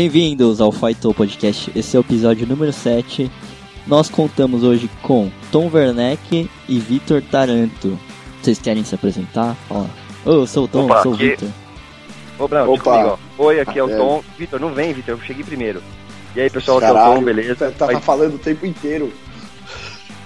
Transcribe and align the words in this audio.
Bem-vindos 0.00 0.60
ao 0.60 0.70
Fightou 0.70 1.14
Podcast. 1.14 1.72
Esse 1.74 1.96
é 1.96 1.98
o 1.98 2.02
episódio 2.02 2.46
número 2.46 2.70
7. 2.70 3.32
Nós 3.86 4.10
contamos 4.10 4.62
hoje 4.62 4.90
com 5.00 5.30
Tom 5.50 5.70
Werneck 5.72 6.50
e 6.68 6.78
Vitor 6.78 7.22
Taranto. 7.22 7.98
Vocês 8.42 8.58
querem 8.58 8.84
se 8.84 8.94
apresentar? 8.94 9.54
Fala. 9.66 9.88
Ô, 10.22 10.32
eu 10.32 10.46
sou 10.46 10.64
o 10.64 10.68
Tom, 10.68 10.84
Opa, 10.84 10.96
eu 10.98 11.02
sou 11.02 11.12
o 11.12 11.14
aqui- 11.14 11.30
Vitor. 11.30 11.48
Ô, 12.38 12.46
Brown, 12.46 12.74
Opa. 12.74 12.82
comigo, 12.82 13.18
ó. 13.38 13.42
Oi, 13.44 13.58
aqui 13.60 13.78
é 13.78 13.84
o 13.84 13.90
É. 13.90 13.96
Tom. 13.96 14.22
Vitor, 14.36 14.60
não 14.60 14.74
vem, 14.74 14.92
Vitor, 14.92 15.14
eu 15.14 15.20
cheguei 15.22 15.42
primeiro. 15.42 15.82
E 16.34 16.42
aí, 16.42 16.50
pessoal, 16.50 16.76
aqui 16.76 16.86
é 16.88 16.90
o 16.90 16.94
Caralho, 16.94 17.14
Tom, 17.14 17.24
beleza? 17.24 17.54
Tá, 17.54 17.86
tá 17.86 17.92
Mas- 17.94 18.04
falando 18.04 18.34
o 18.34 18.38
tempo 18.38 18.66
inteiro. 18.66 19.10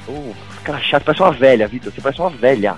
Uh, 0.09 0.35
cara 0.65 0.81
chato, 0.81 1.05
parece 1.05 1.23
uma 1.23 1.31
velha, 1.31 1.69
Vitor, 1.69 1.93
você 1.93 2.01
parece 2.01 2.21
uma 2.21 2.31
velha. 2.31 2.77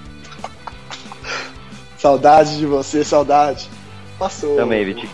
Saudade 1.96 2.58
de 2.58 2.66
você, 2.66 3.02
saudade. 3.02 3.70
Passou. 4.18 4.56
Também, 4.56 4.84
Vitor. 4.84 5.06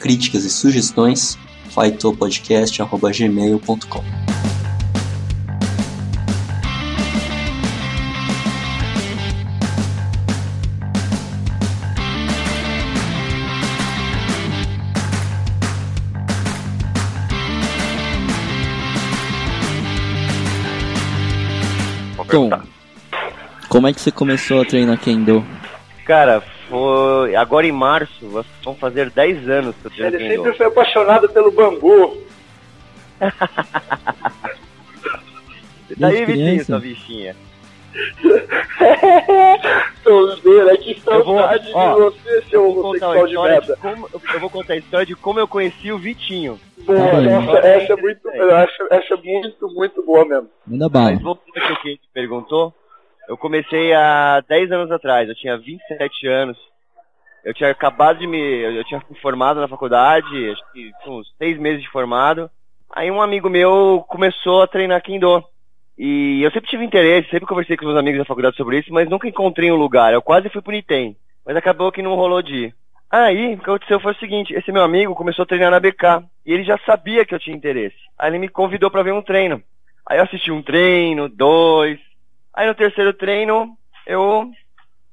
Críticas 0.00 0.44
e 0.44 0.50
sugestões 0.50 1.38
faitopodcast.gmail.com 1.68 4.19
Perguntar. 22.30 22.64
como 23.68 23.86
é 23.86 23.92
que 23.92 24.00
você 24.00 24.10
começou 24.10 24.62
a 24.62 24.64
treinar 24.64 24.98
Kendo? 24.98 25.44
Cara, 26.04 26.42
foi. 26.68 27.34
Agora 27.36 27.66
em 27.66 27.72
março, 27.72 28.44
vão 28.64 28.74
fazer 28.74 29.10
10 29.10 29.48
anos 29.48 29.74
que 29.76 29.86
eu 29.86 29.90
treino 29.90 30.16
Ele 30.16 30.36
sempre 30.36 30.56
foi 30.56 30.66
apaixonado 30.66 31.28
pelo 31.28 31.50
bambu. 31.50 32.16
Você 35.88 35.96
tá 35.96 36.08
Vitinho, 36.08 36.64
sua 36.64 36.78
bichinha. 36.78 37.36
Tonzeira, 40.10 40.76
que 40.76 41.00
Eu 41.06 41.24
vou- 41.24 41.38
saudade 41.38 41.70
ó, 41.72 41.94
de 41.94 42.00
você, 42.00 42.42
seu 42.42 42.68
homossexual 42.70 43.26
de 43.26 43.32
história 43.32 43.60
de 43.60 43.68
merda. 43.68 43.76
como. 43.80 44.08
Eu 44.34 44.40
vou 44.40 44.50
contar 44.50 44.72
a 44.72 44.76
história 44.76 45.06
de 45.06 45.14
como 45.16 45.38
eu 45.38 45.46
conheci 45.48 45.92
o 45.92 45.98
Vitinho. 45.98 46.58
Boa, 46.78 46.98
Tá 46.98 47.20
nossa, 47.20 47.58
essa 47.58 47.92
é 47.92 47.96
muito, 47.96 48.28
eu 48.28 48.56
acho, 48.56 48.86
essa 48.90 49.14
é 49.14 49.16
muito, 49.16 49.68
muito 49.74 50.02
boa 50.04 50.24
mesmo. 50.24 50.48
Manda 50.66 50.88
bala. 50.88 51.10
Mas 51.12 51.22
voltando 51.22 51.52
ao 51.56 51.62
que 51.66 51.72
o 51.72 51.76
Kate 51.76 52.00
perguntou, 52.12 52.74
eu 53.28 53.36
comecei 53.36 53.92
há 53.94 54.42
10 54.48 54.72
anos 54.72 54.90
atrás, 54.90 55.28
eu 55.28 55.34
tinha 55.34 55.56
27 55.56 56.26
anos. 56.26 56.58
Eu 57.44 57.54
tinha 57.54 57.70
acabado 57.70 58.18
de 58.18 58.26
me. 58.26 58.38
Eu 58.38 58.84
tinha 58.84 59.00
me 59.08 59.16
formado 59.20 59.60
na 59.60 59.68
faculdade, 59.68 60.50
acho 60.50 60.62
que 60.72 60.90
uns 61.06 61.32
6 61.38 61.58
meses 61.58 61.82
de 61.82 61.88
formado. 61.88 62.50
Aí 62.92 63.10
um 63.10 63.22
amigo 63.22 63.48
meu 63.48 64.04
começou 64.08 64.62
a 64.62 64.66
treinar 64.66 65.00
Kendo. 65.02 65.42
E 66.02 66.42
eu 66.42 66.50
sempre 66.50 66.70
tive 66.70 66.82
interesse, 66.82 67.28
sempre 67.28 67.46
conversei 67.46 67.76
com 67.76 67.84
meus 67.84 67.98
amigos 67.98 68.20
da 68.20 68.24
faculdade 68.24 68.56
sobre 68.56 68.78
isso, 68.78 68.90
mas 68.90 69.06
nunca 69.06 69.28
encontrei 69.28 69.70
um 69.70 69.76
lugar. 69.76 70.14
Eu 70.14 70.22
quase 70.22 70.48
fui 70.48 70.62
pro 70.62 70.72
Nitem, 70.72 71.14
mas 71.44 71.54
acabou 71.54 71.92
que 71.92 72.00
não 72.00 72.14
rolou 72.14 72.40
de 72.40 72.54
ir. 72.54 72.74
Aí, 73.10 73.52
o 73.52 73.58
que 73.58 73.64
aconteceu 73.64 74.00
foi 74.00 74.12
o 74.12 74.18
seguinte, 74.18 74.54
esse 74.54 74.72
meu 74.72 74.82
amigo 74.82 75.14
começou 75.14 75.42
a 75.42 75.46
treinar 75.46 75.70
na 75.70 75.78
BK, 75.78 76.24
e 76.46 76.54
ele 76.54 76.64
já 76.64 76.78
sabia 76.86 77.26
que 77.26 77.34
eu 77.34 77.38
tinha 77.38 77.54
interesse. 77.54 77.98
Aí 78.18 78.30
ele 78.30 78.38
me 78.38 78.48
convidou 78.48 78.90
pra 78.90 79.02
ver 79.02 79.12
um 79.12 79.20
treino. 79.20 79.62
Aí 80.08 80.16
eu 80.16 80.24
assisti 80.24 80.50
um 80.50 80.62
treino, 80.62 81.28
dois. 81.28 82.00
Aí 82.54 82.66
no 82.66 82.74
terceiro 82.74 83.12
treino, 83.12 83.76
eu 84.06 84.50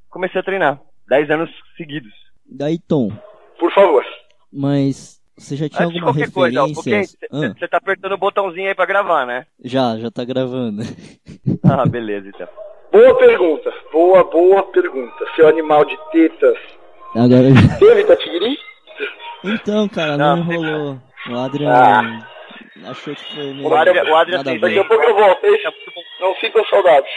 comecei 0.10 0.40
a 0.40 0.44
treinar. 0.44 0.80
Dez 1.10 1.30
anos 1.30 1.50
seguidos. 1.76 2.14
Daí, 2.50 2.80
Tom, 2.80 3.12
Por 3.60 3.74
favor. 3.74 4.06
mas 4.54 5.20
você 5.38 5.56
já 5.56 5.70
tinha 5.70 5.86
Antes 5.88 5.94
de 5.94 6.06
alguma 6.06 6.26
referência? 6.26 7.18
porque 7.20 7.28
Ah, 7.32 7.54
você 7.60 7.68
tá 7.68 7.78
apertando 7.78 8.14
o 8.14 8.18
botãozinho 8.18 8.68
aí 8.68 8.76
pra 8.76 8.86
gravar, 8.86 9.26
né? 9.26 9.46
já, 9.64 9.98
já 9.98 10.10
tá 10.12 10.24
gravando. 10.26 10.82
Ah, 11.64 11.86
beleza, 11.86 12.28
então. 12.30 12.48
Boa 12.92 13.18
pergunta. 13.18 13.74
Boa, 13.92 14.24
boa 14.24 14.64
pergunta. 14.72 15.26
Seu 15.36 15.48
animal 15.48 15.84
de 15.86 15.98
tetas. 16.12 16.58
Agora 17.16 17.48
Teve, 17.80 18.04
Tatigiri? 18.06 18.58
Então, 19.44 19.88
cara, 19.90 20.18
não, 20.18 20.38
Não, 20.38 20.54
enrolou. 20.54 21.02
O 21.30 21.36
Adrian 21.38 21.70
Ah. 21.72 22.28
achou 22.90 23.14
que 23.16 23.36
foi 23.36 23.54
meio... 23.54 23.68
O 23.68 23.76
Adrian, 23.76 24.04
o 24.04 24.16
Adrian 24.16 24.38
nada 24.38 24.50
a 24.50 24.54
tem. 24.54 24.60
Daqui 24.62 24.80
a 24.80 24.86
pouco 24.86 25.04
eu 25.04 25.16
volto, 25.16 25.46
hein? 25.46 25.58
Não 26.22 26.36
sintam 26.36 26.66
saudades. 26.66 27.10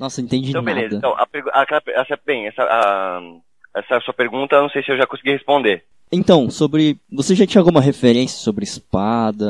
Nossa, 0.00 0.20
entendi 0.20 0.50
Então, 0.50 0.62
nada. 0.62 0.74
beleza. 0.74 0.96
Então, 0.96 1.12
a, 1.14 1.26
aquela- 1.62 1.82
essa, 1.88 2.18
bem, 2.24 2.46
essa, 2.46 2.62
a- 2.64 3.20
essa 3.76 4.00
sua 4.00 4.14
pergunta, 4.14 4.56
eu 4.56 4.62
não 4.62 4.70
sei 4.70 4.82
se 4.82 4.90
eu 4.90 4.96
já 4.96 5.06
consegui 5.06 5.32
responder. 5.32 5.84
Então, 6.12 6.50
sobre. 6.50 6.98
Você 7.10 7.34
já 7.34 7.46
tinha 7.46 7.60
alguma 7.60 7.80
referência 7.80 8.38
sobre 8.38 8.64
espada? 8.64 9.46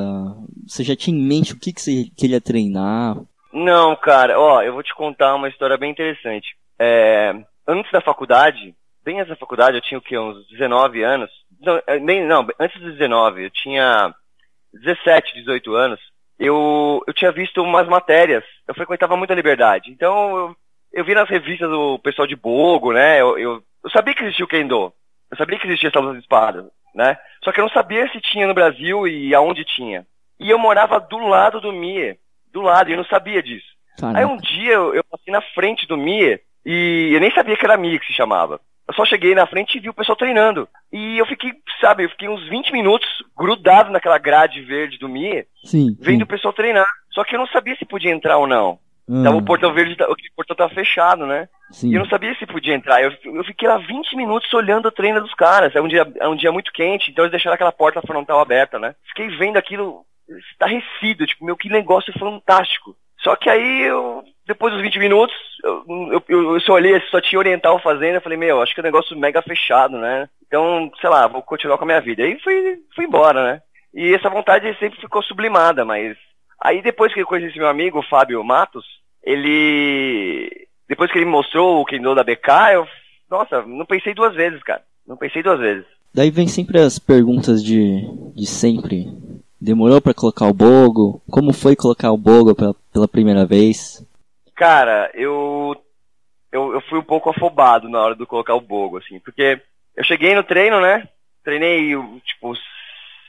Você 0.64 0.84
já 0.84 0.94
tinha 0.94 1.16
em 1.16 1.20
mente 1.20 1.52
o 1.52 1.58
que, 1.58 1.72
que 1.72 1.82
você 1.82 2.06
queria 2.16 2.40
treinar? 2.40 3.16
Não, 3.52 3.96
cara, 3.96 4.38
ó, 4.38 4.62
eu 4.62 4.72
vou 4.72 4.82
te 4.82 4.94
contar 4.94 5.34
uma 5.34 5.48
história 5.48 5.76
bem 5.76 5.90
interessante. 5.90 6.56
É, 6.78 7.34
antes 7.66 7.90
da 7.90 8.00
faculdade, 8.00 8.74
bem 9.04 9.18
antes 9.18 9.30
da 9.30 9.36
faculdade, 9.36 9.76
eu 9.76 9.82
tinha 9.82 9.98
o 9.98 10.02
quê? 10.02 10.16
Uns 10.16 10.46
19 10.48 11.02
anos. 11.02 11.30
Não, 11.60 11.82
é, 11.84 11.98
nem, 11.98 12.24
não, 12.24 12.46
antes 12.58 12.80
dos 12.80 12.92
19, 12.92 13.44
eu 13.44 13.50
tinha 13.50 14.14
17, 14.72 15.34
18 15.34 15.74
anos. 15.74 16.00
Eu, 16.38 17.02
eu 17.06 17.12
tinha 17.12 17.32
visto 17.32 17.60
umas 17.60 17.88
matérias, 17.88 18.44
eu 18.66 18.74
frequentava 18.74 19.16
muito 19.16 19.32
a 19.32 19.36
Liberdade. 19.36 19.90
Então, 19.90 20.36
eu, 20.36 20.56
eu 20.92 21.04
vi 21.04 21.14
nas 21.14 21.28
revistas 21.28 21.70
o 21.70 21.98
pessoal 21.98 22.26
de 22.26 22.36
Bogo, 22.36 22.92
né? 22.92 23.20
Eu, 23.20 23.36
eu, 23.36 23.62
eu 23.84 23.90
sabia 23.90 24.14
que 24.14 24.22
existia 24.22 24.44
o 24.44 24.48
Kendo. 24.48 24.92
Eu 25.32 25.38
sabia 25.38 25.58
que 25.58 25.66
existia 25.66 25.88
essa 25.88 26.12
de 26.12 26.18
espada, 26.18 26.70
né? 26.94 27.16
Só 27.42 27.50
que 27.50 27.58
eu 27.58 27.64
não 27.64 27.70
sabia 27.70 28.06
se 28.12 28.20
tinha 28.20 28.46
no 28.46 28.52
Brasil 28.52 29.08
e 29.08 29.34
aonde 29.34 29.64
tinha. 29.64 30.06
E 30.38 30.50
eu 30.50 30.58
morava 30.58 31.00
do 31.00 31.16
lado 31.16 31.58
do 31.58 31.72
Mie, 31.72 32.18
do 32.52 32.60
lado, 32.60 32.90
e 32.90 32.92
eu 32.92 32.98
não 32.98 33.04
sabia 33.06 33.42
disso. 33.42 33.66
Aí 34.02 34.12
Caraca. 34.12 34.26
um 34.26 34.36
dia 34.36 34.72
eu, 34.72 34.94
eu 34.94 35.02
passei 35.04 35.32
na 35.32 35.40
frente 35.40 35.86
do 35.86 35.96
Mie 35.96 36.38
e 36.66 37.10
eu 37.14 37.20
nem 37.20 37.32
sabia 37.32 37.56
que 37.56 37.64
era 37.64 37.78
Mie 37.78 37.98
que 37.98 38.06
se 38.06 38.12
chamava. 38.12 38.60
Eu 38.86 38.94
só 38.94 39.06
cheguei 39.06 39.34
na 39.34 39.46
frente 39.46 39.76
e 39.76 39.80
vi 39.80 39.88
o 39.88 39.94
pessoal 39.94 40.16
treinando. 40.16 40.68
E 40.92 41.16
eu 41.16 41.24
fiquei, 41.24 41.52
sabe, 41.80 42.04
eu 42.04 42.10
fiquei 42.10 42.28
uns 42.28 42.46
20 42.50 42.70
minutos 42.70 43.08
grudado 43.34 43.90
naquela 43.90 44.18
grade 44.18 44.60
verde 44.60 44.98
do 44.98 45.08
Mie, 45.08 45.46
Sim. 45.64 45.96
vendo 45.98 46.18
sim. 46.18 46.22
o 46.24 46.26
pessoal 46.26 46.52
treinar. 46.52 46.86
Só 47.12 47.24
que 47.24 47.34
eu 47.34 47.38
não 47.38 47.46
sabia 47.46 47.74
se 47.76 47.86
podia 47.86 48.10
entrar 48.10 48.36
ou 48.36 48.46
não. 48.46 48.78
Ah, 49.10 49.24
Tava 49.24 49.36
o 49.36 49.44
portão 49.44 49.72
verde, 49.72 49.96
o 50.02 50.16
portão 50.36 50.56
tava 50.56 50.72
fechado, 50.74 51.26
né? 51.26 51.48
sim. 51.70 51.90
E 51.90 51.94
eu 51.94 52.00
não 52.00 52.08
sabia 52.08 52.34
se 52.36 52.46
podia 52.46 52.74
entrar. 52.74 53.02
Eu, 53.02 53.12
eu 53.24 53.44
fiquei 53.44 53.68
lá 53.68 53.78
20 53.78 54.16
minutos 54.16 54.52
olhando 54.54 54.86
o 54.86 54.92
treino 54.92 55.20
dos 55.20 55.34
caras. 55.34 55.74
É 55.74 55.80
um 55.80 55.88
dia, 55.88 56.06
é 56.20 56.28
um 56.28 56.36
dia 56.36 56.52
muito 56.52 56.72
quente, 56.72 57.10
então 57.10 57.24
eles 57.24 57.32
deixaram 57.32 57.54
aquela 57.54 57.72
porta 57.72 58.00
frontal 58.02 58.40
aberta, 58.40 58.78
né? 58.78 58.94
Fiquei 59.08 59.28
vendo 59.36 59.56
aquilo 59.56 60.04
estarrecido, 60.52 61.26
tipo, 61.26 61.44
meu, 61.44 61.56
que 61.56 61.68
negócio 61.68 62.12
fantástico. 62.18 62.94
Só 63.22 63.36
que 63.36 63.48
aí, 63.48 63.82
eu, 63.82 64.22
depois 64.46 64.72
dos 64.72 64.82
20 64.82 64.98
minutos, 64.98 65.36
eu, 65.64 65.84
eu, 65.88 66.24
eu, 66.28 66.54
eu 66.54 66.60
só 66.60 66.72
olhei, 66.74 67.00
só 67.10 67.20
tinha 67.20 67.38
oriental 67.38 67.78
fazendo, 67.78 68.16
eu 68.16 68.20
falei, 68.20 68.36
meu, 68.36 68.60
acho 68.60 68.74
que 68.74 68.80
é 68.80 68.82
um 68.82 68.84
negócio 68.84 69.16
mega 69.16 69.40
fechado, 69.42 69.96
né? 69.96 70.28
Então, 70.46 70.90
sei 71.00 71.08
lá, 71.08 71.26
vou 71.28 71.42
continuar 71.42 71.78
com 71.78 71.84
a 71.84 71.86
minha 71.86 72.00
vida. 72.00 72.22
Aí 72.22 72.38
fui, 72.40 72.78
fui 72.94 73.04
embora, 73.04 73.44
né? 73.44 73.62
E 73.94 74.14
essa 74.14 74.28
vontade 74.28 74.76
sempre 74.78 75.00
ficou 75.00 75.22
sublimada, 75.22 75.84
mas 75.84 76.16
aí 76.62 76.80
depois 76.82 77.12
que 77.12 77.20
eu 77.20 77.26
conheci 77.26 77.50
esse 77.50 77.58
meu 77.58 77.68
amigo, 77.68 77.98
o 77.98 78.08
Fábio 78.08 78.42
Matos, 78.42 78.84
ele. 79.22 80.66
Depois 80.88 81.10
que 81.10 81.18
ele 81.18 81.24
me 81.24 81.32
mostrou 81.32 81.80
o 81.80 81.84
Kendo 81.84 82.14
da 82.14 82.24
BK, 82.24 82.74
eu. 82.74 82.86
Nossa, 83.30 83.62
não 83.62 83.86
pensei 83.86 84.14
duas 84.14 84.34
vezes, 84.34 84.62
cara. 84.62 84.82
Não 85.06 85.16
pensei 85.16 85.42
duas 85.42 85.58
vezes. 85.58 85.86
Daí 86.14 86.30
vem 86.30 86.46
sempre 86.46 86.78
as 86.78 86.98
perguntas 86.98 87.64
de, 87.64 88.02
de 88.34 88.46
sempre. 88.46 89.06
Demorou 89.60 90.00
pra 90.00 90.12
colocar 90.12 90.46
o 90.46 90.52
Bogo? 90.52 91.22
Como 91.30 91.52
foi 91.52 91.74
colocar 91.74 92.10
o 92.12 92.18
Bogo 92.18 92.54
pela, 92.54 92.74
pela 92.92 93.08
primeira 93.08 93.46
vez? 93.46 94.04
Cara, 94.54 95.10
eu, 95.14 95.74
eu. 96.50 96.74
Eu 96.74 96.80
fui 96.82 96.98
um 96.98 97.04
pouco 97.04 97.30
afobado 97.30 97.88
na 97.88 98.00
hora 98.00 98.14
de 98.14 98.26
colocar 98.26 98.54
o 98.54 98.60
Bogo, 98.60 98.98
assim, 98.98 99.18
porque 99.20 99.60
eu 99.96 100.04
cheguei 100.04 100.34
no 100.34 100.42
treino, 100.42 100.80
né? 100.80 101.08
Treinei, 101.42 101.90
tipo, 102.24 102.52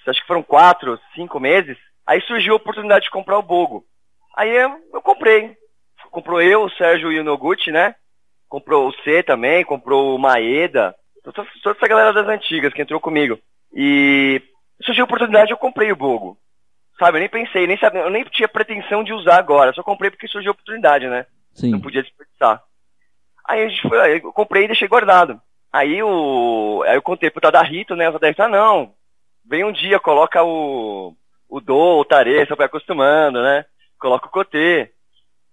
acho 0.08 0.22
que 0.22 0.28
foram 0.28 0.44
quatro, 0.44 1.00
cinco 1.16 1.40
meses. 1.40 1.78
Aí 2.06 2.22
surgiu 2.22 2.54
a 2.54 2.58
oportunidade 2.58 3.06
de 3.06 3.12
comprar 3.12 3.38
o 3.38 3.44
Bogo. 3.44 3.86
Aí 4.36 4.50
eu, 4.50 4.72
eu 4.94 5.02
comprei. 5.02 5.56
Comprou 6.12 6.42
eu, 6.42 6.64
o 6.64 6.70
Sérgio 6.72 7.12
e 7.12 7.20
o 7.20 7.24
Noguchi, 7.24 7.72
né? 7.72 7.96
Comprou 8.48 8.88
o 8.88 8.94
C 9.04 9.24
também, 9.24 9.64
comprou 9.64 10.16
o 10.16 10.20
Maeda. 10.20 10.94
Toda 11.24 11.48
essa 11.66 11.88
galera 11.88 12.14
das 12.14 12.28
antigas 12.28 12.74
que 12.74 12.82
entrou 12.82 13.00
comigo. 13.00 13.40
E 13.74 14.42
surgiu 14.84 15.04
a 15.04 15.06
oportunidade, 15.06 15.52
eu 15.52 15.58
comprei 15.58 15.92
o 15.92 15.96
Bogo. 15.96 16.38
Sabe, 17.00 17.18
eu 17.18 17.22
nem 17.22 17.30
pensei, 17.30 17.66
nem 17.66 17.78
sabia, 17.78 18.02
eu 18.02 18.10
nem 18.10 18.24
tinha 18.26 18.48
pretensão 18.48 19.04
de 19.04 19.14
usar 19.14 19.38
agora. 19.38 19.74
Só 19.74 19.82
comprei 19.82 20.12
porque 20.12 20.28
surgiu 20.28 20.52
a 20.52 20.54
oportunidade, 20.54 21.08
né? 21.08 21.26
Sim. 21.54 21.72
Não 21.72 21.82
podia 21.82 22.04
desperdiçar. 22.04 22.62
Aí 23.48 23.64
a 23.64 23.68
gente 23.68 23.82
foi, 23.82 24.00
aí 24.00 24.22
eu 24.24 24.32
comprei 24.32 24.66
e 24.66 24.68
deixei 24.68 24.88
guardado. 24.88 25.42
Aí 25.72 26.04
o. 26.04 26.84
Aí 26.86 26.96
eu 26.96 27.02
contei 27.02 27.32
pro 27.32 27.42
Tadarrito, 27.42 27.96
né? 27.96 28.08
O 28.08 28.14
Tadarrito, 28.14 28.44
ah 28.44 28.48
não. 28.48 28.94
Vem 29.44 29.64
um 29.64 29.72
dia, 29.72 30.00
coloca 30.00 30.44
o. 30.44 31.16
o 31.56 31.62
do, 31.62 32.00
o 32.00 32.06
tare, 32.06 32.46
só 32.48 32.56
vai 32.56 32.66
acostumando, 32.66 33.42
né? 33.42 33.66
Coloca 34.00 34.28
o 34.28 34.32
cotê. 34.32 34.92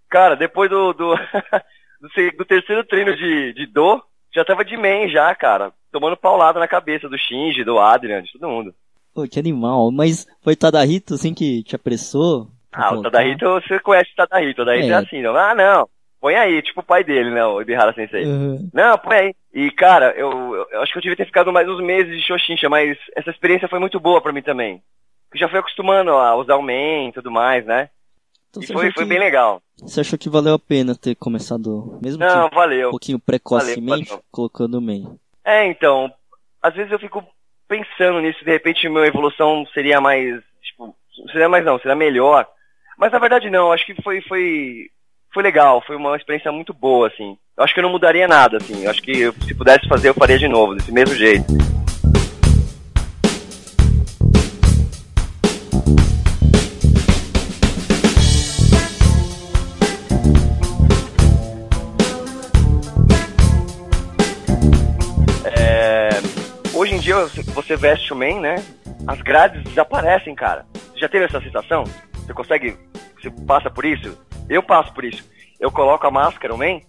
Cara, 0.08 0.35
depois 0.35 0.70
do, 0.70 0.93
do, 0.93 1.14
do, 2.00 2.08
do 2.38 2.44
terceiro 2.44 2.85
treino 2.85 3.14
de, 3.17 3.52
de 3.52 3.67
do, 3.67 4.02
já 4.35 4.44
tava 4.44 4.64
de 4.64 4.76
main 4.76 5.08
já, 5.08 5.35
cara. 5.35 5.73
Tomando 5.93 6.17
paulada 6.17 6.58
na 6.58 6.69
cabeça 6.69 7.08
do 7.08 7.19
Shinji, 7.19 7.64
do 7.64 7.79
Adrian, 7.79 8.23
de 8.23 8.32
todo 8.32 8.49
mundo. 8.49 8.75
Pô, 9.14 9.26
que 9.29 9.38
animal. 9.38 9.91
Mas 9.91 10.26
foi 10.43 10.55
Tadahito, 10.56 11.14
assim, 11.14 11.35
que 11.35 11.62
te 11.64 11.75
apressou? 11.76 12.49
Ah, 12.73 12.94
o? 12.94 13.02
Tadahito, 13.02 13.44
você 13.44 13.79
conhece 13.81 14.11
o 14.12 14.17
Tadahito, 14.17 14.62
o 14.62 14.64
Tadahito 14.64 14.87
é, 14.93 14.94
É. 14.94 14.94
assim, 14.97 15.20
não. 15.20 15.35
Ah, 15.37 15.55
não, 15.55 15.88
põe 16.20 16.35
aí, 16.37 16.62
tipo 16.62 16.81
o 16.81 16.85
pai 16.85 17.02
dele, 17.05 17.31
né, 17.31 17.44
o 17.44 17.61
Ibihara 17.61 17.93
Sensei. 17.93 18.25
Uhum. 18.25 18.70
Não, 18.73 18.97
põe 18.99 19.17
aí. 19.17 19.35
E, 19.52 19.70
cara, 19.73 20.14
eu, 20.17 20.31
eu- 20.55 20.67
eu 20.70 20.81
acho 20.82 20.93
que 20.93 20.99
eu 20.99 21.02
devia 21.02 21.17
ter 21.17 21.26
ficado 21.26 21.52
mais 21.52 21.69
uns 21.69 21.81
meses 21.82 22.17
de 22.20 22.26
Xoxincha, 22.26 22.69
mas 22.69 22.97
essa 23.17 23.31
experiência 23.31 23.67
foi 23.69 23.81
muito 23.81 23.99
boa 23.99 24.20
pra 24.20 24.32
mim 24.32 24.43
também. 24.43 24.81
Já 25.35 25.49
fui 25.49 25.59
acostumando 25.59 26.11
a 26.12 26.35
usar 26.37 26.56
o 26.56 26.62
main 26.62 27.09
e 27.09 27.12
tudo 27.12 27.31
mais, 27.31 27.65
né? 27.65 27.88
Então 28.50 28.62
E 28.62 28.67
foi, 28.67 28.91
foi 28.93 29.05
que- 29.05 29.09
bem 29.09 29.19
legal. 29.19 29.62
Você 29.81 30.00
achou 30.00 30.19
que 30.19 30.29
valeu 30.29 30.55
a 30.55 30.59
pena 30.59 30.94
ter 30.94 31.15
começado, 31.15 31.99
mesmo 32.03 32.19
Não, 32.23 32.49
que 32.49 32.55
um 32.55 32.59
valeu. 32.59 32.91
pouquinho 32.91 33.19
precocemente, 33.19 34.09
valeu. 34.11 34.25
colocando 34.31 34.75
o 34.79 34.81
main? 34.81 35.06
É, 35.44 35.65
então, 35.67 36.12
às 36.61 36.75
vezes 36.75 36.93
eu 36.93 36.99
fico 36.99 37.25
pensando 37.69 38.21
nisso, 38.21 38.44
de 38.44 38.50
repente 38.50 38.88
minha 38.88 39.06
evolução 39.06 39.65
seria 39.73 40.00
mais, 40.00 40.43
tipo, 40.62 40.94
seria 41.33 41.49
mais 41.49 41.65
não, 41.65 41.79
seria 41.79 41.94
melhor. 41.94 42.47
Mas 42.99 43.12
na 43.12 43.19
verdade 43.19 43.49
não, 43.49 43.73
acho 43.73 43.87
que 43.87 44.03
foi, 44.03 44.21
foi, 44.23 44.91
foi 45.33 45.43
legal, 45.43 45.81
foi 45.87 45.97
uma 45.97 46.17
experiência 46.17 46.50
muito 46.53 46.75
boa, 46.75 47.06
assim. 47.06 47.38
Eu 47.56 47.65
acho 47.65 47.73
que 47.73 47.81
eu 47.81 47.85
não 47.85 47.91
mudaria 47.91 48.26
nada, 48.29 48.56
assim. 48.59 48.83
Eu 48.85 48.91
acho 48.91 49.00
que 49.00 49.31
se 49.47 49.55
pudesse 49.55 49.87
fazer, 49.88 50.09
eu 50.11 50.15
faria 50.15 50.38
de 50.38 50.49
novo, 50.49 50.75
desse 50.75 50.93
mesmo 50.93 51.15
jeito. 51.15 51.44
Você- 67.29 67.77
veste 67.77 68.13
o 68.13 68.17
main, 68.17 68.41
né? 68.41 68.57
As 69.07 69.21
grades 69.23 69.63
desaparecem, 69.65 70.35
cara. 70.35 70.67
Já 70.97 71.09
teve 71.09 71.25
essa 71.25 71.41
sensação? 71.41 71.85
Você 72.15 72.35
consegue. 72.35 72.77
Você 73.21 73.31
passa 73.47 73.71
por 73.71 73.85
isso? 73.85 74.17
Eu 74.49 74.63
passo 74.63 74.93
por 74.93 75.05
isso. 75.05 75.25
Eu 75.59 75.71
coloco 75.71 76.07
a 76.07 76.11
máscara, 76.11 76.55
o 76.55 76.59
main, 76.59 76.83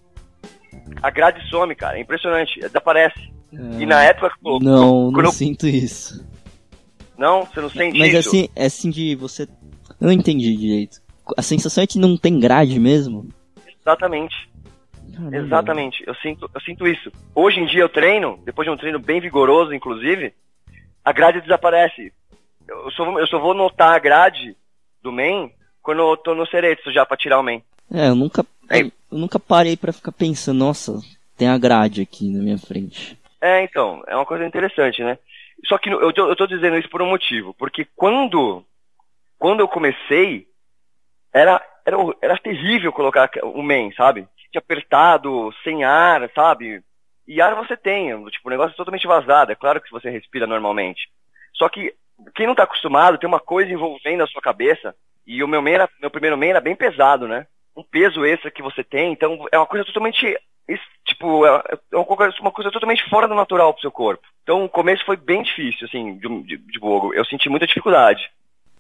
a 1.02 1.10
grade 1.10 1.48
some, 1.50 1.76
cara. 1.76 1.98
É 1.98 2.02
impressionante. 2.02 2.60
Desaparece. 2.60 3.32
E 3.80 3.86
na 3.86 4.04
época. 4.04 4.30
que 4.30 4.48
eu- 4.48 4.60
Não, 4.60 5.06
não 5.06 5.14
quando 5.14 5.26
eu- 5.26 5.32
sinto 5.32 5.68
isso. 5.68 6.26
Não, 7.18 7.46
você 7.46 7.60
não 7.62 7.70
sente 7.70 8.00
Mas 8.00 8.14
isso? 8.14 8.30
assim, 8.30 8.50
é 8.56 8.66
assim 8.66 8.90
de 8.90 9.16
você. 9.16 9.44
Eu 9.44 10.08
não 10.08 10.12
entendi 10.12 10.56
direito. 10.56 11.00
A 11.38 11.42
sensação 11.42 11.84
é 11.84 11.88
que 11.88 12.00
não 12.00 12.18
tem 12.18 12.40
grade 12.40 12.80
mesmo? 12.80 13.28
Exatamente. 13.82 14.50
Caramba. 15.16 15.38
Exatamente. 15.38 16.04
Eu 16.06 16.16
sinto, 16.16 16.50
eu 16.54 16.62
sinto 16.62 16.88
isso. 16.88 17.12
Hoje 17.36 17.60
em 17.60 17.66
dia 17.66 17.82
eu 17.82 17.90
treino, 17.90 18.40
depois 18.46 18.66
de 18.66 18.72
um 18.72 18.78
treino 18.78 19.00
bem 19.00 19.20
vigoroso, 19.20 19.74
inclusive, 19.74 20.34
a 21.04 21.12
grade 21.12 21.42
desaparece. 21.42 22.14
Eu 22.68 22.92
só, 22.92 23.20
eu 23.20 23.28
só 23.28 23.40
vou 23.40 23.54
notar 23.54 23.96
a 23.96 24.00
grade 24.00 24.56
do 25.02 25.12
main 25.12 25.52
quando 25.82 26.00
eu 26.02 26.18
tô 26.18 26.34
no 26.36 26.46
Ceretsu 26.48 26.92
já 26.92 27.06
pra 27.06 27.18
tirar 27.18 27.40
o 27.40 27.44
main. 27.44 27.62
É, 27.92 28.08
eu 28.08 28.16
nunca, 28.16 28.46
É. 28.70 28.82
eu 28.82 28.92
nunca 29.12 29.40
parei 29.40 29.76
pra 29.76 29.92
ficar 29.92 30.12
pensando, 30.12 30.60
nossa, 30.60 31.00
tem 31.38 31.48
a 31.50 31.58
grade 31.58 32.02
aqui 32.02 32.30
na 32.30 32.42
minha 32.42 32.58
frente. 32.58 33.18
É, 33.42 33.64
então, 33.64 34.04
é 34.08 34.16
uma 34.16 34.26
coisa 34.26 34.46
interessante, 34.46 35.04
né? 35.04 35.18
Só 35.66 35.78
que 35.78 35.90
eu 35.90 36.14
tô, 36.14 36.30
eu 36.30 36.36
tô 36.36 36.48
dizendo 36.48 36.78
isso 36.78 36.90
por 36.90 37.02
um 37.02 37.10
motivo, 37.10 37.54
porque 37.56 37.86
quando, 37.96 38.64
quando 39.38 39.60
eu 39.60 39.68
comecei, 39.68 40.48
era, 41.34 41.62
era, 41.86 41.98
era 42.22 42.38
terrível 42.38 42.92
colocar 42.94 43.30
o 43.44 43.62
main, 43.62 43.92
sabe? 43.94 44.28
Apertado, 44.58 45.54
sem 45.64 45.84
ar, 45.84 46.30
sabe? 46.34 46.84
E 47.28 47.42
ar 47.42 47.56
você 47.56 47.78
tem, 47.78 48.10
tipo, 48.30 48.48
o 48.48 48.52
negócio 48.52 48.74
é 48.74 48.76
totalmente 48.76 49.08
vazado, 49.08 49.52
é 49.52 49.56
claro 49.56 49.82
que 49.82 49.92
você 49.92 50.10
respira 50.10 50.48
normalmente. 50.48 51.10
Só 51.54 51.70
que 51.70 51.94
quem 52.36 52.46
não 52.46 52.56
tá 52.56 52.64
acostumado, 52.64 53.18
tem 53.18 53.28
uma 53.28 53.40
coisa 53.40 53.72
envolvendo 53.72 54.24
a 54.24 54.28
sua 54.28 54.42
cabeça, 54.42 54.96
e 55.26 55.44
o 55.44 55.48
meu 55.48 55.66
era, 55.68 55.90
meu 56.00 56.10
primeiro 56.10 56.38
main 56.38 56.50
era 56.50 56.62
bem 56.62 56.76
pesado, 56.76 57.28
né? 57.28 57.48
Um 57.76 57.84
peso 57.84 58.26
extra 58.26 58.52
que 58.52 58.62
você 58.62 58.84
tem, 58.84 59.14
então 59.14 59.48
é 59.52 59.58
uma 59.58 59.66
coisa 59.66 59.86
totalmente 59.86 60.38
tipo, 61.06 61.46
é 61.46 61.80
é 61.92 61.98
uma 61.98 62.52
coisa 62.52 62.72
totalmente 62.72 63.08
fora 63.10 63.28
do 63.28 63.36
natural 63.36 63.74
pro 63.74 63.82
seu 63.82 63.92
corpo. 63.92 64.24
Então 64.44 64.64
o 64.64 64.70
começo 64.70 65.06
foi 65.06 65.18
bem 65.18 65.44
difícil, 65.44 65.88
assim, 65.88 66.18
de, 66.18 66.44
de, 66.44 66.58
de 66.58 66.80
Bogo. 66.80 67.14
Eu 67.14 67.26
senti 67.26 67.50
muita 67.50 67.68
dificuldade. 67.68 68.30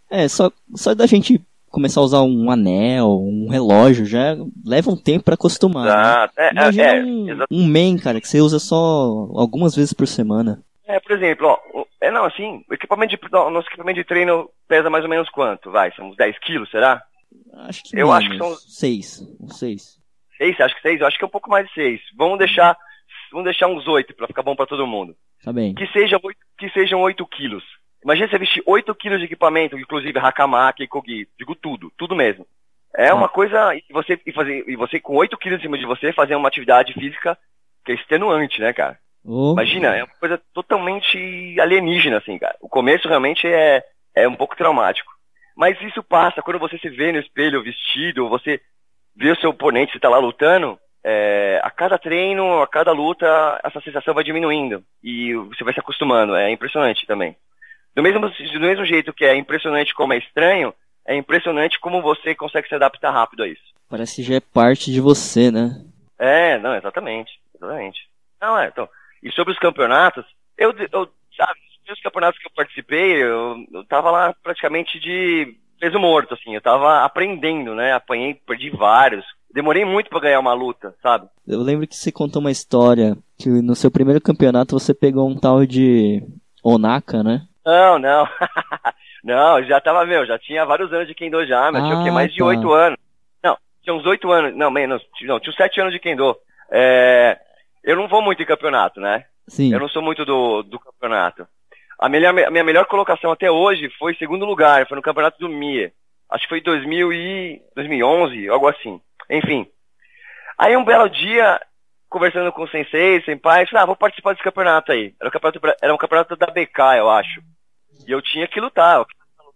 É, 0.09 0.27
só, 0.27 0.51
só 0.75 0.93
da 0.93 1.05
gente 1.05 1.41
começar 1.71 1.99
a 2.01 2.03
usar 2.03 2.21
um 2.21 2.51
anel, 2.51 3.07
um 3.21 3.47
relógio, 3.49 4.05
já 4.05 4.35
leva 4.65 4.91
um 4.91 4.95
tempo 4.97 5.25
pra 5.25 5.33
acostumar. 5.35 5.85
né? 5.85 5.91
Exato. 5.91 6.33
É, 6.37 6.51
Imagina 6.51 6.83
é, 6.83 6.97
é, 6.99 7.03
um, 7.03 7.37
um 7.51 7.67
main, 7.67 7.97
cara, 7.97 8.19
que 8.21 8.27
você 8.27 8.39
usa 8.41 8.59
só 8.59 8.77
algumas 9.35 9.75
vezes 9.75 9.93
por 9.93 10.07
semana. 10.07 10.61
é, 10.85 10.99
por 10.99 11.11
exemplo, 11.13 11.47
ó, 11.47 11.83
é 12.01 12.11
não, 12.11 12.25
assim, 12.25 12.63
o 12.69 12.73
equipamento 12.73 13.15
de, 13.17 13.35
o 13.35 13.49
nosso 13.49 13.67
equipamento 13.67 13.99
de 13.99 14.03
treino 14.05 14.49
pesa 14.67 14.89
mais 14.89 15.03
ou 15.03 15.09
menos 15.09 15.29
quanto? 15.29 15.71
Vai, 15.71 15.91
são 15.95 16.09
uns 16.09 16.17
10 16.17 16.37
quilos, 16.39 16.69
será? 16.69 17.01
Acho 17.63 17.83
que 17.83 17.95
Eu 17.97 18.07
menos. 18.07 18.13
acho 18.15 18.29
que 18.29 18.37
são- 18.37 18.55
Seis. 18.55 19.21
Uns 19.39 19.57
seis. 19.57 19.97
6? 20.37 20.59
Acho 20.59 20.75
que 20.75 20.81
6? 20.81 20.99
Eu 21.01 21.07
acho 21.07 21.17
que 21.17 21.23
é 21.23 21.27
um 21.27 21.31
pouco 21.31 21.49
mais 21.49 21.67
de 21.67 21.73
6. 21.73 22.01
Vamos 22.17 22.39
deixar, 22.39 22.75
vamos 23.31 23.45
deixar 23.45 23.67
uns 23.67 23.87
8 23.87 24.15
pra 24.15 24.25
ficar 24.27 24.41
bom 24.41 24.55
pra 24.55 24.65
todo 24.65 24.87
mundo. 24.87 25.13
Tá 25.43 25.53
bem. 25.53 25.73
Que 25.75 25.85
sejam 25.87 26.19
8, 26.23 26.37
que 26.57 26.69
sejam 26.71 26.99
8 27.01 27.25
quilos. 27.27 27.63
Imagina 28.03 28.27
você 28.27 28.37
vestir 28.37 28.63
8 28.65 28.93
quilos 28.95 29.19
de 29.19 29.25
equipamento, 29.25 29.77
inclusive 29.77 30.17
Hakamaki 30.17 30.83
e 30.83 30.87
Kogi. 30.87 31.27
Digo 31.37 31.55
tudo, 31.55 31.91
tudo 31.97 32.15
mesmo. 32.15 32.45
É 32.95 33.13
uma 33.13 33.29
coisa. 33.29 33.73
E 33.75 33.83
você, 33.91 34.19
e 34.25 34.31
fazer, 34.31 34.65
e 34.67 34.75
você 34.75 34.99
com 34.99 35.15
8 35.15 35.37
quilos 35.37 35.59
em 35.59 35.63
cima 35.63 35.77
de 35.77 35.85
você 35.85 36.11
fazer 36.11 36.35
uma 36.35 36.47
atividade 36.47 36.93
física 36.93 37.37
que 37.85 37.91
é 37.91 37.95
extenuante, 37.95 38.59
né, 38.59 38.73
cara? 38.73 38.97
Ô, 39.23 39.53
Imagina, 39.53 39.95
é 39.95 40.03
uma 40.03 40.13
coisa 40.19 40.41
totalmente 40.53 41.55
alienígena, 41.59 42.17
assim, 42.17 42.37
cara. 42.37 42.55
O 42.59 42.67
começo 42.67 43.07
realmente 43.07 43.47
é, 43.47 43.83
é 44.15 44.27
um 44.27 44.35
pouco 44.35 44.55
traumático. 44.55 45.11
Mas 45.55 45.79
isso 45.81 46.01
passa 46.01 46.41
quando 46.41 46.59
você 46.59 46.77
se 46.79 46.89
vê 46.89 47.11
no 47.11 47.19
espelho 47.19 47.61
vestido, 47.63 48.29
você 48.29 48.59
vê 49.15 49.31
o 49.31 49.39
seu 49.39 49.51
oponente, 49.51 49.93
você 49.93 49.99
tá 49.99 50.09
lá 50.09 50.17
lutando. 50.17 50.77
é, 51.03 51.59
a 51.63 51.69
cada 51.71 51.97
treino, 51.97 52.61
a 52.61 52.67
cada 52.67 52.91
luta, 52.91 53.59
essa 53.63 53.81
sensação 53.81 54.13
vai 54.13 54.23
diminuindo. 54.23 54.83
E 55.03 55.33
você 55.33 55.63
vai 55.63 55.73
se 55.73 55.79
acostumando. 55.79 56.35
É 56.35 56.51
impressionante 56.51 57.05
também. 57.07 57.35
Do 57.95 58.01
mesmo, 58.01 58.21
do 58.21 58.59
mesmo 58.59 58.85
jeito 58.85 59.13
que 59.13 59.25
é 59.25 59.35
impressionante 59.35 59.93
como 59.93 60.13
é 60.13 60.17
estranho, 60.17 60.73
é 61.05 61.15
impressionante 61.15 61.79
como 61.79 62.01
você 62.01 62.33
consegue 62.35 62.67
se 62.67 62.75
adaptar 62.75 63.11
rápido 63.11 63.43
a 63.43 63.47
isso. 63.47 63.61
Parece 63.89 64.17
que 64.17 64.23
já 64.23 64.35
é 64.35 64.39
parte 64.39 64.91
de 64.91 65.01
você, 65.01 65.51
né? 65.51 65.83
É, 66.17 66.57
não, 66.59 66.75
exatamente. 66.75 67.31
Exatamente. 67.55 67.99
Não, 68.41 68.57
é, 68.57 68.67
então. 68.67 68.87
E 69.21 69.31
sobre 69.31 69.53
os 69.53 69.59
campeonatos, 69.59 70.25
eu, 70.57 70.73
eu 70.91 71.09
sabe, 71.35 71.59
os 71.91 72.01
campeonatos 72.01 72.39
que 72.39 72.47
eu 72.47 72.51
participei, 72.55 73.21
eu, 73.21 73.65
eu 73.73 73.85
tava 73.85 74.09
lá 74.09 74.33
praticamente 74.41 74.99
de 74.99 75.55
peso 75.79 75.99
morto, 75.99 76.35
assim, 76.35 76.53
eu 76.55 76.61
tava 76.61 77.03
aprendendo, 77.03 77.73
né? 77.75 77.93
Apanhei, 77.93 78.35
perdi 78.35 78.69
vários. 78.69 79.25
Demorei 79.53 79.83
muito 79.83 80.09
pra 80.09 80.19
ganhar 80.19 80.39
uma 80.39 80.53
luta, 80.53 80.95
sabe? 81.01 81.27
Eu 81.45 81.59
lembro 81.61 81.87
que 81.87 81.95
você 81.95 82.11
contou 82.11 82.39
uma 82.39 82.51
história 82.51 83.17
que 83.37 83.49
no 83.49 83.75
seu 83.75 83.91
primeiro 83.91 84.21
campeonato 84.21 84.79
você 84.79 84.93
pegou 84.93 85.27
um 85.27 85.35
tal 85.35 85.65
de 85.65 86.23
Onaka, 86.63 87.23
né? 87.23 87.47
Não, 87.65 87.99
não. 87.99 88.27
não, 89.23 89.59
eu 89.59 89.65
já 89.65 89.79
tava, 89.79 90.05
meu, 90.05 90.25
já 90.25 90.37
tinha 90.39 90.65
vários 90.65 90.91
anos 90.91 91.07
de 91.07 91.13
Kendo 91.13 91.45
já, 91.45 91.71
mas 91.71 91.83
tinha 91.83 91.97
o 91.97 92.03
quê? 92.03 92.09
Ah, 92.09 92.13
Mais 92.13 92.31
de 92.31 92.39
tá. 92.39 92.45
oito 92.45 92.71
anos. 92.71 92.97
Não, 93.43 93.57
tinha 93.83 93.93
uns 93.93 94.05
oito 94.05 94.31
anos, 94.31 94.55
não, 94.55 94.71
menos, 94.71 95.01
não, 95.21 95.39
tinha 95.39 95.51
uns 95.51 95.55
sete 95.55 95.79
anos 95.79 95.93
de 95.93 95.99
Kendo. 95.99 96.35
É, 96.71 97.39
eu 97.83 97.95
não 97.95 98.07
vou 98.07 98.21
muito 98.21 98.41
em 98.41 98.45
campeonato, 98.45 98.99
né? 98.99 99.25
Sim. 99.47 99.73
Eu 99.73 99.79
não 99.79 99.89
sou 99.89 100.01
muito 100.01 100.23
do, 100.25 100.63
do 100.63 100.79
campeonato. 100.79 101.47
A, 101.99 102.09
melhor, 102.09 102.29
a 102.29 102.51
minha 102.51 102.63
melhor 102.63 102.85
colocação 102.85 103.31
até 103.31 103.51
hoje 103.51 103.89
foi 103.99 104.15
segundo 104.15 104.45
lugar, 104.45 104.87
foi 104.87 104.95
no 104.95 105.03
campeonato 105.03 105.37
do 105.39 105.49
MIA. 105.49 105.91
Acho 106.29 106.43
que 106.43 106.49
foi 106.49 106.61
2000 106.61 107.13
e 107.13 107.61
2011, 107.75 108.47
algo 108.47 108.67
assim. 108.67 108.99
Enfim. 109.29 109.67
Aí 110.57 110.75
um 110.77 110.85
belo 110.85 111.09
dia, 111.09 111.59
conversando 112.11 112.51
com 112.51 112.63
o 112.63 112.67
sensei, 112.69 113.21
senpai, 113.23 113.65
falei, 113.65 113.83
ah, 113.83 113.85
vou 113.87 113.95
participar 113.95 114.33
desse 114.33 114.43
campeonato 114.43 114.91
aí. 114.91 115.15
Era 115.19 115.29
um 115.29 115.31
campeonato, 115.31 115.59
era 115.81 115.93
um 115.93 115.97
campeonato 115.97 116.35
da 116.35 116.47
BK, 116.47 116.97
eu 116.97 117.09
acho. 117.09 117.41
E 118.07 118.11
eu 118.11 118.21
tinha 118.21 118.47
que 118.47 118.59
lutar. 118.59 118.97
Eu 118.97 119.05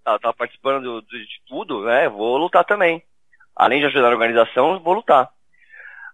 eu 0.08 0.20
tava 0.20 0.34
participando 0.36 0.84
do- 0.84 1.02
do- 1.02 1.08
de 1.08 1.42
tudo, 1.48 1.84
né? 1.84 2.08
Vou 2.08 2.38
lutar 2.38 2.64
também. 2.64 3.02
Além 3.56 3.80
de 3.80 3.88
ajudar 3.88 4.04
na 4.04 4.10
organização, 4.14 4.80
vou 4.80 4.94
lutar. 4.94 5.30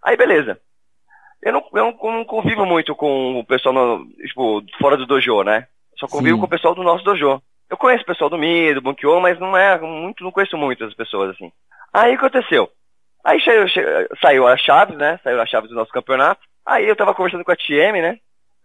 Aí 0.02 0.16
beleza. 0.16 0.60
Eu 1.44 1.52
não, 1.54 1.64
eu 1.74 1.98
não- 2.02 2.24
convivo 2.26 2.66
muito 2.66 2.96
com 2.96 3.38
o 3.40 3.44
pessoal 3.46 3.74
no- 3.76 4.06
tipo, 4.28 4.64
fora 4.80 4.96
do 4.96 5.06
dojo, 5.06 5.44
né? 5.44 5.68
Só 5.98 6.08
convivo 6.08 6.36
Sim. 6.38 6.40
com 6.40 6.46
o 6.46 6.50
pessoal 6.50 6.74
do 6.74 6.84
nosso 6.84 7.04
dojo. 7.04 7.42
Eu 7.70 7.76
conheço 7.78 8.04
o 8.04 8.06
pessoal 8.06 8.30
do 8.30 8.38
Mi, 8.38 8.74
do 8.74 8.82
Bunkyo, 8.82 9.20
mas 9.20 9.38
não 9.40 9.58
é 9.58 9.78
muito, 9.80 10.24
não 10.24 10.32
conheço 10.32 10.58
muitas 10.58 10.94
pessoas 10.94 11.32
assim. 11.32 11.52
Aí 11.94 12.16
o 12.16 12.20
que 12.20 12.26
aconteceu? 12.26 12.72
Aí 13.24 13.40
saiu, 13.42 13.66
saiu 14.22 14.48
a 14.48 14.58
chave, 14.58 14.96
né? 14.96 15.20
Saiu 15.24 15.42
a 15.42 15.46
chave 15.46 15.68
do 15.68 15.76
nosso 15.76 15.92
campeonato. 15.92 16.42
Aí 16.66 16.88
eu 16.88 16.96
tava 16.96 17.14
conversando 17.14 17.44
com 17.44 17.52
a 17.52 17.56
TM, 17.56 18.02
né? 18.02 18.18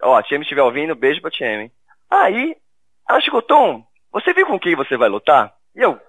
Ó, 0.02 0.14
a 0.14 0.22
TM 0.22 0.42
estiver 0.42 0.62
ouvindo, 0.62 0.94
beijo 0.94 1.20
pra 1.20 1.30
TM. 1.30 1.70
Aí 2.10 2.56
ela 3.08 3.20
chegou, 3.20 3.42
Tom, 3.42 3.84
você 4.12 4.32
viu 4.32 4.46
com 4.46 4.58
quem 4.58 4.75
você 4.75 4.96
vai 4.96 5.08
lutar? 5.08 5.52
E 5.75 5.80
eu 5.80 6.00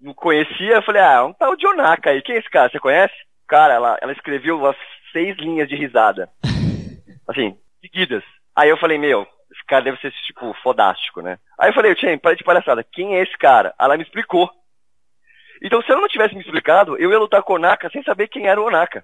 não 0.00 0.14
conhecia, 0.14 0.74
eu 0.74 0.82
falei, 0.82 1.02
ah, 1.02 1.24
um 1.24 1.32
tal 1.32 1.56
de 1.56 1.66
Onaka 1.66 2.10
aí, 2.10 2.22
quem 2.22 2.36
é 2.36 2.38
esse 2.38 2.50
cara? 2.50 2.70
Você 2.70 2.78
conhece? 2.78 3.14
Cara, 3.48 3.74
ela, 3.74 3.98
ela 4.00 4.12
escreveu 4.12 4.58
umas 4.58 4.76
seis 5.12 5.36
linhas 5.38 5.68
de 5.68 5.76
risada. 5.76 6.28
Assim, 7.28 7.56
seguidas. 7.80 8.22
Aí 8.56 8.68
eu 8.68 8.76
falei, 8.76 8.98
meu, 8.98 9.26
esse 9.52 9.64
cara 9.66 9.84
deve 9.84 9.98
ser, 9.98 10.12
tipo, 10.26 10.54
fodástico, 10.62 11.22
né? 11.22 11.38
Aí 11.58 11.70
eu 11.70 11.74
falei, 11.74 11.94
Tchê, 11.94 12.16
para 12.16 12.36
de 12.36 12.44
palhaçada, 12.44 12.84
quem 12.84 13.16
é 13.16 13.22
esse 13.22 13.36
cara? 13.38 13.74
Ela 13.80 13.96
me 13.96 14.02
explicou. 14.02 14.50
Então, 15.66 15.80
se 15.82 15.90
ela 15.90 16.02
não 16.02 16.08
tivesse 16.08 16.34
me 16.34 16.42
explicado, 16.42 16.96
eu 16.98 17.10
ia 17.10 17.18
lutar 17.18 17.42
com 17.42 17.54
o 17.54 17.56
Onaka 17.56 17.88
sem 17.90 18.02
saber 18.02 18.28
quem 18.28 18.46
era 18.46 18.60
o 18.60 18.66
Onaka. 18.66 19.02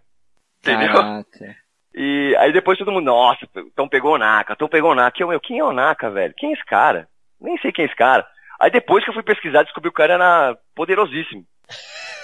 Entendeu? 0.61 0.93
Caraca. 0.93 1.57
E 1.95 2.37
aí 2.39 2.53
depois 2.53 2.79
todo 2.79 2.93
mundo, 2.93 3.07
nossa, 3.07 3.49
então 3.57 3.89
pegou 3.89 4.13
o 4.13 4.15
Onaka, 4.17 4.53
então 4.53 4.69
pegou 4.69 4.91
o 4.91 4.93
Onaka. 4.93 5.21
Eu, 5.21 5.29
meu, 5.29 5.41
quem 5.41 5.59
é 5.59 5.65
o 5.65 5.69
Onaka, 5.71 6.11
velho? 6.11 6.35
Quem 6.37 6.51
é 6.51 6.53
esse 6.53 6.65
cara? 6.67 7.09
Nem 7.41 7.57
sei 7.59 7.73
quem 7.73 7.85
é 7.85 7.87
esse 7.87 7.97
cara. 7.97 8.27
Aí 8.61 8.71
depois 8.71 9.03
que 9.03 9.09
eu 9.11 9.15
fui 9.15 9.23
pesquisar, 9.23 9.63
descobri 9.63 9.89
que 9.91 9.95
o 9.95 9.97
cara 9.97 10.13
era 10.15 10.59
poderosíssimo. 10.75 11.45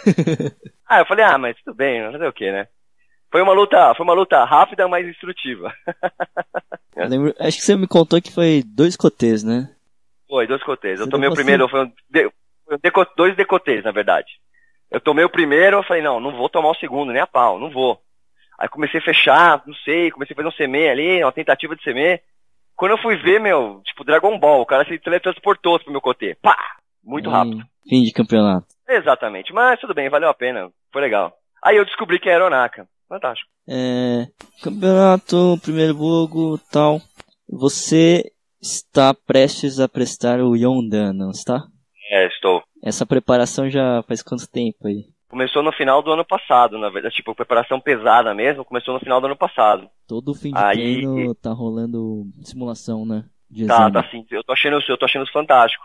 ah, 0.86 0.98
eu 1.00 1.06
falei, 1.06 1.24
ah, 1.24 1.38
mas 1.38 1.56
tudo 1.64 1.74
bem, 1.74 2.02
não 2.02 2.12
fazer 2.12 2.26
o 2.28 2.32
quê, 2.32 2.52
né? 2.52 2.68
Foi 3.32 3.40
uma 3.42 3.54
luta, 3.54 3.94
foi 3.94 4.04
uma 4.04 4.12
luta 4.12 4.44
rápida, 4.44 4.86
mas 4.86 5.06
instrutiva. 5.06 5.72
Eu 6.94 7.08
lembro- 7.08 7.34
acho 7.38 7.58
que 7.58 7.62
você 7.64 7.76
me 7.76 7.86
contou 7.86 8.22
que 8.22 8.32
foi 8.32 8.62
dois 8.64 8.96
cotês, 8.96 9.42
né? 9.42 9.68
Foi, 10.28 10.46
dois 10.46 10.62
cotês. 10.62 10.98
Eu 10.98 11.04
Você 11.04 11.10
tomei 11.10 11.28
o 11.28 11.34
primeiro, 11.34 11.66
de- 11.66 11.70
foi 11.70 11.84
um 11.86 11.92
dois 13.16 13.36
decotês, 13.36 13.84
na 13.84 13.92
verdade. 13.92 14.28
Eu 14.90 15.00
tomei 15.00 15.24
o 15.24 15.30
primeiro, 15.30 15.78
eu 15.78 15.82
falei, 15.82 16.02
não, 16.02 16.20
não 16.20 16.36
vou 16.36 16.48
tomar 16.48 16.70
o 16.70 16.74
segundo, 16.76 17.12
nem 17.12 17.20
a 17.20 17.26
pau, 17.26 17.58
não 17.58 17.70
vou. 17.70 18.00
Aí 18.58 18.68
comecei 18.68 19.00
a 19.00 19.04
fechar, 19.04 19.62
não 19.66 19.74
sei, 19.84 20.10
comecei 20.10 20.34
a 20.34 20.36
fazer 20.36 20.48
um 20.48 20.52
CME 20.68 20.88
ali, 20.88 21.22
uma 21.22 21.32
tentativa 21.32 21.74
de 21.76 21.82
CME. 21.82 22.20
Quando 22.74 22.92
eu 22.92 22.98
fui 22.98 23.16
ver, 23.16 23.40
meu, 23.40 23.80
tipo, 23.84 24.04
Dragon 24.04 24.38
Ball, 24.38 24.60
o 24.60 24.66
cara 24.66 24.86
se 24.86 24.98
teletransportou 24.98 25.78
pro 25.80 25.90
meu 25.90 26.00
cotê. 26.00 26.36
Pá! 26.40 26.56
Muito 27.02 27.28
Hum, 27.28 27.32
rápido. 27.32 27.62
Fim 27.88 28.02
de 28.02 28.12
campeonato. 28.12 28.66
Exatamente, 28.88 29.52
mas 29.52 29.80
tudo 29.80 29.94
bem, 29.94 30.08
valeu 30.08 30.28
a 30.28 30.34
pena, 30.34 30.70
foi 30.92 31.00
legal. 31.02 31.32
Aí 31.62 31.76
eu 31.76 31.84
descobri 31.84 32.18
que 32.18 32.28
era 32.28 32.46
Onaka. 32.46 32.86
Fantástico. 33.08 33.48
É, 33.68 34.26
campeonato, 34.62 35.58
primeiro 35.62 35.94
jogo, 35.94 36.58
tal. 36.72 37.00
Você 37.48 38.32
está 38.60 39.14
prestes 39.14 39.78
a 39.78 39.88
prestar 39.88 40.40
o 40.40 40.56
Yondan, 40.56 41.12
não 41.12 41.30
está? 41.30 41.62
Essa 42.86 43.04
preparação 43.04 43.68
já 43.68 44.00
faz 44.04 44.22
quanto 44.22 44.46
tempo 44.48 44.86
aí? 44.86 45.06
Começou 45.28 45.60
no 45.60 45.72
final 45.72 46.00
do 46.02 46.12
ano 46.12 46.24
passado, 46.24 46.78
na 46.78 46.88
verdade, 46.88 47.16
tipo, 47.16 47.34
preparação 47.34 47.80
pesada 47.80 48.32
mesmo, 48.32 48.64
começou 48.64 48.94
no 48.94 49.00
final 49.00 49.20
do 49.20 49.26
ano 49.26 49.36
passado. 49.36 49.90
Todo 50.06 50.32
fim 50.34 50.52
de 50.52 50.58
Aí- 50.58 50.76
treino 50.76 51.34
tá 51.34 51.50
rolando 51.50 52.24
simulação, 52.44 53.04
né? 53.04 53.24
De 53.50 53.66
Tá, 53.66 53.74
exame. 53.74 53.92
tá 53.92 54.00
assim, 54.00 54.24
eu 54.30 54.44
tô 54.44 54.52
achando, 54.52 54.78
eu 54.88 54.96
tô 54.96 55.04
achando 55.04 55.26
fantástico. 55.32 55.84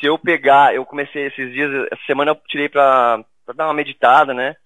Se 0.00 0.06
eu 0.06 0.16
pegar, 0.18 0.74
eu 0.74 0.86
comecei 0.86 1.26
esses 1.26 1.52
dias, 1.52 1.70
essa 1.92 2.02
semana 2.06 2.30
eu 2.30 2.36
tirei 2.48 2.70
pra, 2.70 3.22
pra 3.44 3.54
dar 3.54 3.66
uma 3.66 3.74
meditada, 3.74 4.32
né? 4.32 4.56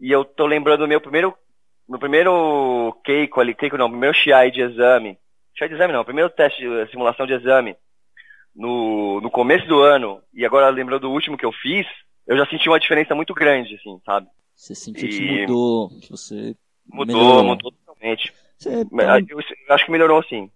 E 0.00 0.10
eu 0.10 0.24
tô 0.24 0.46
lembrando 0.46 0.80
do 0.80 0.88
meu 0.88 1.00
primeiro, 1.00 1.34
meu 1.86 1.98
primeiro 1.98 2.96
Keiko 3.04 3.38
ali, 3.38 3.54
Keiko 3.54 3.76
não, 3.76 3.90
primeiro 3.90 4.16
Shiai 4.16 4.50
de 4.50 4.62
exame. 4.62 5.18
Shiai 5.54 5.68
de 5.68 5.74
exame 5.74 5.92
não, 5.92 6.04
primeiro 6.04 6.30
teste, 6.30 6.62
simulação 6.90 7.26
de 7.26 7.34
exame. 7.34 7.76
No, 8.54 9.20
no 9.20 9.30
começo 9.30 9.66
do 9.66 9.80
ano, 9.80 10.20
e 10.34 10.44
agora 10.44 10.68
lembrando 10.68 11.02
do 11.02 11.10
último 11.10 11.36
que 11.38 11.44
eu 11.44 11.52
fiz, 11.52 11.86
eu 12.26 12.36
já 12.36 12.46
senti 12.46 12.68
uma 12.68 12.78
diferença 12.80 13.14
muito 13.14 13.32
grande, 13.34 13.74
assim, 13.76 13.98
sabe? 14.04 14.26
Você 14.54 14.74
sentiu 14.74 15.08
que 15.08 15.22
E- 15.22 15.40
mudou, 15.40 15.88
que 16.00 16.10
você 16.10 16.54
Mudou, 16.86 17.16
Melhorou. 17.16 17.44
mudou 17.44 17.72
totalmente. 17.72 18.32
Você 18.58 18.84
tá- 18.84 19.18
Eu, 19.20 19.38
eu 19.40 19.74
acho 19.74 19.84
que 19.86 19.90
melhorou 19.90 20.22
sim. 20.24 20.50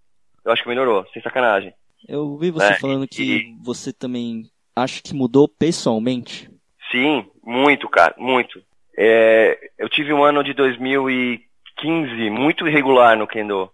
Eu 0.44 0.52
acho 0.52 0.62
que 0.62 0.68
melhorou, 0.68 1.06
sem 1.12 1.22
sacanagem. 1.22 1.72
Eu 2.06 2.36
vi 2.36 2.50
você 2.50 2.72
É, 2.72 2.78
falando 2.78 3.06
que 3.08 3.22
e- 3.22 3.56
você 3.62 3.92
também 3.92 4.42
acha 4.74 5.00
que 5.02 5.14
mudou 5.14 5.48
pessoalmente. 5.48 6.50
Sim, 6.90 7.24
muito, 7.42 7.88
cara, 7.88 8.14
muito. 8.18 8.60
É, 8.98 9.70
eu 9.78 9.88
tive 9.88 10.12
um 10.12 10.22
ano 10.24 10.42
de 10.44 10.52
2015 10.52 12.30
muito 12.30 12.66
irregular 12.68 13.16
no 13.16 13.26
Kendo. 13.26 13.70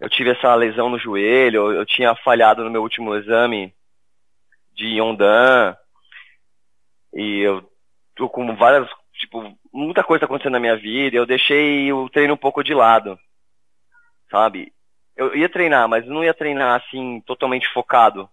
Eu 0.00 0.08
tive 0.08 0.30
essa 0.30 0.54
lesão 0.54 0.88
no 0.88 0.98
joelho, 0.98 1.72
eu, 1.72 1.86
tinha 1.86 2.14
falhado 2.16 2.64
no 2.64 2.70
meu 2.70 2.82
último 2.82 3.14
exame 3.14 3.74
de 4.72 4.86
Yondan. 4.98 5.76
E 7.14 7.40
eu 7.40 7.68
tô 8.14 8.28
com 8.28 8.54
várias, 8.56 8.88
tipo, 9.14 9.56
muita 9.72 10.02
coisa 10.02 10.24
acontecendo 10.24 10.54
na 10.54 10.60
minha 10.60 10.76
vida. 10.76 11.16
Eu 11.16 11.26
deixei 11.26 11.92
o 11.92 12.08
treino 12.08 12.34
um 12.34 12.38
pouco 12.38 12.62
de 12.62 12.74
lado, 12.74 13.18
sabe? 14.30 14.72
Eu 15.16 15.34
ia 15.36 15.48
treinar, 15.48 15.88
mas 15.88 16.06
não 16.06 16.24
ia 16.24 16.34
treinar 16.34 16.82
assim, 16.82 17.20
totalmente 17.24 17.72
focado. 17.72 18.28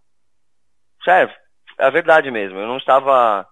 Sério, 1.04 1.34
é 1.80 1.86
a 1.86 1.90
verdade 1.92 2.32
mesmo. 2.32 2.58
Eu 2.58 2.68
não 2.68 2.78
estava 2.78 3.48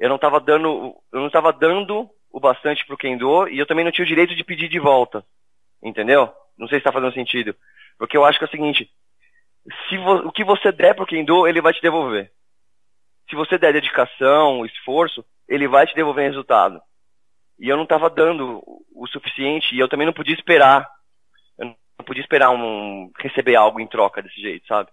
eu 0.00 0.08
não 0.08 0.16
estava 0.16 0.40
dando, 0.40 0.96
eu 1.12 1.20
não 1.20 1.26
estava 1.26 1.52
dando 1.52 2.08
o 2.32 2.40
bastante 2.40 2.86
pro 2.86 2.96
Kendo 2.96 3.46
e 3.48 3.58
eu 3.58 3.66
também 3.66 3.84
não 3.84 3.92
tinha 3.92 4.04
o 4.04 4.08
direito 4.08 4.34
de 4.34 4.42
pedir 4.42 4.66
de 4.66 4.78
volta. 4.78 5.22
Entendeu? 5.82 6.32
Não 6.60 6.68
sei 6.68 6.76
se 6.76 6.80
está 6.80 6.92
fazendo 6.92 7.14
sentido. 7.14 7.56
Porque 7.98 8.16
eu 8.16 8.24
acho 8.24 8.38
que 8.38 8.44
é 8.44 8.48
o 8.48 8.50
seguinte, 8.50 8.90
se 9.88 9.98
o 9.98 10.30
que 10.30 10.44
você 10.44 10.70
der 10.70 10.94
pro 10.94 11.06
Kendo, 11.06 11.46
ele 11.46 11.62
vai 11.62 11.72
te 11.72 11.80
devolver. 11.80 12.30
Se 13.28 13.34
você 13.34 13.56
der 13.56 13.72
dedicação, 13.72 14.66
esforço, 14.66 15.24
ele 15.48 15.66
vai 15.66 15.86
te 15.86 15.94
devolver 15.94 16.28
resultado. 16.28 16.80
E 17.58 17.68
eu 17.68 17.76
não 17.76 17.84
estava 17.84 18.10
dando 18.10 18.62
o 18.94 19.06
suficiente 19.08 19.74
e 19.74 19.78
eu 19.78 19.88
também 19.88 20.06
não 20.06 20.12
podia 20.12 20.34
esperar. 20.34 20.86
Eu 21.58 21.66
não 21.66 22.04
podia 22.04 22.22
esperar 22.22 22.50
um 22.50 23.10
receber 23.18 23.54
algo 23.54 23.80
em 23.80 23.86
troca 23.86 24.22
desse 24.22 24.40
jeito, 24.40 24.66
sabe? 24.66 24.90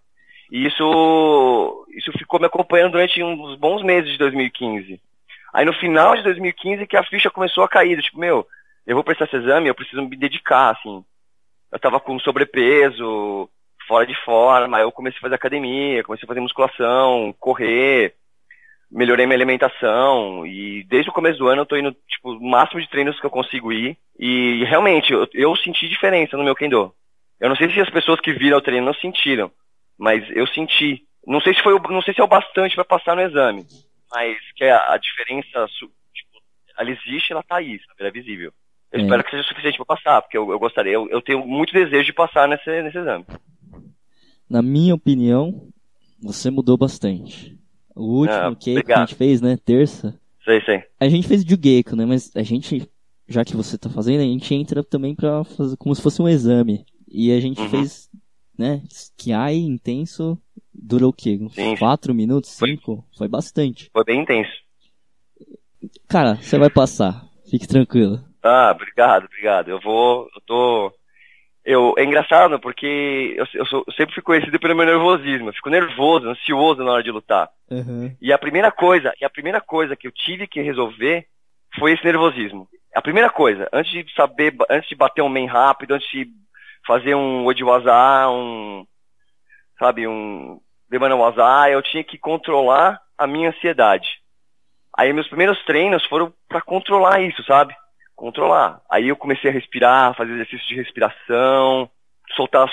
E 0.52 0.66
isso, 0.66 1.86
isso 1.90 2.12
ficou 2.18 2.40
me 2.40 2.46
acompanhando 2.46 2.94
durante 2.94 3.22
uns 3.22 3.58
bons 3.58 3.84
meses 3.84 4.12
de 4.12 4.18
2015. 4.18 5.02
Aí 5.54 5.66
no 5.66 5.74
final 5.74 6.16
de 6.16 6.24
2015 6.24 6.88
que 6.88 6.96
a 6.96 7.04
ficha 7.04 7.30
começou 7.30 7.64
a 7.64 7.70
cair, 7.70 8.02
tipo, 8.02 8.20
meu, 8.20 8.48
eu 8.86 8.96
vou 8.96 9.04
prestar 9.04 9.26
esse 9.26 9.36
exame, 9.36 9.68
eu 9.68 9.76
preciso 9.76 10.02
me 10.02 10.16
dedicar, 10.16 10.72
assim. 10.72 11.04
Eu 11.72 11.80
tava 11.80 12.00
com 12.00 12.20
sobrepeso, 12.20 13.50
fora 13.88 14.06
de 14.06 14.16
forma, 14.24 14.80
eu 14.80 14.92
comecei 14.92 15.18
a 15.18 15.22
fazer 15.22 15.36
academia, 15.36 16.04
comecei 16.04 16.26
a 16.26 16.28
fazer 16.28 16.40
musculação, 16.40 17.34
correr, 17.40 18.16
melhorei 18.92 19.26
minha 19.26 19.38
alimentação 19.38 20.46
e 20.46 20.84
desde 20.86 21.10
o 21.10 21.14
começo 21.14 21.38
do 21.40 21.48
ano 21.48 21.62
eu 21.62 21.66
tô 21.66 21.76
indo, 21.76 21.96
tipo, 22.08 22.32
o 22.32 22.50
máximo 22.50 22.82
de 22.82 22.90
treinos 22.90 23.20
que 23.20 23.26
eu 23.26 23.30
consigo 23.30 23.72
ir 23.72 23.98
e 24.20 24.64
realmente 24.66 25.12
eu, 25.12 25.28
eu 25.34 25.56
senti 25.56 25.88
diferença 25.88 26.38
no 26.38 26.44
meu 26.44 26.56
Kendo. 26.56 26.94
Eu 27.40 27.50
não 27.50 27.56
sei 27.56 27.70
se 27.72 27.80
as 27.80 27.90
pessoas 27.90 28.20
que 28.20 28.34
viram 28.34 28.58
o 28.58 28.62
treino 28.62 28.86
não 28.86 28.94
sentiram, 28.96 29.52
mas 29.98 30.24
eu 30.36 30.48
senti. 30.48 31.04
Não 31.26 31.42
sei 31.42 31.54
se 31.54 31.62
foi, 31.62 31.78
não 31.90 32.02
sei 32.02 32.14
se 32.14 32.22
é 32.22 32.24
o 32.24 32.28
bastante 32.28 32.76
para 32.76 32.86
passar 32.86 33.16
no 33.16 33.22
exame, 33.22 33.66
mas 34.10 34.38
que 34.56 34.64
a, 34.64 34.94
a 34.94 34.98
diferença, 34.98 35.68
tipo, 36.14 36.42
ela 36.78 36.90
existe, 36.90 37.32
ela 37.32 37.44
tá 37.44 37.58
aí, 37.58 37.80
sabe? 37.80 38.00
Ela 38.00 38.10
é 38.10 38.12
visível. 38.12 38.52
Eu 38.98 39.04
espero 39.04 39.24
que 39.24 39.32
seja 39.32 39.44
suficiente 39.44 39.78
para 39.78 39.86
passar, 39.86 40.22
porque 40.22 40.38
eu, 40.38 40.50
eu 40.52 40.60
gostaria, 40.60 40.94
eu, 40.94 41.10
eu 41.10 41.22
tenho 41.22 41.46
muito 41.46 41.74
desejo 41.74 42.06
de 42.06 42.14
passar 42.14 42.48
nesse, 42.48 42.70
nesse 42.82 42.98
exame. 42.98 43.26
Na 44.50 44.62
minha 44.62 44.96
opinião, 44.96 45.68
você 46.22 46.50
mudou 46.50 46.78
bastante. 46.78 47.58
O 47.96 48.20
último 48.20 48.36
Ah, 48.52 48.56
que 48.56 48.84
a 48.92 49.00
gente 49.00 49.16
fez, 49.16 49.42
né, 49.42 49.58
terça, 49.58 50.20
Sei, 50.46 50.62
sei. 50.62 50.84
a 51.00 51.10
gente 51.10 51.28
fez 51.28 51.44
de 51.44 51.56
Gecko, 51.62 51.96
né, 51.96 52.06
mas 52.06 52.32
a 52.36 52.44
gente, 52.44 52.90
já 53.28 53.44
que 53.44 53.56
você 53.56 53.78
tá 53.78 53.90
fazendo, 53.90 54.22
a 54.22 54.26
gente 54.26 54.54
entra 54.54 54.84
também 54.84 55.14
pra 55.16 55.44
fazer 55.44 55.76
como 55.78 55.94
se 55.96 56.02
fosse 56.02 56.22
um 56.22 56.30
exame. 56.30 56.86
E 57.08 57.32
a 57.32 57.40
gente 57.40 57.60
Uhum. 57.62 57.70
fez, 57.70 58.10
né, 58.58 58.82
Kiai 59.18 59.56
intenso, 59.58 60.38
durou 60.74 61.10
o 61.10 61.14
quê? 61.14 61.40
Sim. 61.52 61.76
quatro 61.78 62.14
minutos? 62.14 62.58
Foi. 62.58 62.70
Cinco? 62.70 63.04
Foi 63.18 63.28
bastante. 63.28 63.90
Foi 63.92 64.04
bem 64.04 64.22
intenso. 64.22 64.52
Cara, 66.08 66.36
você 66.36 66.58
vai 66.58 66.70
passar. 66.70 67.26
Fique 67.50 67.68
tranquilo. 67.68 68.24
Ah, 68.48 68.72
obrigado, 68.72 69.26
obrigado. 69.26 69.70
Eu 69.70 69.80
vou, 69.80 70.30
eu 70.36 70.42
tô. 70.46 70.94
Eu, 71.66 71.94
é 71.98 72.04
engraçado 72.04 72.60
porque 72.60 73.36
eu, 73.38 73.46
eu, 73.54 73.66
sou- 73.66 73.84
eu 73.86 73.94
sempre 73.94 74.14
fui 74.14 74.24
conhecido 74.24 74.58
pelo 74.60 74.76
meu 74.76 74.86
nervosismo. 74.86 75.50
Eu 75.50 75.54
fico 75.54 75.70
nervoso, 75.70 76.30
ansioso 76.30 76.84
na 76.84 76.92
hora 76.94 77.04
de 77.04 77.12
lutar. 77.12 77.50
Uhum. 77.70 78.16
E 78.22 78.32
a 78.32 78.38
primeira 78.38 78.72
coisa, 78.72 79.14
e 79.20 79.26
a 79.26 79.30
primeira 79.30 79.60
coisa 79.60 79.96
que 79.96 80.08
eu 80.08 80.12
tive 80.12 80.48
que 80.48 80.62
resolver 80.62 81.26
foi 81.78 81.92
esse 81.92 82.06
nervosismo. 82.06 82.68
A 82.96 83.02
primeira 83.02 83.30
coisa, 83.30 83.68
antes 83.74 83.92
de 83.92 84.14
saber, 84.14 84.56
antes 84.70 84.88
de 84.90 84.96
bater 84.96 85.22
um 85.22 85.30
main 85.30 85.46
rápido, 85.46 85.94
antes 85.94 86.10
de 86.10 86.28
fazer 86.86 87.16
um 87.16 87.46
Ojiwaza, 87.46 88.30
um, 88.30 88.86
sabe, 89.78 90.08
um 90.08 90.60
Demanawaza, 90.90 91.70
eu 91.70 91.82
tinha 91.82 92.04
que 92.04 92.18
controlar 92.18 93.00
a 93.18 93.28
minha 93.28 93.50
ansiedade. 93.50 94.08
Aí 94.98 95.12
meus 95.12 95.28
primeiros 95.28 95.64
treinos 95.66 96.06
foram 96.06 96.34
pra 96.48 96.62
controlar 96.62 97.22
isso, 97.22 97.44
sabe? 97.44 97.76
Controlar. 98.18 98.82
Aí 98.90 99.08
eu 99.10 99.16
comecei 99.16 99.50
a 99.50 99.54
respirar, 99.54 100.16
fazer 100.16 100.34
exercício 100.34 100.68
de 100.68 100.76
respiração, 100.76 101.90
soltar, 102.36 102.68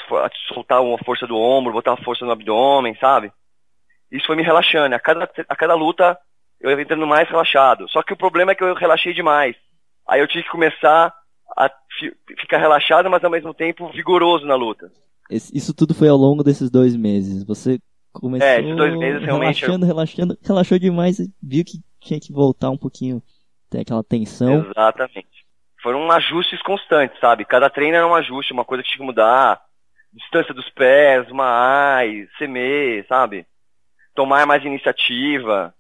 soltar 0.49 0.83
uma 0.83 0.99
força 1.05 1.27
do 1.27 1.37
ombro, 1.37 1.73
botar 1.73 1.93
uma 1.93 2.03
força 2.03 2.25
no 2.25 2.33
abdômen, 2.33 2.97
sabe? 2.99 3.31
Isso 4.11 4.27
foi 4.27 4.37
me 4.37 4.43
relaxando. 4.43 4.95
A 4.95 4.99
cada, 4.99 5.31
a 5.49 5.57
cada 5.57 5.75
luta 5.75 6.19
eu 6.61 6.71
ia 6.71 6.81
entrando 6.83 7.07
mais 7.07 7.29
relaxado. 7.29 7.87
Só 7.91 8.03
que 8.03 8.15
o 8.15 8.17
problema 8.17 8.53
é 8.53 8.55
que 8.55 8.65
eu 8.65 8.75
relaxei 8.75 9.13
demais. 9.13 9.55
Aí 10.09 10.21
eu 10.21 10.27
tive 10.27 10.45
que 10.45 10.51
começar 10.51 11.15
a 11.57 11.71
fi- 11.99 12.17
ficar 12.41 12.59
relaxado, 12.59 13.11
mas 13.11 13.23
ao 13.23 13.31
mesmo 13.31 13.53
tempo 13.53 13.89
vigoroso 13.93 14.47
na 14.47 14.55
luta. 14.55 14.91
Isso 15.31 15.75
tudo 15.75 15.95
foi 15.95 16.09
ao 16.09 16.17
longo 16.17 16.43
desses 16.43 16.71
dois 16.71 16.97
meses. 16.97 17.45
Você 17.45 17.79
começou 18.13 18.49
É, 18.49 18.61
esses 18.61 18.77
dois 18.77 18.99
meses 18.99 19.23
realmente 19.23 19.61
relaxando, 19.61 19.85
relaxando, 19.87 20.39
relaxou 20.43 20.79
demais 20.79 21.19
e 21.19 21.31
viu 21.43 21.65
que 21.65 21.79
tinha 22.01 22.19
que 22.21 22.33
voltar 22.33 22.71
um 22.71 22.79
pouquinho, 22.79 23.23
tem 23.71 23.81
aquela 23.81 24.05
tensão. 24.05 24.67
Exatamente. 24.71 25.34
Foram 25.85 26.11
ajustes 26.11 26.61
constantes, 26.63 27.21
sabe? 27.21 27.45
Cada 27.45 27.69
treino 27.69 27.95
era 27.97 28.07
um 28.07 28.15
ajuste, 28.15 28.53
uma 28.55 28.65
coisa 28.65 28.83
que 28.83 28.89
tinha 28.89 29.01
que 29.01 29.05
mudar. 29.07 29.61
Distância 30.13 30.55
dos 30.55 30.69
pés, 30.71 31.31
uma 31.31 31.45
AI, 31.99 32.27
semer, 32.39 33.07
sabe? 33.07 33.47
Tomar 34.15 34.47
mais 34.47 34.65
iniciativa. 34.65 35.75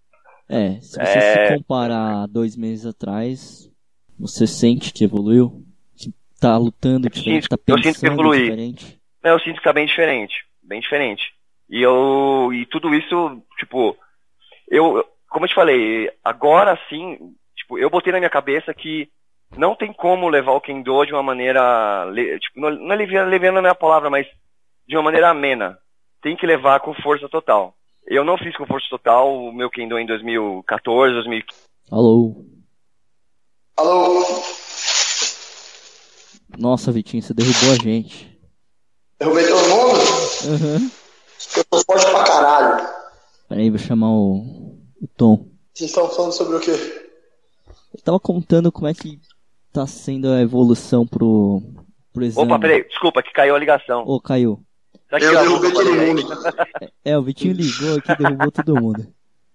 É, 0.48 0.72
se 0.80 0.92
você 1.00 1.18
É. 1.18 1.46
se 1.48 1.54
comparar 1.56 2.26
dois 2.26 2.54
meses 2.54 2.84
atrás, 2.84 3.70
você 4.20 4.46
sente 4.46 4.92
que 4.92 5.04
evoluiu? 5.04 5.64
Que 5.96 6.12
tá 6.38 6.56
lutando 6.58 7.08
diferente, 7.08 7.44
sinto- 7.44 7.56
tá 7.56 7.62
eu 7.66 7.76
sinto 7.78 7.82
que 7.94 8.00
pensando 8.00 8.12
evolui. 8.12 8.42
diferente? 8.42 9.00
É, 9.24 9.30
Eu 9.30 9.40
sinto 9.40 9.56
que 9.56 9.64
tá 9.64 9.72
bem 9.72 9.86
diferente. 9.86 10.34
Bem 10.62 10.80
diferente. 10.80 11.32
E 11.70 11.80
eu. 11.80 12.50
E 12.52 12.66
tudo 12.66 12.94
isso, 12.94 13.42
tipo. 13.58 13.96
Eu- 14.68 15.02
Como 15.30 15.46
eu 15.46 15.48
te 15.48 15.54
falei, 15.54 16.10
agora 16.22 16.78
sim, 16.88 17.18
tipo, 17.56 17.76
eu 17.78 17.90
botei 17.90 18.12
na 18.12 18.18
minha 18.20 18.30
cabeça 18.30 18.72
que 18.74 19.08
não 19.56 19.74
tem 19.74 19.92
como 19.92 20.28
levar 20.28 20.52
o 20.52 20.60
Kendo 20.60 21.04
de 21.04 21.12
uma 21.12 21.22
maneira. 21.22 22.06
Tipo, 22.40 22.60
não, 22.60 22.70
não 22.70 22.92
é 22.92 22.96
leviana, 22.96 23.28
leviana 23.28 23.60
não 23.60 23.68
é 23.68 23.72
a 23.72 23.74
palavra, 23.74 24.10
mas 24.10 24.26
de 24.86 24.96
uma 24.96 25.02
maneira 25.02 25.30
amena. 25.30 25.78
Tem 26.22 26.36
que 26.36 26.46
levar 26.46 26.80
com 26.80 26.94
força 26.94 27.28
total. 27.28 27.74
Eu 28.06 28.24
não 28.24 28.36
fiz 28.36 28.56
com 28.56 28.66
força 28.66 28.86
total 28.90 29.34
o 29.34 29.52
meu 29.52 29.70
Kendo 29.70 29.98
em 29.98 30.06
2014, 30.06 31.14
2015. 31.14 31.62
Alô? 31.90 32.44
Alô? 33.76 34.24
Nossa, 36.58 36.92
Vitinho, 36.92 37.22
você 37.22 37.34
derrubou 37.34 37.72
a 37.72 37.76
gente. 37.76 38.38
Derrubei 39.18 39.46
todo 39.46 39.68
mundo? 39.68 40.00
Aham. 40.54 40.90
Eu 41.56 41.64
tô 41.64 41.78
forte 41.84 42.06
pra 42.10 42.24
caralho. 42.24 42.88
Peraí, 43.48 43.70
vou 43.70 43.78
chamar 43.78 44.10
o, 44.10 44.78
o 45.00 45.08
Tom. 45.16 45.48
Vocês 45.72 45.90
estão 45.90 46.08
falando 46.08 46.32
sobre 46.32 46.56
o 46.56 46.60
quê? 46.60 46.70
Ele 46.70 48.02
tava 48.02 48.18
contando 48.18 48.72
como 48.72 48.88
é 48.88 48.94
que 48.94 49.20
tá 49.74 49.88
sendo 49.88 50.30
a 50.30 50.40
evolução 50.40 51.04
pro, 51.04 51.60
pro 52.12 52.24
exame. 52.24 52.46
Opa, 52.46 52.60
peraí, 52.60 52.84
desculpa, 52.84 53.20
que 53.22 53.32
caiu 53.32 53.56
a 53.56 53.58
ligação. 53.58 54.04
Ô, 54.06 54.20
caiu. 54.20 54.60
Será 55.08 55.18
que 55.18 55.26
Eu 55.26 55.40
derrubei 55.40 55.72
todo 55.72 55.92
mundo. 55.92 56.22
É, 57.04 57.18
o 57.18 57.22
Vitinho 57.22 57.54
ligou 57.54 57.98
aqui 57.98 58.12
e 58.12 58.16
derrubou 58.16 58.52
todo 58.52 58.80
mundo. 58.80 59.06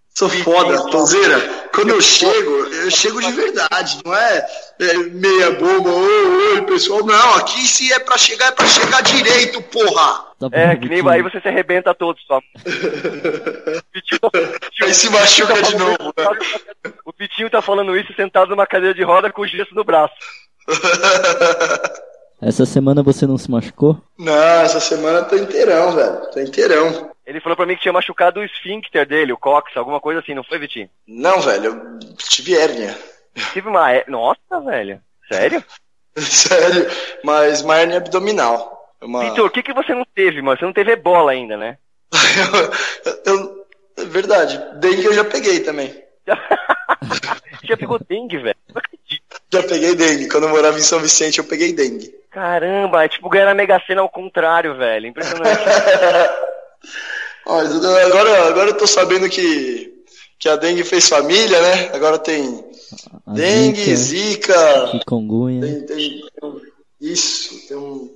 Sou 0.10 0.30
foda, 0.30 0.90
Tonzeira. 0.92 1.38
Quando 1.74 1.90
eu 1.90 2.02
chego, 2.02 2.52
eu 2.52 2.92
chego 2.92 3.22
de 3.22 3.32
verdade, 3.32 4.00
não 4.04 4.16
é, 4.16 4.46
é 4.80 4.98
meia 4.98 5.52
bomba, 5.52 5.90
oi, 5.90 6.56
oi, 6.56 6.62
pessoal. 6.64 7.06
Não, 7.06 7.36
aqui 7.36 7.66
se 7.68 7.92
é 7.94 8.00
pra 8.00 8.18
chegar, 8.18 8.48
é 8.48 8.52
pra 8.52 8.66
chegar 8.66 9.02
direito, 9.04 9.62
porra. 9.64 10.30
Tá 10.40 10.48
É, 10.52 10.76
que 10.76 10.88
nem 10.88 11.08
aí 11.10 11.22
você 11.22 11.40
se 11.40 11.48
arrebenta 11.48 11.94
todo 11.94 12.18
só. 12.26 12.40
Aí 14.82 14.94
se 14.94 15.10
machuca 15.10 15.62
de 15.62 15.76
novo, 15.76 16.14
né? 16.18 16.94
O 17.06 17.12
Pitinho 17.12 17.50
tá 17.50 17.62
falando 17.62 17.98
isso 17.98 18.14
sentado 18.16 18.50
numa 18.50 18.66
cadeira 18.66 18.94
de 18.94 19.04
roda 19.04 19.32
com 19.32 19.42
o 19.42 19.48
gesso 19.48 19.76
no 19.76 19.84
braço. 19.84 20.14
Essa 22.42 22.66
semana 22.66 23.04
você 23.04 23.28
não 23.28 23.38
se 23.38 23.52
machucou? 23.52 24.02
Não, 24.18 24.62
essa 24.62 24.80
semana 24.80 25.20
eu 25.20 25.26
tô 25.26 25.36
inteirão, 25.36 25.92
velho. 25.92 26.32
Tô 26.32 26.40
inteirão. 26.40 27.09
Ele 27.30 27.40
falou 27.40 27.56
pra 27.56 27.66
mim 27.68 27.76
que 27.76 27.82
tinha 27.84 27.94
machucado 27.94 28.40
o 28.40 28.44
esfíncter 28.44 29.06
dele, 29.08 29.32
o 29.32 29.38
cox, 29.38 29.72
alguma 29.78 30.00
coisa 30.00 30.20
assim, 30.20 30.34
não 30.34 30.44
foi, 30.44 30.58
Vitinho? 30.58 30.90
Não, 31.08 31.40
velho, 31.40 31.66
eu 31.66 32.00
tive 32.18 32.58
hérnia. 32.58 32.98
Tive 33.54 33.70
uma. 33.70 33.94
hé- 33.94 34.06
Nossa, 34.08 34.60
velho. 34.66 35.00
Sério? 35.32 35.64
Sério, 36.18 36.88
mas 37.24 37.62
uma 37.62 37.78
hérnia 37.78 37.98
abdominal. 37.98 38.96
Uma... 39.00 39.30
Vitor, 39.30 39.46
o 39.46 39.50
que, 39.52 39.62
que 39.62 39.74
você 39.74 39.94
não 39.94 40.04
teve, 40.16 40.42
mano? 40.42 40.58
Você 40.58 40.66
não 40.66 40.74
teve 40.74 40.92
ebola 40.92 41.32
ainda, 41.32 41.56
né? 41.56 41.78
eu, 43.26 43.32
eu- 43.34 43.66
é 43.98 44.06
verdade, 44.06 44.58
dengue 44.80 45.06
eu 45.06 45.14
já 45.14 45.24
peguei 45.24 45.60
também. 45.60 46.04
Já 47.64 47.78
pegou 47.78 48.00
dengue, 48.08 48.38
velho? 48.38 48.56
Não 48.74 48.78
acredito. 48.80 49.42
Já 49.52 49.64
peguei 49.64 49.96
dengue. 49.96 50.28
Quando 50.30 50.44
eu 50.44 50.50
morava 50.50 50.78
em 50.78 50.82
São 50.82 51.00
Vicente, 51.00 51.38
eu 51.40 51.44
peguei 51.44 51.74
dengue. 51.74 52.14
Caramba, 52.32 53.04
é 53.04 53.08
tipo 53.08 53.30
ganhar 53.30 53.46
na 53.46 53.54
Mega 53.54 53.82
Sena 53.86 54.02
ao 54.02 54.10
contrário, 54.10 54.76
velho. 54.76 55.08
Impressionante. 55.08 55.60
Olha, 57.46 57.70
agora, 58.06 58.48
agora 58.48 58.70
eu 58.70 58.78
tô 58.78 58.86
sabendo 58.88 59.30
que, 59.30 59.94
que 60.38 60.48
a 60.50 60.56
dengue 60.56 60.84
fez 60.84 61.08
família, 61.10 61.62
né? 61.62 61.90
Agora 61.94 62.18
tem 62.20 62.64
A 63.26 63.34
dengue, 63.34 63.96
Zika, 63.96 64.54
zika, 64.54 64.88
chikungunya. 64.92 65.62
tem, 65.62 65.86
tem, 65.86 66.22
tem- 66.42 66.62
isso, 67.02 67.68
tem 67.68 67.78
um- 67.78 68.14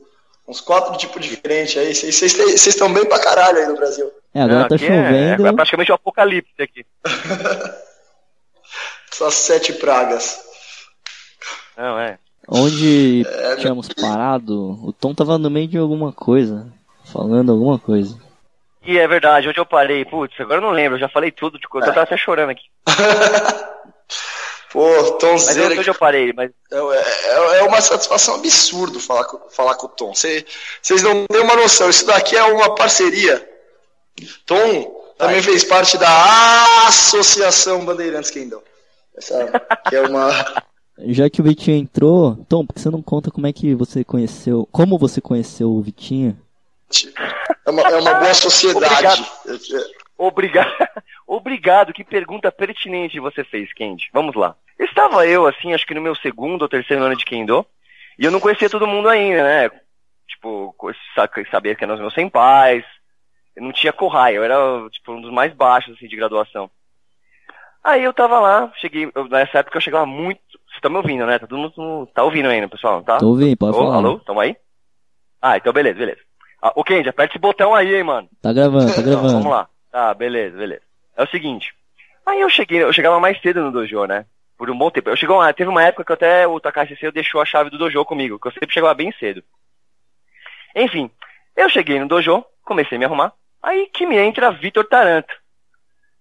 uns 0.48 0.60
quatro 0.62 0.96
tipos 0.98 1.26
diferentes 1.26 1.78
aí. 1.78 1.94
Vocês- 1.96 2.68
estão 2.68 2.92
bem 2.94 3.06
pra 3.06 3.20
caralho 3.20 3.58
aí 3.60 3.66
no 3.68 3.76
Brasil. 3.76 4.12
É, 4.34 4.42
agora 4.42 4.62
Não, 4.62 4.68
tá 4.68 4.76
aqui 4.76 4.86
chovendo. 4.86 5.46
É, 5.46 5.50
é 5.50 5.54
praticamente 5.54 5.92
um 5.92 5.96
apocalipse 5.96 6.54
aqui. 6.60 6.86
Essas 9.12 9.34
sete 9.36 9.74
pragas. 9.74 10.40
Não, 11.78 12.00
é. 12.00 12.18
Onde 12.48 13.26
tínhamos 13.60 13.88
parado, 13.90 14.78
o 14.84 14.92
Tom 14.92 15.14
tava 15.14 15.38
no 15.38 15.50
meio 15.50 15.68
de 15.68 15.78
alguma 15.78 16.12
coisa. 16.12 16.68
Falando 17.06 17.52
alguma 17.52 17.78
coisa. 17.80 18.18
E 18.86 18.98
é 18.98 19.08
verdade, 19.08 19.48
onde 19.48 19.60
eu 19.60 19.66
parei? 19.66 20.04
Putz, 20.04 20.40
agora 20.40 20.58
eu 20.58 20.62
não 20.62 20.72
lembro, 20.72 20.96
eu 20.98 21.00
já 21.02 21.08
falei 21.10 21.32
tudo 21.32 21.58
de 21.58 21.68
coisa. 21.68 21.88
Eu 21.88 21.94
tava 21.94 22.04
até 22.04 22.18
chorando 22.18 22.50
aqui. 22.50 22.64
Pô, 24.72 24.88
Mas 24.90 24.98
eu 24.98 25.04
não 25.12 25.18
Tomzeira, 25.20 25.70
sei 25.70 25.80
onde 25.80 25.90
eu 25.92 25.96
parei, 25.96 26.34
mas. 26.34 26.50
É, 26.72 26.78
é- 26.78 27.60
é 27.60 27.64
uma 27.64 27.80
satisfação 27.80 28.36
absurda 28.36 29.00
falar 29.00 29.24
com, 29.26 29.40
falar 29.52 29.76
com 29.76 29.86
o 29.86 29.90
Tom. 29.90 30.14
Vocês 30.16 31.04
não 31.04 31.28
têm 31.28 31.42
uma 31.42 31.56
noção, 31.56 31.92
isso 31.92 32.08
daqui 32.08 32.36
é 32.36 32.44
uma 32.44 32.74
parceria. 32.74 33.48
Tom 34.48 35.04
também 35.18 35.44
fez 35.44 35.64
parte 35.64 35.96
da 35.98 36.88
Associação 36.88 37.86
Bandeirantes 37.86 38.32
Kendall. 38.32 38.64
Essa 39.16 39.46
que 39.88 39.96
é 39.96 40.02
uma. 40.02 40.30
Já 41.08 41.30
que 41.30 41.40
o 41.42 41.44
Vitinho 41.44 41.78
entrou, 41.78 42.44
Tom, 42.50 42.66
por 42.66 42.74
que 42.74 42.80
você 42.82 42.90
não 42.90 43.02
conta 43.02 43.30
como 43.30 43.46
é 43.46 43.54
que 43.54 43.76
você 43.76 44.04
conheceu. 44.04 44.68
Como 44.72 44.98
você 44.98 45.22
conheceu 45.22 45.70
o 45.72 45.82
Vitinho? 45.82 46.36
É 47.66 47.72
uma, 47.72 47.82
é 47.82 47.96
uma 47.96 48.14
boa 48.16 48.34
sociedade. 48.36 49.24
Obrigado. 50.18 50.68
Obrigado, 51.28 51.94
que 51.94 52.04
pergunta 52.04 52.52
pertinente 52.52 53.20
você 53.20 53.44
fez, 53.44 53.74
Kendi. 53.74 54.10
Vamos 54.14 54.36
lá. 54.36 54.56
Estava 54.80 55.26
eu, 55.26 55.48
assim, 55.48 55.74
acho 55.74 55.86
que 55.86 55.94
no 55.94 56.02
meu 56.02 56.16
segundo 56.16 56.62
ou 56.64 56.70
terceiro 56.70 57.04
ano 57.04 57.16
de 57.16 57.26
Kendo, 57.26 57.66
e 58.18 58.26
eu 58.26 58.32
não 58.32 58.40
conhecia 58.40 58.70
todo 58.70 58.88
mundo 58.88 59.08
ainda, 59.10 59.44
né? 59.44 59.70
Tipo, 60.28 60.76
sabia 61.52 61.76
que 61.76 61.84
eram 61.84 61.96
os 61.96 62.00
meus 62.00 62.14
senpais, 62.14 62.84
eu 63.56 63.64
não 63.64 63.72
tinha 63.72 63.94
Kohai, 63.94 64.38
eu 64.38 64.44
era, 64.44 64.56
tipo, 64.90 65.12
um 65.14 65.22
dos 65.22 65.32
mais 65.32 65.54
baixos, 65.54 65.96
assim, 65.96 66.08
de 66.08 66.16
graduação. 66.16 66.70
Aí 67.84 68.04
eu 68.04 68.14
tava 68.14 68.40
lá, 68.40 68.72
cheguei, 68.78 69.12
eu- 69.14 69.28
nessa 69.28 69.60
época 69.60 69.78
eu 69.78 69.82
chegava 69.82 70.06
muito, 70.06 70.40
você 70.72 70.80
tá 70.82 70.90
me 70.90 70.98
ouvindo, 70.98 71.26
né? 71.26 71.38
Tá 71.38 71.46
todo 71.46 71.60
mundo, 71.60 72.08
tá 72.14 72.24
ouvindo 72.24 72.48
ainda, 72.48 72.68
pessoal, 72.68 73.04
tá? 73.04 73.18
Tô 73.18 73.28
ouvindo, 73.28 73.58
pode 73.58 73.78
Ô, 73.78 73.80
falar. 73.82 73.96
alô, 73.98 74.20
tamo 74.20 74.40
aí? 74.40 74.56
Ah, 75.42 75.58
então 75.58 75.74
beleza, 75.74 76.00
beleza. 76.00 76.22
Ah, 76.66 76.72
ô 76.76 76.84
Kendi, 76.84 77.10
aperta 77.10 77.34
esse 77.34 77.42
botão 77.42 77.76
aí, 77.76 77.94
hein, 77.94 78.04
mano. 78.04 78.30
Tá 78.42 78.54
gravando, 78.54 78.86
tá 78.86 78.92
Então, 78.94 79.04
gravando. 79.04 79.34
vamos 79.34 79.52
lá. 79.52 79.68
Tá, 79.92 80.14
beleza, 80.14 80.58
beleza. 80.58 80.82
É 81.18 81.24
o 81.24 81.28
seguinte. 81.28 81.74
Aí 82.26 82.40
eu 82.40 82.50
cheguei, 82.50 82.82
eu 82.82 82.94
chegava 82.94 83.20
mais 83.20 83.40
cedo 83.42 83.62
no 83.62 83.70
dojo, 83.72 84.06
né? 84.06 84.26
Por 84.58 84.70
um 84.70 84.78
bom 84.78 84.90
tempo. 84.90 85.10
Eu 85.10 85.18
chegou, 85.18 85.42
teve 85.54 85.70
uma 85.70 85.84
época 85.84 86.06
que 86.06 86.14
até 86.14 86.48
o 86.48 86.60
Takashi 86.62 86.94
Sensei 86.94 87.12
deixou 87.12 87.42
a 87.42 87.46
chave 87.46 87.70
do 87.70 87.78
dojo 87.78 88.06
comigo, 88.06 88.40
que 88.40 88.48
eu 88.48 88.52
sempre 88.54 88.74
chegava 88.74 88.94
bem 88.94 89.12
cedo. 89.20 89.44
Enfim, 90.74 91.12
eu 91.56 91.70
cheguei 91.70 92.00
no 92.00 92.08
dojo, 92.08 92.44
comecei 92.64 92.96
a 92.96 93.00
me 93.00 93.04
arrumar. 93.06 93.34
Aí 93.62 93.88
que 93.94 94.06
me 94.06 94.16
entra 94.18 94.50
Vitor 94.52 94.86
Taranto, 94.88 95.34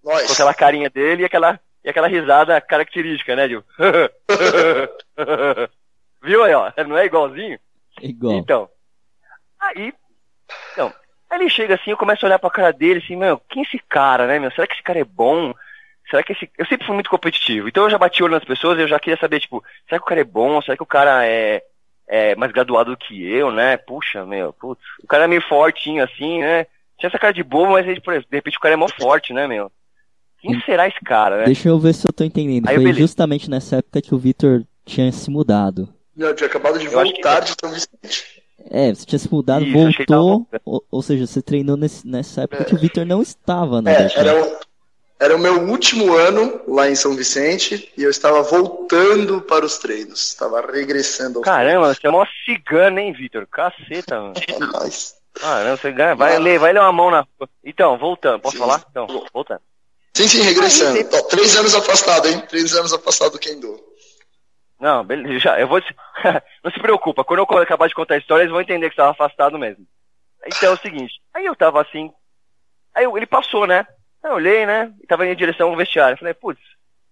com 0.03 0.11
Nós. 0.11 0.33
aquela 0.33 0.53
carinha 0.53 0.91
dele 0.91 1.23
e 1.23 1.25
aquela, 1.25 1.59
e 1.85 1.89
aquela 1.89 2.09
risada 2.09 2.61
característica, 2.61 3.37
né, 3.37 3.49
Gil? 3.49 3.63
Viu 6.23 6.45
aí, 6.45 6.55
ó? 6.55 6.73
Não 6.87 6.97
é 6.99 7.07
igualzinho? 7.07 7.59
Igual. 8.01 8.35
Então, 8.35 8.69
aí, 9.61 9.93
então, 10.73 10.93
aí 11.31 11.41
ele 11.41 11.51
chega 11.51 11.75
assim, 11.75 11.91
eu 11.91 11.97
começo 11.97 12.25
a 12.25 12.29
olhar 12.29 12.39
pra 12.39 12.51
cara 12.51 12.73
dele, 12.73 13.01
assim, 13.05 13.17
meu, 13.17 13.41
quem 13.49 13.63
é 13.63 13.67
esse 13.67 13.79
cara, 13.89 14.27
né, 14.27 14.39
meu? 14.39 14.51
Será 14.53 14.67
que 14.67 14.75
esse 14.75 14.83
cara 14.83 14.99
é 15.01 15.05
bom? 15.05 15.55
Será 16.11 16.23
que 16.23 16.33
esse... 16.33 16.51
Eu 16.59 16.67
sempre 16.67 16.87
fui 16.87 16.95
muito 16.95 17.09
competitivo, 17.11 17.69
então 17.69 17.85
eu 17.85 17.91
já 17.91 17.99
bati 17.99 18.23
o 18.23 18.27
olho 18.27 18.35
nas 18.35 18.45
pessoas 18.45 18.79
e 18.79 18.83
eu 18.83 18.89
já 18.89 18.99
queria 18.99 19.19
saber, 19.19 19.41
tipo, 19.41 19.63
será 19.89 19.99
que 19.99 20.05
o 20.05 20.09
cara 20.09 20.21
é 20.21 20.25
bom? 20.25 20.61
Será 20.61 20.77
que 20.77 20.83
o 20.83 20.87
cara 20.87 21.27
é, 21.27 21.63
é 22.09 22.35
mais 22.37 22.53
graduado 22.53 22.91
do 22.91 22.97
que 22.97 23.25
eu, 23.31 23.51
né? 23.51 23.77
Puxa, 23.77 24.25
meu, 24.27 24.53
putz, 24.53 24.83
o 25.03 25.07
cara 25.07 25.25
é 25.25 25.29
meio 25.29 25.43
fortinho 25.43 26.03
assim, 26.05 26.41
né? 26.41 26.67
Tinha 26.99 27.09
essa 27.09 27.19
cara 27.19 27.33
de 27.33 27.43
bobo, 27.43 27.73
mas 27.73 27.87
ele, 27.87 28.01
por 28.01 28.13
exemplo, 28.13 28.29
de 28.31 28.37
repente 28.37 28.57
o 28.59 28.61
cara 28.61 28.75
é 28.75 28.77
mó 28.77 28.87
forte, 28.89 29.33
né, 29.33 29.47
meu? 29.47 29.71
Quem 30.41 30.61
será 30.63 30.89
esse 30.89 31.01
cara, 31.05 31.39
né? 31.39 31.45
Deixa 31.45 31.69
eu 31.69 31.79
ver 31.79 31.95
se 31.95 32.07
eu 32.07 32.13
tô 32.13 32.25
entendendo. 32.25 32.69
Aí, 32.69 32.75
Foi 32.75 32.85
beleza. 32.85 33.01
justamente 33.01 33.49
nessa 33.49 33.77
época 33.77 34.03
que 34.03 34.13
o 34.15 34.19
Vitor 34.19 34.65
tinha 34.85 35.11
se 35.13 35.31
mudado. 35.31 35.89
Eu 36.19 36.35
tinha 36.35 36.49
acabado 36.49 36.79
de 36.81 36.87
Eu 36.87 36.99
acho 36.99 37.13
que- 37.13 37.23
voltar 37.23 37.41
de 37.41 37.55
São 37.61 37.71
Vicente. 37.71 38.42
É, 38.71 38.95
você 38.95 39.05
tinha 39.05 39.19
se 39.19 39.33
mudado, 39.33 39.65
Isso, 39.65 40.05
tava 40.07 40.21
voltou, 40.21 40.47
ou, 40.65 40.85
ou 40.91 41.03
seja, 41.03 41.27
você 41.27 41.41
treinou 41.43 41.77
nesse- 41.77 42.07
nessa 42.07 42.43
época 42.43 42.65
que 42.65 42.75
o 42.75 42.79
Vitor 42.79 43.05
não 43.07 43.23
estava 43.23 43.81
na 43.83 43.91
É, 43.93 44.09
era 44.17 44.43
o, 44.43 44.57
era 45.21 45.37
o 45.37 45.39
meu 45.39 45.69
último 45.69 46.13
ano 46.15 46.61
lá 46.67 46.91
em 46.91 46.95
São 46.95 47.15
Vicente 47.15 47.93
e 47.97 48.03
eu 48.03 48.11
estava 48.11 48.43
voltando 48.43 49.41
para 49.43 49.65
os 49.65 49.79
treinos. 49.79 50.29
Estava 50.29 50.61
regressando 50.61 51.39
aos 51.39 51.45
Caramba, 51.45 51.95
você 51.95 52.07
é 52.07 52.11
mó 52.11 52.25
cigano, 52.45 52.99
hein, 52.99 53.13
Vitor? 53.13 53.47
Caceta, 53.47 54.21
mano. 54.21 54.35
treinos. 54.35 55.15
Ah, 55.43 55.65
não, 55.65 55.77
você 55.77 55.91
ganha. 55.93 56.15
Vai 56.15 56.39
ler, 56.39 56.59
vai 56.59 56.73
ler 56.73 56.81
uma 56.81 56.93
mão 56.93 57.11
na. 57.11 57.27
Então, 57.65 57.97
voltando. 57.97 58.41
Posso 58.41 58.55
Sim. 58.57 58.61
falar? 58.61 58.85
Então, 58.91 59.07
voltando. 59.33 59.61
Sim, 60.15 60.29
sim, 60.29 60.43
regressando. 60.43 60.99
Aí, 60.99 61.09
Ó, 61.11 61.23
três 61.23 61.57
anos 61.57 61.75
afastado, 61.75 62.29
hein? 62.29 62.43
Três 62.49 62.75
anos 62.75 62.93
afastado 62.93 63.33
do 63.33 63.39
Kendo. 63.39 63.81
Não, 64.83 65.05
beleza, 65.05 65.39
já, 65.39 65.61
eu 65.61 65.69
vou. 65.69 65.81
não 66.65 66.73
se 66.73 66.81
preocupa, 66.81 67.23
quando 67.23 67.39
eu 67.39 67.59
acabar 67.59 67.87
de 67.87 67.95
contar 67.95 68.15
a 68.15 68.19
história, 68.19 68.43
eles 68.43 68.51
vão 68.51 68.61
entender 68.61 68.89
que 68.91 68.97
você 68.97 69.01
tava 69.01 69.13
afastado 69.13 69.57
mesmo. 69.57 69.87
Então 70.45 70.71
é 70.71 70.73
o 70.73 70.79
seguinte, 70.79 71.21
aí 71.33 71.47
eu 71.47 71.55
tava 71.55 71.81
assim. 71.81 72.11
Aí 72.93 73.05
eu- 73.05 73.17
ele 73.17 73.25
passou, 73.25 73.65
né? 73.65 73.87
Eu 74.25 74.33
olhei, 74.33 74.67
né? 74.67 74.93
E 75.01 75.07
tava 75.07 75.25
indo 75.25 75.35
em 75.35 75.37
direção 75.37 75.71
ao 75.71 75.77
vestiário. 75.77 76.19
Falei, 76.19 76.35
putz, 76.35 76.61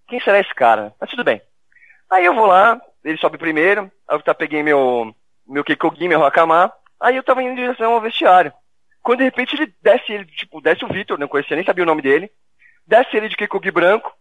quem 0.08 0.18
será 0.18 0.40
esse 0.40 0.52
cara? 0.52 0.92
Mas 1.00 1.10
tudo 1.10 1.22
bem. 1.22 1.40
Aí 2.10 2.24
eu 2.24 2.34
vou 2.34 2.46
lá, 2.46 2.80
ele 3.04 3.16
sobe 3.18 3.38
primeiro, 3.38 3.82
aí 4.08 4.16
eu 4.16 4.22
tá, 4.22 4.34
peguei 4.34 4.64
meu, 4.64 5.14
meu 5.46 5.62
Keikogi, 5.62 6.08
meu 6.08 6.24
Hakama, 6.24 6.72
aí 7.00 7.14
eu 7.14 7.22
tava 7.22 7.40
indo 7.40 7.52
em 7.52 7.54
direção 7.54 7.92
ao 7.92 8.00
vestiário. 8.00 8.52
Quando 9.00 9.18
de 9.18 9.24
repente 9.26 9.54
ele 9.54 9.72
desce, 9.80 10.12
ele, 10.12 10.24
tipo, 10.24 10.60
desce 10.60 10.84
o 10.84 10.88
Vitor, 10.88 11.16
não 11.16 11.28
conhecia, 11.28 11.54
nem 11.54 11.64
sabia 11.64 11.84
o 11.84 11.86
nome 11.86 12.02
dele, 12.02 12.32
desce 12.84 13.16
ele 13.16 13.28
de 13.28 13.36
Keikogi 13.36 13.70
branco, 13.70 14.12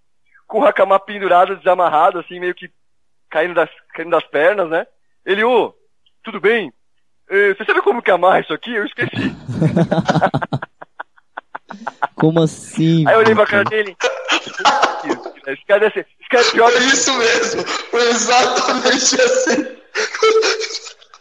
com 0.48 0.60
o 0.60 0.66
Hakama 0.68 1.00
pendurado, 1.00 1.58
desamarrado, 1.58 2.20
assim, 2.20 2.40
meio 2.40 2.54
que 2.54 2.72
caindo 3.30 3.54
das, 3.54 3.70
caindo 3.94 4.12
das 4.12 4.24
pernas, 4.26 4.70
né? 4.70 4.88
Ele, 5.26 5.44
ô, 5.44 5.74
tudo 6.24 6.39
bem? 6.39 6.72
Eh, 7.30 7.54
você 7.54 7.65
sabe 7.65 7.82
como 7.82 8.02
que 8.02 8.12
amarra 8.12 8.39
isso 8.39 8.54
aqui? 8.54 8.74
Eu 8.74 8.86
esqueci. 8.86 9.10
Como 12.15 12.42
assim? 12.42 13.08
Aí 13.08 13.13
eu 13.13 13.20
olhei 13.20 13.36
pra 13.36 13.46
cara 13.46 13.63
dele. 13.63 13.96
Esse 15.48 15.65
cara, 15.65 15.80
deve 15.82 15.94
ser- 15.94 16.08
esse 16.20 16.30
cara 16.30 16.44
é 16.46 16.52
pior 16.52 16.72
Foi 16.72 16.82
que 16.82 16.88
isso 16.88 17.13
mesmo. 17.18 17.63
Foi 17.65 18.10
exatamente 18.10 19.22
assim. 19.22 19.78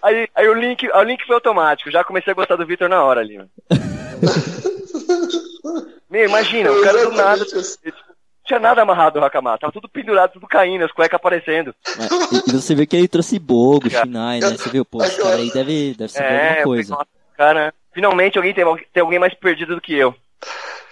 Aí, 0.03 0.29
aí 0.35 0.49
o 0.49 0.55
link, 0.55 0.89
o 0.89 1.03
link 1.03 1.25
foi 1.27 1.35
automático, 1.35 1.91
já 1.91 2.03
comecei 2.03 2.33
a 2.33 2.35
gostar 2.35 2.57
do 2.57 2.67
Vitor 2.67 2.89
na 2.89 3.03
hora 3.05 3.21
ali. 3.21 3.37
mano. 3.39 3.51
Meu, 6.11 6.25
imagina, 6.25 6.73
o 6.73 6.83
cara 6.83 7.05
do 7.05 7.13
nada, 7.13 7.43
assim. 7.43 7.77
tipo, 7.85 7.99
não 7.99 8.15
tinha 8.49 8.59
nada 8.59 8.81
amarrado 8.83 9.21
o 9.21 9.25
Hakama, 9.25 9.59
tava 9.59 9.73
tudo 9.73 9.89
pendurado, 9.89 10.33
tudo 10.33 10.49
caindo, 10.49 10.85
as 10.85 10.91
cuecas 10.91 11.17
aparecendo. 11.17 11.75
É, 11.87 12.49
E, 12.49 12.53
você 12.53 12.75
vê 12.75 12.87
que 12.87 12.97
ele 12.97 13.07
trouxe 13.07 13.39
Bogo, 13.39 13.89
Shinai, 13.91 14.41
né? 14.41 14.49
Você 14.57 14.71
viu, 14.71 14.85
pô, 14.85 15.05
esse 15.05 15.21
cara 15.21 15.37
aí 15.37 15.51
deve, 15.53 15.95
deve 15.95 16.11
saber 16.11 16.33
É, 16.33 16.49
alguma 16.49 16.65
coisa. 16.65 16.91
nossa, 16.95 17.07
cara, 17.37 17.75
finalmente 17.93 18.39
alguém 18.39 18.55
tem, 18.55 18.65
tem 18.93 19.03
alguém 19.03 19.19
mais 19.19 19.35
perdido 19.35 19.75
do 19.75 19.81
que 19.81 19.95
eu. 19.95 20.15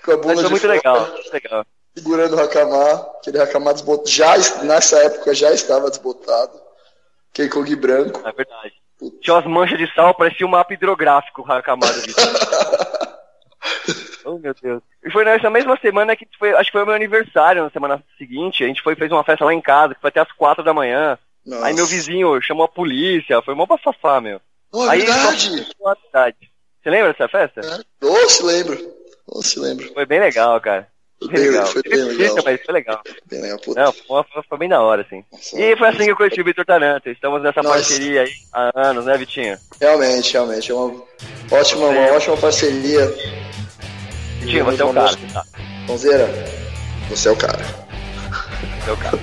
Com 0.05 0.13
a 0.13 0.17
Mas 0.19 0.27
bunda 0.27 0.35
foi 0.35 0.45
de 0.45 0.51
muito 0.51 0.63
fora, 0.63 0.75
legal, 0.75 1.11
muito 1.13 1.33
legal. 1.33 1.67
Segurando 1.97 2.37
o 2.37 2.41
Hakama. 2.41 2.93
Aquele 3.19 3.41
Hakama 3.41 3.73
desbotado. 3.73 4.09
Já, 4.09 4.37
nessa 4.63 4.99
época 4.99 5.35
já 5.35 5.51
estava 5.53 5.89
desbotado. 5.89 6.61
Keikogi 7.33 7.75
branco. 7.75 8.21
É 8.29 8.33
verdade. 8.33 8.75
Tinha 9.21 9.35
umas 9.35 9.47
manchas 9.47 9.79
de 9.79 9.93
sal, 9.95 10.15
parecia 10.15 10.47
um 10.47 10.51
mapa 10.51 10.73
hidrográfico 10.75 11.43
o 11.43 11.45
do 11.45 12.03
Vitor. 12.03 12.25
oh, 14.25 14.39
meu 14.39 14.55
Deus. 14.55 14.83
E 15.05 15.11
foi 15.11 15.25
nessa 15.25 15.51
mesma 15.51 15.79
semana 15.79 16.17
que 16.17 16.27
foi, 16.39 16.53
acho 16.53 16.67
que 16.67 16.73
foi 16.73 16.83
o 16.83 16.87
meu 16.87 16.95
aniversário, 16.95 17.63
na 17.63 17.71
semana 17.71 18.03
seguinte, 18.19 18.65
a 18.65 18.67
gente 18.67 18.83
foi 18.83 18.95
fez 18.95 19.11
uma 19.11 19.25
festa 19.25 19.45
lá 19.45 19.55
em 19.55 19.61
casa, 19.61 19.95
que 19.95 20.01
foi 20.01 20.09
até 20.09 20.21
as 20.21 20.33
quatro 20.33 20.65
da 20.65 20.75
manhã. 20.75 21.19
Nossa. 21.45 21.67
Aí 21.67 21.75
meu 21.75 21.87
vizinho 21.87 22.41
chamou 22.43 22.65
a 22.65 22.69
polícia, 22.69 23.41
foi 23.43 23.55
mó 23.55 23.67
bafafá, 23.67 24.21
meu. 24.21 24.41
Oh, 24.73 24.85
é 24.87 24.91
Aí 24.91 25.01
verdade. 25.01 25.65
só-. 25.81 25.95
Você 26.83 26.91
lembra 26.91 27.13
dessa 27.13 27.29
festa? 27.29 27.61
É. 27.61 28.07
Oh, 28.07 28.29
se 28.29 28.43
lembro. 28.43 28.95
Oh, 29.27 29.43
se 29.43 29.59
lembro. 29.59 29.93
Foi 29.93 30.07
bem 30.07 30.21
legal, 30.21 30.61
cara. 30.61 30.89
Foi 31.19 31.29
Bem 31.33 31.43
legal. 31.49 31.67
foi 31.67 31.83
bem 31.83 32.05
legal. 32.05 32.37
mas 32.45 32.61
foi 32.63 32.75
legal. 32.75 33.01
Bem 33.27 33.41
legal. 33.41 33.59
Puta. 33.59 33.81
Não, 33.83 33.93
foi, 33.93 34.23
foi- 34.33 34.43
foi 34.49 34.59
bem 34.59 34.69
da 34.69 34.83
hora, 34.83 35.01
assim. 35.03 35.25
Nossa. 35.33 35.59
E 35.61 35.77
foi 35.77 35.89
assim 35.89 36.05
que 36.05 36.11
eu 36.11 36.17
conheci 36.17 36.41
o 36.41 36.45
Vitor 36.45 36.65
Taranto. 36.65 37.09
Estamos 37.09 37.43
nessa 37.43 37.63
Nossa. 37.63 37.75
parceria 37.77 38.23
aí 38.23 38.31
há 38.53 38.71
anos, 38.89 39.07
né, 39.07 39.17
Vitinho? 39.17 39.57
Realmente, 39.81 40.33
realmente. 40.35 40.71
É 40.71 40.75
uma 40.75 41.03
ótima, 41.51 41.87
uma 41.89 42.13
ótima 42.13 42.37
parceria. 42.37 43.07
Vitinho, 44.41 44.65
você 44.67 44.83
é 44.83 44.85
o 44.85 44.93
cara. 44.93 45.17
Tá, 45.33 45.43
Tonzeira, 45.87 46.29
você 47.09 47.29
é 47.29 47.33
o 47.33 47.37
cara. 47.37 47.65
você 48.85 48.91
é 48.91 48.93
o 48.93 48.97
cara. 48.99 49.19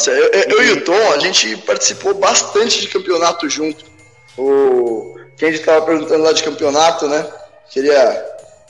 Nossa, 0.00 0.12
eu, 0.12 0.30
eu- 0.32 0.62
e 0.62 0.72
o 0.72 0.84
Tom, 0.84 1.12
a 1.12 1.18
gente 1.18 1.56
participou 1.58 2.14
bastante 2.14 2.80
de 2.80 2.88
campeonato 2.88 3.48
junto. 3.50 3.84
O 4.38 5.14
quem 5.36 5.50
estava 5.50 5.84
perguntando 5.84 6.22
lá 6.22 6.32
de 6.32 6.42
campeonato, 6.42 7.06
né? 7.06 7.26
Queria 7.70 7.94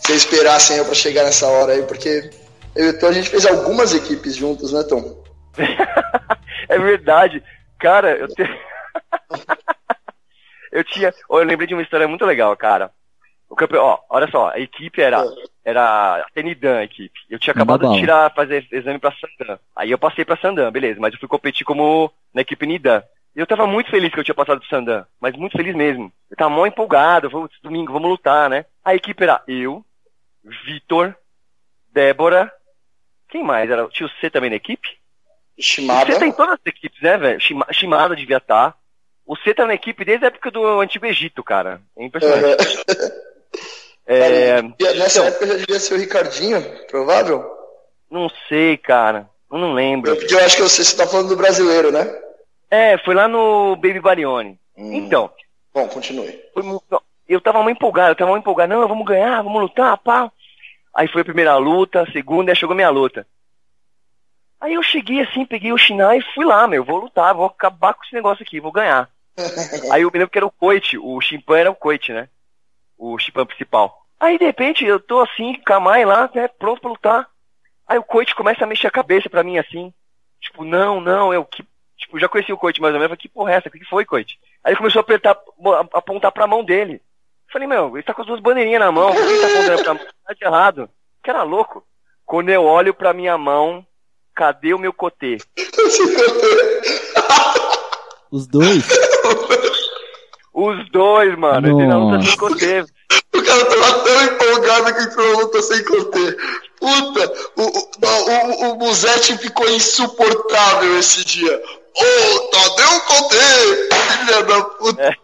que 0.00 0.06
vocês 0.06 0.24
esperassem 0.24 0.76
eu 0.76 0.84
pra 0.84 0.94
chegar 0.94 1.24
nessa 1.24 1.46
hora 1.46 1.72
aí, 1.72 1.82
porque 1.84 2.30
eu 2.74 2.86
e 2.86 2.88
o 2.90 2.98
Tom 2.98 3.08
a 3.08 3.12
gente 3.12 3.28
fez 3.28 3.46
algumas 3.46 3.94
equipes 3.94 4.34
juntos, 4.34 4.72
né, 4.72 4.82
Tom? 4.84 5.22
é 6.68 6.78
verdade. 6.78 7.42
Cara, 7.78 8.16
eu 8.16 8.28
te... 8.28 8.42
eu 10.72 10.84
tinha. 10.84 11.14
eu 11.30 11.36
lembrei 11.38 11.68
de 11.68 11.74
uma 11.74 11.82
história 11.82 12.08
muito 12.08 12.24
legal, 12.24 12.56
cara. 12.56 12.90
O 13.48 13.54
campe... 13.54 13.76
Ó, 13.76 13.98
olha 14.08 14.28
só, 14.30 14.50
a 14.50 14.58
equipe 14.58 15.00
era. 15.00 15.24
Era 15.70 16.16
a 16.20 16.26
Tenidan, 16.34 16.78
a 16.78 16.84
equipe. 16.84 17.18
Eu 17.28 17.38
tinha 17.38 17.52
acabado 17.52 17.80
de 17.94 18.00
tirar, 18.00 18.32
fazer 18.34 18.66
exame 18.72 18.98
pra 18.98 19.12
Sandan. 19.12 19.58
Aí 19.74 19.90
eu 19.90 19.98
passei 19.98 20.24
pra 20.24 20.36
Sandan, 20.36 20.70
beleza, 20.70 21.00
mas 21.00 21.12
eu 21.14 21.18
fui 21.20 21.28
competir 21.28 21.64
como 21.64 22.12
na 22.34 22.42
equipe 22.42 22.66
Nidan. 22.66 23.02
E 23.34 23.40
eu 23.40 23.46
tava 23.46 23.66
muito 23.66 23.90
feliz 23.90 24.12
que 24.12 24.18
eu 24.18 24.24
tinha 24.24 24.34
passado 24.34 24.58
pro 24.60 24.68
Sandan, 24.68 25.04
mas 25.20 25.36
muito 25.36 25.56
feliz 25.56 25.74
mesmo. 25.74 26.12
Eu 26.30 26.36
tava 26.36 26.50
mó 26.50 26.66
empolgado, 26.66 27.30
vamos, 27.30 27.50
domingo, 27.62 27.92
vamos 27.92 28.10
lutar, 28.10 28.50
né? 28.50 28.64
A 28.84 28.94
equipe 28.94 29.22
era 29.22 29.42
eu, 29.46 29.84
Vitor, 30.64 31.14
Débora, 31.92 32.52
quem 33.28 33.42
mais? 33.44 33.70
Era, 33.70 33.86
tinha 33.88 34.06
o 34.06 34.10
C 34.20 34.28
também 34.30 34.50
na 34.50 34.56
equipe? 34.56 34.88
Shimada. 35.58 36.10
Você 36.12 36.18
tem 36.18 36.32
todas 36.32 36.54
as 36.54 36.66
equipes, 36.66 37.00
né, 37.02 37.16
velho? 37.18 37.40
Shima- 37.40 37.66
Shimada 37.70 38.16
devia 38.16 38.38
estar. 38.38 38.74
O 39.26 39.36
C 39.36 39.54
tá 39.54 39.64
na 39.66 39.74
equipe 39.74 40.04
desde 40.04 40.24
a 40.24 40.28
época 40.28 40.50
do 40.50 40.80
Antigo 40.80 41.06
Egito, 41.06 41.44
cara. 41.44 41.80
É 41.96 42.04
impressionante. 42.04 42.64
É, 44.12 44.60
Nessa 44.96 45.20
então, 45.20 45.26
época 45.26 45.46
já 45.46 45.54
devia 45.54 45.78
ser 45.78 45.94
o 45.94 45.98
Ricardinho, 45.98 46.60
provável? 46.88 47.48
não 48.10 48.28
sei, 48.48 48.76
cara. 48.76 49.30
Eu 49.50 49.58
não 49.58 49.72
lembro. 49.72 50.16
Porque 50.16 50.34
eu 50.34 50.40
acho 50.40 50.56
que 50.56 50.62
eu 50.62 50.68
sei, 50.68 50.84
você 50.84 50.96
tá 50.96 51.06
falando 51.06 51.28
do 51.28 51.36
brasileiro, 51.36 51.92
né? 51.92 52.12
É, 52.68 52.98
foi 52.98 53.14
lá 53.14 53.28
no 53.28 53.76
Baby 53.76 54.00
Barione. 54.00 54.58
Hum. 54.76 54.94
Então, 54.94 55.30
Bom, 55.72 55.86
continue. 55.88 56.40
foi 56.52 56.62
eu 57.28 57.40
tava 57.40 57.62
muito 57.62 57.76
empolgado, 57.76 58.10
eu 58.10 58.16
tava 58.16 58.32
muito 58.32 58.42
empolgado. 58.42 58.74
Não, 58.74 58.88
vamos 58.88 59.06
ganhar, 59.06 59.42
vamos 59.42 59.62
lutar, 59.62 59.96
pá. 59.98 60.32
Aí 60.92 61.06
foi 61.06 61.22
a 61.22 61.24
primeira 61.24 61.56
luta, 61.56 62.02
a 62.02 62.10
segunda, 62.10 62.50
aí 62.50 62.56
chegou 62.56 62.74
minha 62.74 62.90
luta. 62.90 63.24
Aí 64.60 64.74
eu 64.74 64.82
cheguei 64.82 65.20
assim, 65.20 65.46
peguei 65.46 65.72
o 65.72 65.78
Shinai 65.78 66.18
e 66.18 66.34
fui 66.34 66.44
lá, 66.44 66.66
meu, 66.66 66.84
vou 66.84 66.98
lutar, 66.98 67.32
vou 67.32 67.46
acabar 67.46 67.94
com 67.94 68.02
esse 68.02 68.14
negócio 68.14 68.42
aqui, 68.42 68.58
vou 68.58 68.72
ganhar. 68.72 69.08
Aí 69.92 70.02
eu 70.02 70.10
me 70.10 70.18
lembro 70.18 70.30
que 70.30 70.38
era 70.38 70.46
o 70.46 70.50
Coit, 70.50 70.98
o 70.98 71.20
Chimpan 71.20 71.58
era 71.58 71.70
o 71.70 71.74
Coit, 71.74 72.12
né? 72.12 72.28
O 72.98 73.18
Chimpan 73.18 73.46
principal. 73.46 73.99
Aí 74.20 74.38
de 74.38 74.44
repente 74.44 74.84
eu 74.84 75.00
tô 75.00 75.20
assim, 75.20 75.54
Kamai 75.64 76.04
lá, 76.04 76.30
né, 76.34 76.46
pronto 76.46 76.80
pra 76.80 76.90
lutar. 76.90 77.28
Aí 77.88 77.98
o 77.98 78.02
Coit 78.04 78.34
começa 78.34 78.64
a 78.64 78.66
mexer 78.66 78.86
a 78.86 78.90
cabeça 78.90 79.28
pra 79.30 79.42
mim 79.42 79.58
assim. 79.58 79.92
Tipo, 80.40 80.64
não, 80.64 81.00
não, 81.00 81.32
eu 81.34 81.44
que. 81.44 81.64
Tipo, 81.98 82.18
já 82.18 82.28
conheci 82.28 82.52
o 82.52 82.56
Coit 82.58 82.80
mais 82.80 82.94
ou 82.94 83.00
menos, 83.00 83.10
eu 83.12 83.16
falei, 83.16 83.20
que 83.20 83.28
porra 83.28 83.52
é 83.52 83.56
essa? 83.56 83.68
O 83.68 83.72
que 83.72 83.84
foi, 83.84 84.04
Coit? 84.04 84.38
Aí 84.64 84.72
ele 84.72 84.78
começou 84.78 85.00
a 85.00 85.02
apertar, 85.02 85.32
a- 85.32 85.98
apontar 85.98 86.30
pra 86.32 86.46
mão 86.46 86.62
dele. 86.64 86.94
Eu 86.94 87.52
falei, 87.52 87.66
meu, 87.66 87.96
ele 87.96 88.02
tá 88.02 88.14
com 88.14 88.20
as 88.22 88.26
duas 88.26 88.40
bandeirinhas 88.40 88.80
na 88.80 88.92
mão, 88.92 89.12
por 89.12 89.16
que 89.26 89.32
ele 89.32 89.40
tá 89.40 89.46
apontando 89.48 89.82
pra 89.82 89.94
mão? 89.94 90.04
Tá 90.26 90.34
de 90.34 90.44
errado. 90.44 90.90
Que 91.24 91.30
era 91.30 91.42
louco. 91.42 91.84
Quando 92.24 92.48
eu 92.50 92.62
olho 92.64 92.94
pra 92.94 93.12
minha 93.12 93.36
mão, 93.36 93.84
cadê 94.34 94.72
o 94.72 94.78
meu 94.78 94.92
cotê? 94.92 95.38
Os 98.30 98.46
dois? 98.46 98.86
Os 100.54 100.90
dois, 100.90 101.36
mano. 101.36 101.66
Ele 101.80 101.86
na 101.88 101.98
luta 101.98 102.22
sem 102.24 102.36
cotê. 102.36 102.84
O 103.32 103.42
cara 103.42 103.64
tava 103.64 104.04
tão 104.04 104.24
empolgado 104.24 104.94
que 104.94 105.02
entrou 105.02 105.32
na 105.32 105.38
luta 105.40 105.62
sem 105.62 105.84
conter. 105.84 106.36
Puta, 106.78 107.32
o, 107.56 107.62
o, 107.62 108.68
o, 108.68 108.72
o 108.72 108.78
Musetti 108.78 109.38
ficou 109.38 109.68
insuportável 109.70 110.98
esse 110.98 111.24
dia. 111.24 111.62
Ô, 111.94 112.38
Tadeu 112.48 113.00
Conte! 113.02 113.36
Filha 114.18 114.42
da 114.42 114.62
puta. 114.62 115.16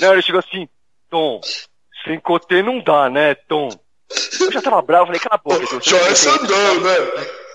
Não, 0.00 0.12
ele 0.12 0.22
chegou 0.22 0.38
assim, 0.38 0.68
Tom, 1.10 1.40
sem 2.04 2.20
cotê 2.20 2.62
não 2.62 2.80
dá, 2.80 3.10
né, 3.10 3.34
Tom? 3.34 3.68
Eu 4.40 4.52
já 4.52 4.62
tava 4.62 4.80
bravo, 4.80 5.06
falei, 5.06 5.20
cala 5.20 5.34
a 5.34 5.38
boca. 5.38 5.66
Você 5.66 5.90
Já 5.90 5.98
é. 5.98 6.14
Sandão, 6.14 6.80
né? 6.80 6.96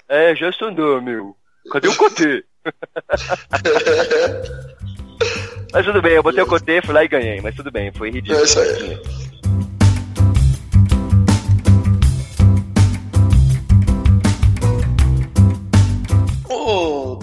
É, 0.09 0.35
já 0.35 0.49
estou 0.49 0.67
andando, 0.67 1.01
meu. 1.01 1.33
Cadê 1.71 1.87
o 1.87 1.95
cotê? 1.95 2.43
Mas 5.73 5.85
tudo 5.85 6.01
bem, 6.03 6.13
eu 6.13 6.23
botei 6.23 6.43
o 6.43 6.47
Cotê, 6.47 6.81
fui 6.83 6.93
lá 6.93 7.03
e 7.03 7.07
ganhei, 7.07 7.41
mas 7.41 7.55
tudo 7.55 7.71
bem, 7.71 7.91
foi 7.91 8.11
ridículo. 8.11 8.39
É 8.39 8.43
isso 8.43 8.59
aí. 8.59 9.01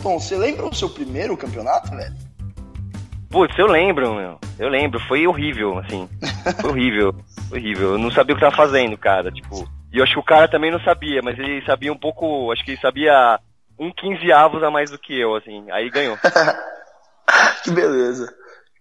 Tom, 0.02 0.18
você 0.18 0.36
lembra 0.36 0.66
o 0.66 0.74
seu 0.74 0.88
primeiro 0.88 1.36
campeonato, 1.36 1.90
velho? 1.90 2.14
Putz, 3.30 3.56
eu 3.58 3.66
lembro, 3.66 4.14
meu. 4.14 4.38
Eu 4.58 4.68
lembro, 4.68 4.98
foi 5.06 5.26
horrível, 5.26 5.78
assim. 5.78 6.08
Foi 6.60 6.70
horrível, 6.70 7.14
horrível. 7.52 7.92
Eu 7.92 7.98
não 7.98 8.10
sabia 8.10 8.34
o 8.34 8.38
que 8.38 8.44
tava 8.44 8.56
fazendo, 8.56 8.98
cara. 8.98 9.30
Tipo, 9.30 9.68
e 9.92 9.98
eu 9.98 10.04
acho 10.04 10.14
que 10.14 10.18
o 10.18 10.24
cara 10.24 10.48
também 10.48 10.70
não 10.70 10.80
sabia, 10.80 11.20
mas 11.22 11.38
ele 11.38 11.64
sabia 11.64 11.92
um 11.92 11.98
pouco, 11.98 12.50
acho 12.50 12.64
que 12.64 12.72
ele 12.72 12.80
sabia 12.80 13.38
um 13.78 13.92
quinzeavos 13.92 14.62
a 14.62 14.70
mais 14.70 14.90
do 14.90 14.98
que 14.98 15.18
eu, 15.18 15.36
assim. 15.36 15.70
Aí 15.70 15.88
ganhou. 15.90 16.16
que 17.62 17.70
beleza. 17.70 18.32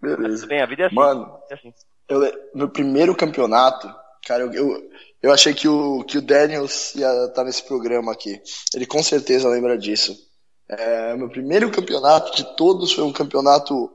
Beleza. 0.01 0.47
Bem, 0.47 0.61
a 0.61 0.65
vida 0.65 0.83
é 0.83 0.85
assim. 0.87 0.95
Mano, 0.95 1.31
é 1.49 1.53
assim. 1.53 1.73
eu, 2.07 2.21
meu 2.55 2.69
primeiro 2.69 3.15
campeonato, 3.15 3.87
cara, 4.25 4.43
eu, 4.43 4.53
eu, 4.53 4.81
eu 5.21 5.31
achei 5.31 5.53
que 5.53 5.67
o, 5.67 6.03
que 6.03 6.17
o 6.17 6.21
Daniels 6.21 6.95
ia 6.95 7.25
estar 7.25 7.43
nesse 7.43 7.63
programa 7.63 8.11
aqui. 8.11 8.41
Ele 8.73 8.85
com 8.85 9.03
certeza 9.03 9.49
lembra 9.49 9.77
disso. 9.77 10.15
É, 10.69 11.15
meu 11.15 11.29
primeiro 11.29 11.71
campeonato 11.71 12.35
de 12.35 12.55
todos 12.55 12.91
foi 12.91 13.03
um 13.03 13.11
campeonato 13.11 13.91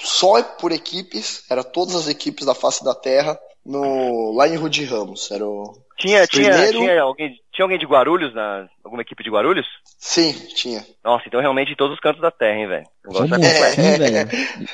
só 0.00 0.42
por 0.42 0.72
equipes, 0.72 1.44
era 1.50 1.62
todas 1.62 1.94
as 1.94 2.08
equipes 2.08 2.46
da 2.46 2.54
face 2.54 2.82
da 2.82 2.94
terra, 2.94 3.38
no, 3.64 4.32
lá 4.34 4.48
em 4.48 4.56
Rude 4.56 4.84
Ramos. 4.84 5.30
Era 5.30 5.46
o 5.46 5.74
Tinha, 5.98 6.26
tinha, 6.26 6.50
primeiro- 6.50 6.78
tinha, 6.78 7.02
alguém, 7.02 7.28
tinha 7.52 7.64
alguém 7.64 7.78
de 7.78 7.86
Guarulhos, 7.86 8.34
na, 8.34 8.66
alguma 8.82 9.02
equipe 9.02 9.22
de 9.22 9.30
Guarulhos? 9.30 9.66
Sim, 9.98 10.32
tinha. 10.54 10.84
Nossa, 11.04 11.24
então 11.28 11.40
realmente 11.40 11.72
em 11.72 11.76
todos 11.76 11.94
os 11.94 12.00
cantos 12.00 12.20
da 12.20 12.30
terra, 12.30 12.58
hein, 12.58 12.68
velho. 12.68 12.86
É. 13.78 13.98
velho? 13.98 14.28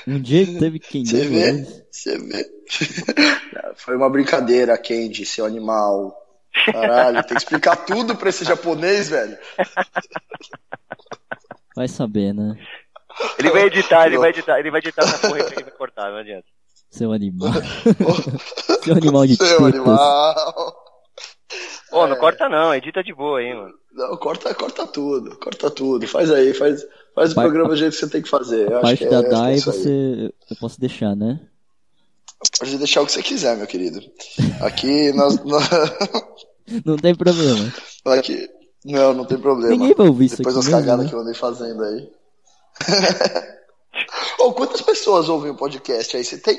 Um 0.07 0.21
dia 0.21 0.47
teve 0.59 0.79
quem 0.79 1.05
Você 1.05 1.25
vê? 1.25 1.49
eles. 1.49 1.85
Você 1.91 2.17
vê? 2.17 2.45
Foi 3.77 3.97
uma 3.97 4.09
brincadeira, 4.09 4.79
Kendi, 4.79 5.27
seu 5.27 5.45
animal. 5.45 6.17
Caralho, 6.73 7.23
tem 7.23 7.37
que 7.37 7.43
explicar 7.43 7.77
tudo 7.77 8.17
pra 8.17 8.29
esse 8.29 8.45
japonês, 8.45 9.09
velho. 9.09 9.39
Vai 11.77 11.89
saber, 11.89 12.33
né? 12.35 12.57
Ele 13.39 13.51
vai 13.51 13.63
editar, 13.65 14.07
ele 14.07 14.19
vai 14.19 14.31
editar, 14.31 14.59
ele 14.59 14.71
vai 14.71 14.79
editar 14.81 15.03
essa 15.03 15.19
porra 15.29 15.41
e 15.41 15.43
vai 15.63 15.71
cortar, 15.73 16.11
não 16.11 16.19
adianta. 16.19 16.45
Seu 16.91 17.13
animal. 17.13 17.53
Seu 18.83 18.95
animal 18.97 19.27
de 19.27 19.37
Seu 19.37 19.47
tetas. 19.47 19.75
animal. 19.75 20.75
Ô, 21.93 22.05
É. 22.05 22.09
não 22.09 22.17
corta 22.17 22.49
não, 22.49 22.75
edita 22.75 23.03
de 23.03 23.13
boa 23.15 23.39
aí, 23.41 23.53
mano. 23.55 23.75
Não, 23.93 24.17
corta, 24.17 24.55
corta 24.55 24.87
tudo, 24.87 25.37
corta 25.39 25.71
tudo. 25.71 26.07
Faz 26.07 26.31
aí, 26.31 26.55
faz, 26.55 26.85
faz 27.15 27.33
o 27.33 27.35
Par- 27.35 27.45
programa 27.45 27.71
do 27.71 27.77
jeito 27.77 27.93
que 27.93 27.99
você 27.99 28.09
tem 28.09 28.23
que 28.23 28.29
fazer. 28.29 28.69
Eu 28.71 28.77
acho 28.79 28.83
Parte 28.83 28.99
que 28.99 29.05
é, 29.05 29.09
da 29.11 29.21
que 29.21 29.27
é 29.27 29.31
DAI 29.31 29.59
você. 29.61 30.33
Eu 30.51 30.57
posso 30.61 30.81
deixar, 30.81 31.17
né? 31.17 31.41
Pode 32.59 32.79
deixar 32.79 33.03
o 33.03 33.07
que 33.07 33.13
você 33.13 33.23
quiser, 33.23 33.57
meu 33.57 33.67
querido. 33.67 34.01
Aqui 34.61 35.13
nós. 35.13 35.43
nós- 35.45 35.69
Não 36.87 36.97
tem 36.97 37.15
problema. 37.15 37.73
aqui. 38.07 38.49
Não, 38.85 39.13
não 39.13 39.25
tem 39.25 39.39
problema. 39.39 39.71
Ninguém 39.77 39.95
vai 39.95 40.09
ouvir 40.09 40.27
isso 40.27 40.37
Depois 40.39 40.57
aqui 40.57 40.65
das 40.65 40.73
mesmo, 40.75 40.81
cagadas 40.81 41.05
né? 41.05 41.11
que 41.11 41.17
eu 41.17 41.21
andei 41.21 41.35
fazendo 41.35 41.85
aí. 41.85 42.11
Ô, 44.41 44.53
quantas 44.53 44.81
pessoas 44.81 45.29
ouvem 45.29 45.51
o 45.51 45.57
podcast 45.57 46.17
aí? 46.17 46.25
Você 46.25 46.39
tem 46.39 46.57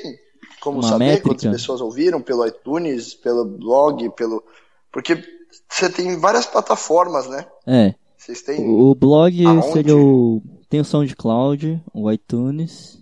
como 0.60 0.78
Uma 0.78 0.88
saber 0.88 1.04
métrica? 1.06 1.28
quantas 1.28 1.50
pessoas 1.50 1.80
ouviram? 1.80 2.20
Pelo 2.22 2.46
iTunes, 2.46 3.14
pelo 3.14 3.44
blog, 3.44 4.08
pelo. 4.10 4.44
Porque 4.92 5.22
você 5.68 5.90
tem 5.90 6.18
várias 6.20 6.46
plataformas, 6.46 7.28
né? 7.28 7.46
É. 7.66 7.94
Vocês 8.16 8.42
têm. 8.42 8.64
O 8.68 8.94
blog 8.94 9.44
Aonde? 9.44 9.72
seria 9.72 9.96
o. 9.96 10.40
Tem 10.68 10.80
o 10.80 10.84
SoundCloud, 10.84 11.82
o 11.92 12.10
iTunes. 12.10 12.98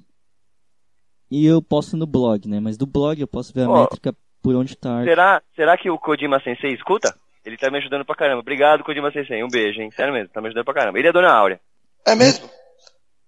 E 1.30 1.46
eu 1.46 1.62
posto 1.62 1.96
no 1.96 2.06
blog, 2.06 2.48
né? 2.48 2.58
Mas 2.58 2.76
do 2.76 2.86
blog 2.86 3.20
eu 3.20 3.28
posso 3.28 3.52
ver 3.52 3.62
a 3.64 3.70
Ó. 3.70 3.82
métrica 3.82 4.16
por 4.42 4.54
onde 4.56 4.76
tá. 4.76 5.04
Será, 5.04 5.42
será 5.54 5.76
que 5.76 5.90
o 5.90 5.98
Kojima 5.98 6.40
Sensei 6.42 6.72
escuta? 6.72 7.14
Ele 7.44 7.56
tá 7.56 7.70
me 7.70 7.78
ajudando 7.78 8.04
pra 8.04 8.14
caramba. 8.14 8.40
Obrigado, 8.40 8.84
Kojima 8.84 9.10
Sensei. 9.10 9.42
Um 9.42 9.48
beijo, 9.48 9.80
hein? 9.80 9.90
Sério 9.90 10.12
mesmo, 10.12 10.28
tá 10.28 10.40
me 10.40 10.48
ajudando 10.48 10.64
pra 10.64 10.74
caramba. 10.74 10.98
Ele 10.98 11.06
é 11.06 11.10
a 11.10 11.12
Dona 11.12 11.32
Áurea. 11.32 11.60
É 12.06 12.14
mesmo? 12.14 12.48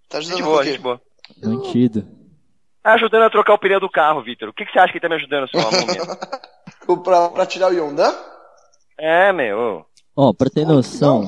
Tá 0.09 0.19
ajudando 0.19 0.39
Gente 0.39 0.47
boa, 0.47 0.65
gente 0.65 0.79
boa. 0.79 1.01
Mantido. 1.43 2.07
Tá 2.83 2.95
ajudando 2.95 3.23
a 3.23 3.31
trocar 3.31 3.55
o 3.55 3.59
pneu 3.59 3.81
do 3.81 3.89
carro, 3.89 4.23
Vitor. 4.23 4.49
O 4.49 4.53
que, 4.53 4.67
que 4.67 4.73
você 4.73 4.79
acha 4.79 4.93
que 4.93 4.99
ele 4.99 5.03
tá 5.03 5.09
me 5.09 5.15
ajudando, 5.15 5.49
seu 5.49 5.61
amor 5.61 5.87
mesmo? 5.87 7.01
pra, 7.03 7.29
pra 7.31 7.47
tirar 7.47 7.71
o 7.71 7.75
Yondan? 7.75 8.13
É, 8.99 9.33
meu. 9.33 9.87
Ó, 10.15 10.33
pra 10.33 10.51
ter 10.51 10.67
Não, 10.67 10.77
noção, 10.77 11.25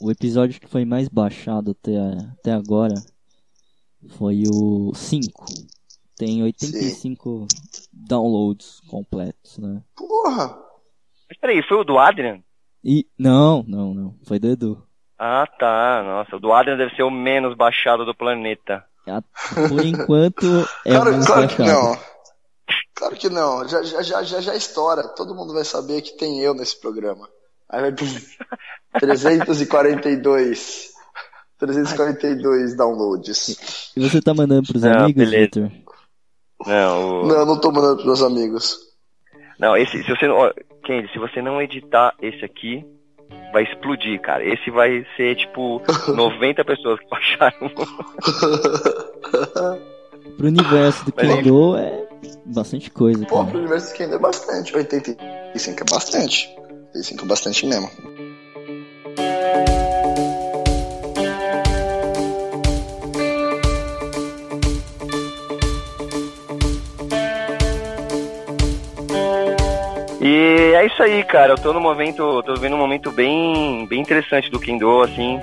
o 0.00 0.10
episódio 0.10 0.60
que 0.60 0.68
foi 0.68 0.84
mais 0.84 1.08
baixado 1.08 1.72
até, 1.72 1.96
até 2.38 2.52
agora 2.52 2.94
foi 4.16 4.44
o 4.46 4.92
5. 4.94 5.44
Tem 6.16 6.42
85 6.42 7.46
downloads 7.92 8.80
completos, 8.88 9.58
né? 9.58 9.82
Porra! 9.96 10.69
Mas 11.30 11.38
peraí, 11.40 11.62
foi 11.62 11.78
o 11.78 11.84
do 11.84 11.98
Adrian? 11.98 12.40
E. 12.84 13.06
Não, 13.18 13.64
não, 13.66 13.94
não. 13.94 14.14
Foi 14.26 14.38
do 14.38 14.48
Edu. 14.48 14.82
Ah, 15.18 15.46
tá. 15.58 16.02
Nossa, 16.04 16.36
o 16.36 16.40
do 16.40 16.52
Adrian 16.52 16.76
deve 16.76 16.94
ser 16.96 17.02
o 17.04 17.10
menos 17.10 17.56
baixado 17.56 18.04
do 18.04 18.14
planeta. 18.14 18.84
A- 19.06 19.22
Por 19.68 19.84
enquanto 19.84 20.46
é 20.84 20.92
o 20.92 20.96
claro, 21.00 21.10
menos 21.12 21.26
claro 21.26 21.48
que 21.48 21.58
baixado. 21.58 21.82
não. 21.82 21.98
Claro 22.94 23.16
que 23.16 23.28
não. 23.30 23.68
Já, 23.68 23.82
já, 23.82 24.02
já, 24.02 24.22
já, 24.22 24.40
já 24.40 24.54
estoura. 24.56 25.06
Todo 25.08 25.34
mundo 25.34 25.54
vai 25.54 25.64
saber 25.64 26.02
que 26.02 26.16
tem 26.16 26.40
eu 26.40 26.52
nesse 26.54 26.78
programa. 26.80 27.28
Aí 27.68 27.80
vai. 27.80 27.92
pum, 27.92 28.06
342. 28.98 30.90
342 31.58 32.74
downloads. 32.76 33.92
E 33.96 34.00
você 34.00 34.20
tá 34.20 34.32
mandando 34.34 34.66
pros 34.66 34.84
Ah, 34.84 35.04
amigos. 35.04 35.28
Victor? 35.30 35.70
Não, 36.66 37.22
o... 37.22 37.26
Não, 37.26 37.36
eu 37.36 37.46
não 37.46 37.60
tô 37.60 37.70
mandando 37.70 37.96
pros 37.96 38.06
meus 38.06 38.22
amigos. 38.22 38.78
Não, 39.58 39.76
esse, 39.76 40.02
se 40.02 40.08
você 40.10 40.26
Kendi, 40.84 41.10
se 41.12 41.18
você 41.18 41.42
não 41.42 41.60
editar 41.60 42.14
esse 42.20 42.44
aqui, 42.44 42.84
vai 43.52 43.64
explodir, 43.64 44.20
cara. 44.20 44.44
Esse 44.44 44.70
vai 44.70 45.04
ser 45.16 45.36
tipo 45.36 45.82
90 46.14 46.64
pessoas 46.64 47.00
que 47.00 47.08
baixaram. 47.08 47.70
Pro 50.36 50.46
universo 50.48 51.04
do 51.04 51.12
Mas 51.16 51.26
Kendo 51.26 51.76
é 51.76 52.06
bastante 52.46 52.90
coisa, 52.90 53.24
Pô, 53.26 53.36
pro 53.38 53.46
cara. 53.46 53.58
universo 53.58 53.94
que 53.94 54.02
ainda 54.02 54.16
é 54.16 54.18
bastante. 54.18 54.76
85 54.76 55.80
é 55.80 55.84
bastante. 55.90 56.48
85 56.94 57.24
é 57.24 57.28
bastante 57.28 57.66
mesmo. 57.66 57.90
E 70.20 70.74
é 70.74 70.84
isso 70.84 71.02
aí, 71.02 71.24
cara. 71.24 71.54
Eu 71.54 71.58
tô 71.58 71.72
no 71.72 71.80
momento. 71.80 72.42
tô 72.42 72.54
vendo 72.56 72.76
um 72.76 72.78
momento 72.78 73.10
bem, 73.10 73.86
bem 73.86 74.00
interessante 74.00 74.50
do 74.50 74.60
Kendo, 74.60 75.02
assim. 75.02 75.40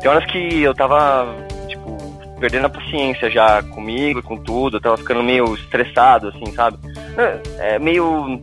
Tem 0.00 0.10
horas 0.10 0.24
que 0.26 0.62
eu 0.62 0.74
tava, 0.74 1.36
tipo, 1.68 1.96
perdendo 2.40 2.66
a 2.66 2.70
paciência 2.70 3.30
já 3.30 3.62
comigo 3.62 4.20
com 4.22 4.36
tudo. 4.36 4.78
Eu 4.78 4.80
tava 4.80 4.96
ficando 4.96 5.22
meio 5.22 5.54
estressado, 5.54 6.28
assim, 6.28 6.52
sabe? 6.52 6.78
É, 7.16 7.74
é 7.74 7.78
meio. 7.78 8.40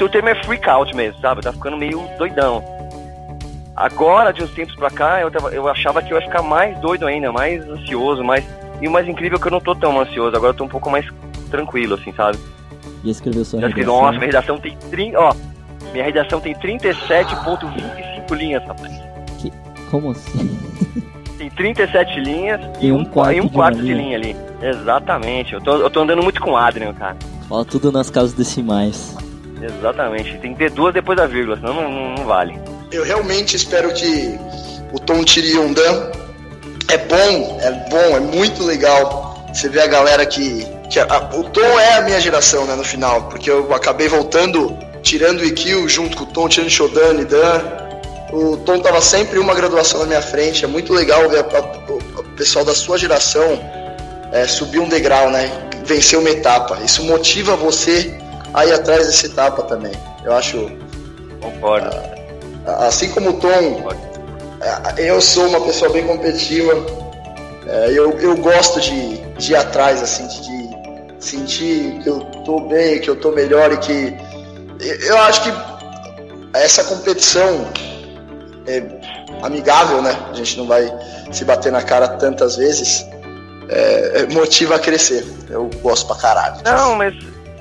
O 0.00 0.08
termo 0.08 0.28
é 0.28 0.44
freak 0.44 0.68
out 0.68 0.94
mesmo, 0.94 1.20
sabe? 1.20 1.40
Eu 1.40 1.42
tava 1.44 1.56
ficando 1.56 1.76
meio 1.76 2.00
doidão. 2.16 2.62
Agora, 3.74 4.32
de 4.32 4.42
uns 4.42 4.50
tempos 4.52 4.74
pra 4.76 4.90
cá, 4.90 5.20
eu, 5.20 5.30
tava, 5.30 5.50
eu 5.50 5.68
achava 5.68 6.02
que 6.02 6.12
eu 6.12 6.18
ia 6.18 6.26
ficar 6.26 6.42
mais 6.42 6.78
doido 6.80 7.06
ainda, 7.06 7.32
mais 7.32 7.68
ansioso, 7.68 8.22
mais. 8.22 8.44
E 8.80 8.86
o 8.86 8.90
mais 8.90 9.08
incrível 9.08 9.38
é 9.38 9.40
que 9.40 9.46
eu 9.48 9.52
não 9.52 9.60
tô 9.60 9.74
tão 9.74 10.00
ansioso, 10.00 10.36
agora 10.36 10.52
eu 10.52 10.56
tô 10.56 10.64
um 10.64 10.68
pouco 10.68 10.88
mais 10.88 11.06
tranquilo, 11.50 11.94
assim, 11.94 12.12
sabe? 12.12 12.38
Já 13.08 13.12
escreveu 13.12 13.44
sua 13.44 13.60
Já 13.60 13.68
redação? 13.68 13.94
nossa, 13.94 14.10
minha 14.12 14.26
redação 14.26 14.58
tem 14.60 14.76
30. 14.90 15.18
Ó, 15.18 15.34
minha 15.92 16.04
redação 16.04 16.40
tem 16.40 16.54
37,25 16.54 18.36
linhas, 18.36 18.62
rapaz. 18.64 18.92
Como 19.90 20.10
assim? 20.10 20.58
Tem 21.38 21.48
37 21.48 22.20
linhas 22.20 22.60
e 22.78 22.92
um 22.92 23.04
quarto 23.06 23.32
e 23.36 23.40
um 23.40 23.46
de 23.46 23.52
quarto 23.54 23.76
uma 23.76 23.82
de 23.84 23.92
linha. 23.94 24.18
linha 24.18 24.34
ali. 24.34 24.36
Exatamente. 24.60 25.54
Eu 25.54 25.60
tô, 25.62 25.76
eu 25.76 25.88
tô 25.88 26.00
andando 26.00 26.22
muito 26.22 26.40
com 26.42 26.50
o 26.50 26.56
Adrian, 26.56 26.92
cara. 26.92 27.16
Fala 27.48 27.64
tudo 27.64 27.90
nas 27.90 28.10
casas 28.10 28.34
decimais. 28.34 29.16
Exatamente. 29.62 30.36
Tem 30.38 30.52
que 30.52 30.58
ter 30.58 30.70
duas 30.70 30.92
depois 30.92 31.16
da 31.16 31.26
vírgula, 31.26 31.56
senão 31.56 31.72
não, 31.74 31.90
não, 31.90 32.14
não 32.16 32.24
vale. 32.26 32.60
Eu 32.92 33.02
realmente 33.02 33.56
espero 33.56 33.94
que 33.94 34.38
o 34.92 34.98
Tom 34.98 35.24
tire 35.24 35.52
Yondan. 35.52 36.10
É 36.90 36.98
bom, 36.98 37.58
é 37.62 37.70
bom, 37.88 38.16
é 38.16 38.20
muito 38.20 38.62
legal. 38.64 39.46
Você 39.52 39.70
vê 39.70 39.80
a 39.80 39.86
galera 39.86 40.26
que. 40.26 40.66
Que 40.90 40.98
a- 40.98 41.30
o 41.34 41.44
Tom 41.44 41.78
é 41.78 41.94
a 41.94 42.00
minha 42.02 42.20
geração, 42.20 42.64
né, 42.64 42.74
no 42.74 42.84
final. 42.84 43.22
Porque 43.24 43.50
eu 43.50 43.72
acabei 43.74 44.08
voltando, 44.08 44.76
tirando 45.02 45.40
o 45.40 45.44
Ikil 45.44 45.88
junto 45.88 46.16
com 46.16 46.24
o 46.24 46.26
Tom, 46.26 46.48
tirando 46.48 46.70
Shodan 46.70 47.14
e 47.20 47.24
Dan. 47.24 47.62
O 48.32 48.56
Tom 48.58 48.78
tava 48.80 49.00
sempre 49.00 49.38
uma 49.38 49.54
graduação 49.54 50.00
na 50.00 50.06
minha 50.06 50.22
frente. 50.22 50.64
É 50.64 50.68
muito 50.68 50.92
legal 50.92 51.28
ver 51.28 51.38
a- 51.40 51.58
a- 51.58 51.92
o, 51.92 52.22
pessoal 52.36 52.64
da 52.64 52.74
sua 52.74 52.96
geração 52.96 53.58
é, 54.32 54.46
subir 54.46 54.78
um 54.78 54.88
degrau, 54.88 55.30
né? 55.30 55.50
Vencer 55.84 56.18
uma 56.18 56.30
etapa. 56.30 56.78
Isso 56.84 57.02
motiva 57.02 57.56
você 57.56 58.14
a 58.54 58.64
ir 58.66 58.72
atrás 58.74 59.06
dessa 59.06 59.26
etapa 59.26 59.62
também. 59.62 59.92
Eu 60.24 60.34
acho 60.34 60.70
Concordo. 61.40 61.88
Assim 62.66 63.08
como 63.10 63.30
o 63.30 63.32
Tom, 63.34 63.88
é, 64.60 65.08
eu 65.10 65.20
sou 65.20 65.46
uma 65.46 65.60
pessoa 65.60 65.90
bem 65.90 66.06
competitiva. 66.06 66.74
É, 67.66 67.90
eu, 67.90 68.12
eu 68.18 68.36
gosto 68.36 68.80
de, 68.80 69.18
de 69.38 69.52
ir 69.52 69.56
atrás, 69.56 70.02
assim, 70.02 70.26
de, 70.26 70.67
sentir 71.18 72.00
que 72.02 72.08
eu 72.08 72.20
tô 72.44 72.60
bem, 72.60 73.00
que 73.00 73.08
eu 73.08 73.16
tô 73.16 73.32
melhor 73.32 73.72
e 73.72 73.76
que. 73.78 74.16
Eu 74.80 75.18
acho 75.18 75.42
que 75.42 75.52
essa 76.54 76.84
competição 76.84 77.68
é 78.66 78.82
amigável, 79.42 80.02
né? 80.02 80.16
A 80.30 80.34
gente 80.34 80.56
não 80.56 80.66
vai 80.66 80.90
se 81.32 81.44
bater 81.44 81.72
na 81.72 81.82
cara 81.82 82.08
tantas 82.08 82.56
vezes. 82.56 83.06
É, 83.70 84.26
motiva 84.32 84.76
a 84.76 84.78
crescer. 84.78 85.26
Eu 85.50 85.68
gosto 85.82 86.06
pra 86.06 86.16
caralho. 86.16 86.62
Não, 86.64 86.94
mas 86.94 87.14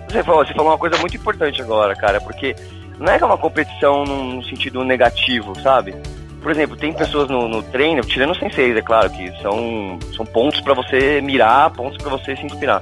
você 0.10 0.24
falou, 0.24 0.46
você 0.46 0.54
falou 0.54 0.72
uma 0.72 0.78
coisa 0.78 0.98
muito 0.98 1.18
importante 1.18 1.62
agora, 1.62 1.94
cara, 1.96 2.22
porque 2.22 2.56
não 2.98 3.12
é 3.12 3.18
que 3.18 3.24
é 3.24 3.28
uma 3.28 3.38
competição 3.38 4.06
num 4.06 4.42
sentido 4.44 4.84
negativo, 4.84 5.54
sabe? 5.62 5.94
Por 6.42 6.52
exemplo, 6.52 6.78
tem 6.78 6.94
pessoas 6.94 7.30
no, 7.30 7.48
no 7.48 7.62
treino, 7.62 8.02
tirando 8.04 8.32
os 8.32 8.40
senseis, 8.40 8.76
é 8.78 8.82
claro, 8.82 9.10
que 9.10 9.30
são, 9.42 10.00
são 10.16 10.26
pontos 10.26 10.62
para 10.62 10.74
você 10.74 11.20
mirar, 11.20 11.72
pontos 11.72 11.98
para 11.98 12.10
você 12.10 12.36
se 12.38 12.46
inspirar. 12.46 12.82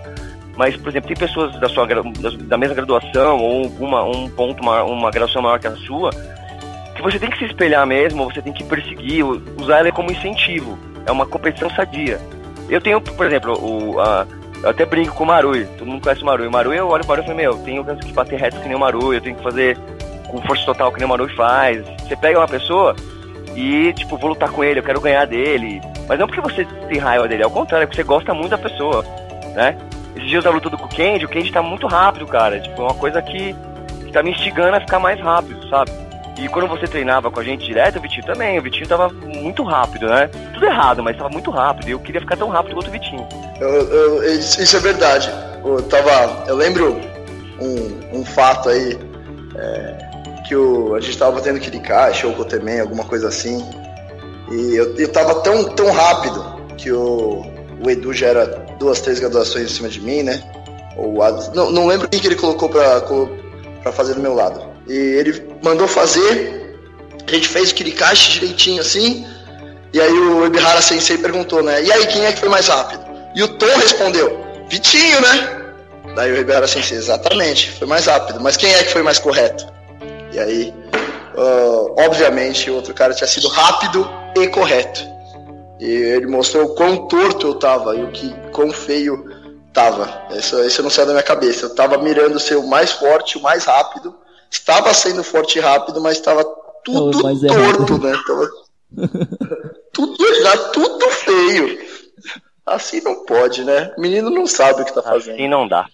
Mas, 0.55 0.77
por 0.77 0.89
exemplo, 0.89 1.07
tem 1.07 1.17
pessoas 1.17 1.57
da, 1.59 1.67
sua, 1.67 1.85
da, 1.85 2.57
mesma 2.57 2.75
graduação 2.75 3.37
ou 3.37 3.67
uma, 3.79 4.03
um 4.03 4.29
ponto, 4.29 4.61
uma, 4.61 4.83
uma 4.83 5.11
graduação 5.11 5.41
maior 5.41 5.59
que 5.59 5.67
a 5.67 5.75
sua, 5.75 6.11
que 6.95 7.01
você 7.01 7.19
tem 7.19 7.29
que 7.29 7.37
se 7.37 7.45
espelhar 7.45 7.85
mesmo, 7.85 8.23
você 8.25 8.41
tem 8.41 8.53
que 8.53 8.63
perseguir, 8.63 9.25
usar 9.59 9.79
ela 9.79 9.91
como 9.91 10.11
incentivo. 10.11 10.79
É 11.05 11.11
uma 11.11 11.25
competição 11.25 11.69
sadia. 11.71 12.19
Eu 12.69 12.79
tenho, 12.79 13.01
por 13.01 13.25
exemplo, 13.25 13.53
o, 13.61 13.99
a, 13.99 14.25
eu 14.63 14.69
até 14.69 14.85
brinco 14.85 15.13
com 15.13 15.25
o 15.25 15.27
Marui, 15.27 15.65
todo 15.77 15.87
mundo 15.87 16.01
conhece 16.01 16.23
o 16.23 16.25
Marui. 16.25 16.47
O 16.47 16.51
Marui, 16.51 16.77
eu 16.77 16.87
olho 16.87 17.03
o 17.03 17.07
Marui 17.07 17.23
e 17.23 17.27
falo, 17.27 17.37
meu, 17.37 17.51
eu 17.51 17.57
tenho 17.59 17.83
que 17.83 18.13
bater 18.13 18.39
reto 18.39 18.59
que 18.61 18.67
nem 18.67 18.77
o 18.77 18.79
Marui, 18.79 19.17
eu 19.17 19.21
tenho 19.21 19.35
que 19.35 19.43
fazer 19.43 19.77
com 20.27 20.41
força 20.41 20.65
total 20.65 20.91
que 20.91 20.99
nem 20.99 21.05
o 21.05 21.09
Marui 21.09 21.29
faz. 21.35 21.85
Você 21.99 22.15
pega 22.15 22.39
uma 22.39 22.47
pessoa 22.47 22.95
e, 23.55 23.93
tipo, 23.93 24.17
vou 24.17 24.29
lutar 24.29 24.49
com 24.49 24.63
ele, 24.63 24.79
eu 24.79 24.83
quero 24.83 25.01
ganhar 25.01 25.25
dele. 25.25 25.81
Mas 26.07 26.17
não 26.17 26.27
porque 26.27 26.41
você 26.41 26.65
tem 26.87 26.97
raiva 26.97 27.27
dele, 27.27 27.43
ao 27.43 27.51
contrário, 27.51 27.83
é 27.83 27.87
porque 27.87 28.01
você 28.01 28.07
gosta 28.07 28.33
muito 28.33 28.51
da 28.51 28.57
pessoa, 28.57 29.03
né? 29.53 29.77
Esses 30.15 30.30
dias 30.30 30.43
da 30.43 30.49
luta 30.49 30.69
do 30.69 30.78
Kendi, 30.88 31.25
o 31.25 31.30
Kendi 31.30 31.51
tá 31.51 31.62
muito 31.62 31.88
rápido, 31.88 32.25
cara. 32.25 32.60
Tipo, 32.60 32.82
é 32.82 32.86
uma 32.86 32.93
coisa 32.93 33.21
que, 33.21 33.56
que 34.06 34.12
tá 34.12 34.23
me 34.23 34.32
instigando 34.32 34.75
a 34.75 34.80
ficar 34.80 34.99
mais 34.99 35.19
rápido, 35.19 35.67
sabe? 35.69 35.91
E 36.38 36.49
quando 36.49 36.67
você 36.67 36.88
treinava 36.88 37.32
com 37.32 37.39
a 37.39 37.43
gente 37.43 37.65
direto, 37.65 37.97
o 37.97 38.01
Vitinho 38.01 38.25
também. 38.25 38.60
O 38.60 38.62
Vitinho 38.62 38.88
tava 38.88 39.10
muito 39.10 39.63
rápido, 39.63 40.08
né? 40.08 40.30
Tudo 40.54 40.65
errado, 40.65 41.01
mas 41.01 41.17
tava 41.17 41.30
muito 41.30 41.49
rápido. 41.49 41.88
E 41.88 41.91
eu 41.91 41.99
queria 41.99 42.19
ficar 42.19 42.36
tão 42.36 42.49
rápido 42.49 42.75
quanto 42.75 42.88
o 42.88 42.91
Vitinho. 42.91 43.25
Eu, 43.60 43.69
eu, 43.69 44.34
isso 44.34 44.75
é 44.75 44.80
verdade. 44.80 45.32
Eu, 45.63 45.82
tava, 45.84 46.43
eu 46.47 46.56
lembro 46.56 46.99
um, 47.60 48.19
um 48.19 48.25
fato 48.25 48.69
aí. 48.69 48.97
É, 49.58 50.06
que 50.45 50.56
o, 50.56 50.95
a 50.95 51.01
gente 51.01 51.17
tava 51.17 51.41
tendo 51.41 51.60
Kirikashi 51.60 52.28
ou 52.28 52.34
Gotemen, 52.34 52.82
alguma 52.82 53.04
coisa 53.04 53.28
assim. 53.28 53.65
E 54.51 54.75
eu, 54.75 54.95
eu 54.95 55.12
tava 55.12 55.41
tão, 55.41 55.63
tão 55.75 55.91
rápido 55.91 56.62
que 56.78 56.91
o, 56.91 57.43
o 57.83 57.89
Edu 57.89 58.13
já 58.13 58.27
era 58.27 58.45
duas, 58.79 59.01
três 59.01 59.19
graduações 59.19 59.71
em 59.71 59.73
cima 59.73 59.89
de 59.89 60.01
mim, 60.01 60.23
né? 60.23 60.41
Ou, 60.97 61.17
não, 61.53 61.71
não 61.71 61.88
lembro 61.88 62.07
quem 62.07 62.19
que 62.19 62.27
ele 62.27 62.35
colocou 62.35 62.69
pra 62.69 63.91
fazer 63.91 64.13
do 64.13 64.21
meu 64.21 64.33
lado. 64.33 64.61
E 64.88 64.93
ele 64.93 65.45
mandou 65.63 65.88
fazer, 65.88 66.77
a 67.27 67.31
gente 67.31 67.47
fez 67.47 67.71
o 67.71 67.75
Kirikashi 67.75 68.39
direitinho 68.39 68.81
assim, 68.81 69.25
e 69.95 70.01
aí 70.01 70.11
o 70.11 70.45
Ebihara 70.45 70.81
Sensei 70.81 71.17
perguntou, 71.17 71.63
né? 71.63 71.81
E 71.81 71.89
aí, 71.89 72.05
quem 72.07 72.25
é 72.25 72.33
que 72.33 72.41
foi 72.41 72.49
mais 72.49 72.67
rápido? 72.67 73.05
E 73.33 73.41
o 73.41 73.47
Tom 73.47 73.77
respondeu, 73.77 74.45
Vitinho, 74.69 75.21
né? 75.21 75.73
Daí 76.15 76.33
o 76.33 76.38
Ebihara 76.38 76.67
Sensei, 76.67 76.97
exatamente, 76.97 77.71
foi 77.71 77.88
mais 77.88 78.05
rápido. 78.05 78.41
Mas 78.41 78.57
quem 78.57 78.73
é 78.73 78.83
que 78.83 78.91
foi 78.91 79.01
mais 79.01 79.19
correto? 79.19 79.65
E 80.33 80.39
aí, 80.39 80.73
uh, 81.38 81.95
obviamente, 81.97 82.69
o 82.69 82.75
outro 82.75 82.93
cara 82.93 83.13
tinha 83.13 83.27
sido 83.27 83.47
rápido 83.47 84.05
e 84.35 84.47
correto. 84.47 85.14
E 85.79 85.85
ele 85.85 86.27
mostrou 86.27 86.65
o 86.65 86.75
quão 86.75 87.07
torto 87.07 87.47
eu 87.47 87.55
tava 87.55 87.95
e 87.95 88.03
o 88.03 88.11
que 88.11 88.33
quão 88.51 88.71
feio 88.71 89.29
tava. 89.73 90.27
Isso, 90.31 90.57
isso 90.63 90.81
não 90.81 90.89
saiu 90.89 91.07
da 91.07 91.13
minha 91.13 91.23
cabeça. 91.23 91.65
Eu 91.65 91.75
tava 91.75 91.97
mirando 91.97 92.39
ser 92.39 92.55
o 92.55 92.67
mais 92.67 92.93
forte, 92.93 93.38
o 93.38 93.41
mais 93.41 93.65
rápido, 93.65 94.15
estava 94.49 94.93
sendo 94.93 95.23
forte 95.23 95.57
e 95.57 95.61
rápido, 95.61 95.99
mas 96.01 96.17
estava 96.17 96.43
tudo 96.83 97.11
torto, 97.11 97.97
né? 97.99 98.17
Tava 98.25 98.49
tudo 99.91 100.25
errado, 100.25 100.71
tudo 100.71 101.09
feio. 101.09 101.85
Assim 102.65 103.01
não 103.01 103.25
pode, 103.25 103.63
né? 103.63 103.93
O 103.97 104.01
menino 104.01 104.29
não 104.29 104.47
sabe 104.47 104.81
o 104.81 104.85
que 104.85 104.93
tá 104.93 105.03
fazendo. 105.03 105.35
Assim 105.35 105.47
não 105.47 105.67
dá. 105.67 105.88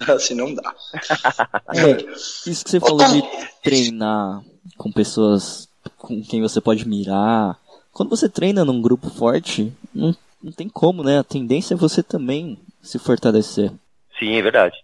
Assim 0.00 0.34
não 0.34 0.54
dá. 0.54 0.74
É, 1.74 2.02
isso 2.50 2.64
que 2.64 2.70
você 2.70 2.80
falou 2.80 3.08
de 3.08 3.22
treinar 3.62 4.42
com 4.76 4.92
pessoas 4.92 5.68
com 5.96 6.22
quem 6.22 6.42
você 6.42 6.60
pode 6.60 6.86
mirar. 6.86 7.56
Quando 7.92 8.10
você 8.10 8.28
treina 8.28 8.64
num 8.64 8.80
grupo 8.80 9.10
forte, 9.10 9.72
não, 9.94 10.16
não 10.42 10.52
tem 10.52 10.68
como, 10.68 11.04
né? 11.04 11.18
A 11.18 11.24
tendência 11.24 11.74
é 11.74 11.76
você 11.76 12.02
também 12.02 12.58
se 12.82 12.98
fortalecer. 12.98 13.70
Sim, 14.18 14.36
é 14.36 14.42
verdade. 14.42 14.76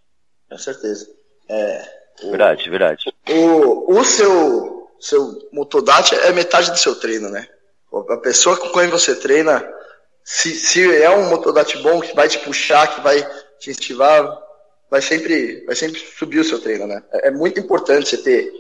Com 0.49 0.59
certeza. 0.59 1.09
É, 1.49 1.99
Verdade, 2.23 2.69
verdade. 2.69 3.13
O, 3.31 3.99
o 3.99 4.05
seu, 4.05 4.89
seu 5.01 5.49
Motodat 5.53 6.15
é 6.15 6.33
metade 6.33 6.71
do 6.71 6.79
seu 6.79 6.95
treino, 6.97 7.29
né? 7.29 7.47
A 8.11 8.17
pessoa 8.17 8.57
com 8.57 8.69
quem 8.71 8.89
você 8.89 9.15
treina, 9.15 9.67
se, 10.25 10.55
se 10.55 10.97
é 10.97 11.11
um 11.11 11.31
Motodat 11.31 11.77
bom 11.79 12.01
que 12.01 12.15
vai 12.15 12.29
te 12.29 12.39
puxar, 12.41 12.95
que 12.95 13.01
vai 13.01 13.23
te 13.59 13.71
incentivar, 13.71 14.37
vai 14.91 15.01
sempre, 15.01 15.65
vai 15.65 15.77
sempre 15.77 16.01
subir 16.01 16.41
o 16.41 16.45
seu 16.45 16.61
treino, 16.61 16.87
né? 16.87 17.03
É, 17.13 17.29
é 17.29 17.31
muito 17.31 17.61
importante 17.61 18.09
você 18.09 18.19
ter 18.19 18.53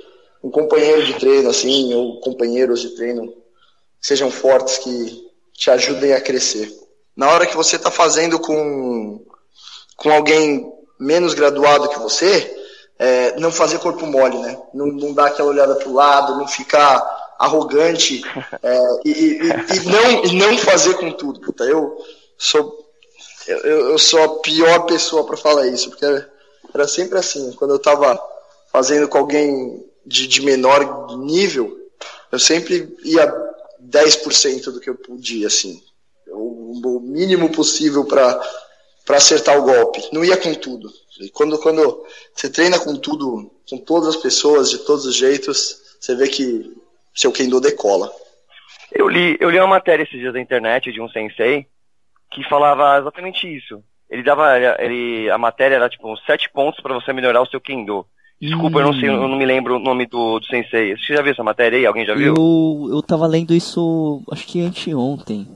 um 0.42 0.50
companheiro 0.50 1.04
de 1.04 1.14
treino, 1.14 1.50
assim, 1.50 1.92
ou 1.94 2.20
companheiros 2.20 2.80
de 2.80 2.90
treino 2.90 3.34
sejam 4.00 4.30
fortes, 4.30 4.78
que 4.78 5.28
te 5.52 5.70
ajudem 5.70 6.12
a 6.12 6.20
crescer. 6.20 6.72
Na 7.16 7.30
hora 7.30 7.46
que 7.46 7.56
você 7.56 7.76
está 7.76 7.90
fazendo 7.90 8.38
com, 8.38 9.24
com 9.96 10.11
alguém 10.11 10.72
menos 10.98 11.34
graduado 11.34 11.88
que 11.88 11.98
você, 11.98 12.56
é, 12.98 13.38
não 13.38 13.50
fazer 13.50 13.78
corpo 13.78 14.06
mole, 14.06 14.38
né? 14.38 14.61
Não, 14.74 14.87
não 14.87 15.12
dar 15.12 15.26
aquela 15.26 15.48
olhada 15.48 15.76
pro 15.76 15.92
lado, 15.92 16.37
não 16.37 16.46
ficar 16.46 17.37
arrogante 17.38 18.22
é, 18.62 18.80
e, 19.04 19.11
e, 19.11 19.37
e, 19.76 19.80
não, 19.87 20.24
e 20.24 20.37
não 20.37 20.58
fazer 20.58 20.94
com 20.94 21.11
tudo. 21.12 21.40
Puta, 21.40 21.64
eu 21.64 21.96
sou 22.37 22.88
eu, 23.48 23.90
eu 23.90 23.98
sou 23.98 24.22
a 24.22 24.38
pior 24.40 24.80
pessoa 24.84 25.24
para 25.24 25.37
falar 25.37 25.66
isso, 25.66 25.88
porque 25.88 26.04
era 26.74 26.87
sempre 26.87 27.18
assim. 27.18 27.52
Quando 27.52 27.72
eu 27.72 27.78
tava 27.78 28.20
fazendo 28.70 29.08
com 29.08 29.18
alguém 29.18 29.84
de, 30.04 30.26
de 30.26 30.42
menor 30.42 31.16
nível, 31.16 31.74
eu 32.30 32.38
sempre 32.38 32.94
ia 33.04 33.26
10% 33.88 34.72
do 34.72 34.81
que 34.81 34.90
eu 34.90 34.94
podia, 34.94 35.46
assim. 35.46 35.83
O, 36.31 37.01
mínimo 37.01 37.51
possível 37.51 38.05
para 38.05 38.40
acertar 39.09 39.59
o 39.59 39.62
golpe. 39.62 40.07
Não 40.12 40.24
ia 40.24 40.37
com 40.37 40.55
tudo. 40.55 40.88
E 41.20 41.31
quando, 41.31 41.59
quando 41.59 42.05
você 42.35 42.48
treina 42.48 42.79
com 42.79 42.94
tudo, 42.96 43.51
com 43.68 43.79
todas 43.79 44.11
as 44.11 44.16
pessoas, 44.16 44.70
de 44.70 44.79
todos 44.79 45.05
os 45.07 45.16
jeitos, 45.16 45.96
você 45.98 46.14
vê 46.14 46.29
que 46.29 46.77
seu 47.14 47.33
Kendo 47.33 47.61
decola. 47.61 48.12
Eu 48.92 49.09
li, 49.09 49.37
eu 49.40 49.51
li 49.51 49.59
uma 49.59 49.66
matéria 49.66 50.05
esses 50.05 50.18
dias 50.18 50.33
na 50.33 50.40
internet 50.40 50.92
de 50.92 51.01
um 51.01 51.09
sensei 51.09 51.66
que 52.31 52.48
falava 52.48 52.98
exatamente 52.98 53.53
isso. 53.53 53.83
Ele 54.09 54.22
dava, 54.22 54.57
ele, 54.79 55.29
a 55.31 55.37
matéria 55.37 55.74
era 55.74 55.88
tipo 55.88 56.16
sete 56.18 56.48
pontos 56.51 56.81
para 56.81 56.94
você 56.94 57.12
melhorar 57.12 57.42
o 57.42 57.46
seu 57.46 57.61
Kendo. 57.61 58.07
Desculpa, 58.40 58.79
hum. 58.79 58.81
eu 58.81 58.87
não 58.87 58.94
sei, 58.94 59.09
eu 59.09 59.29
não 59.29 59.37
me 59.37 59.44
lembro 59.44 59.77
o 59.77 59.81
nome 59.81 60.07
do, 60.07 60.38
do 60.38 60.46
sensei. 60.46 60.96
Você 60.96 61.14
já 61.14 61.22
viu 61.22 61.33
essa 61.33 61.42
matéria 61.42 61.79
aí? 61.79 61.87
Alguém 61.87 62.07
já 62.07 62.14
viu? 62.14 62.35
Eu, 62.37 62.88
eu 62.90 63.03
tava 63.03 63.27
lendo 63.27 63.53
isso, 63.53 64.22
acho 64.31 64.46
que 64.46 64.61
anteontem. 64.61 65.46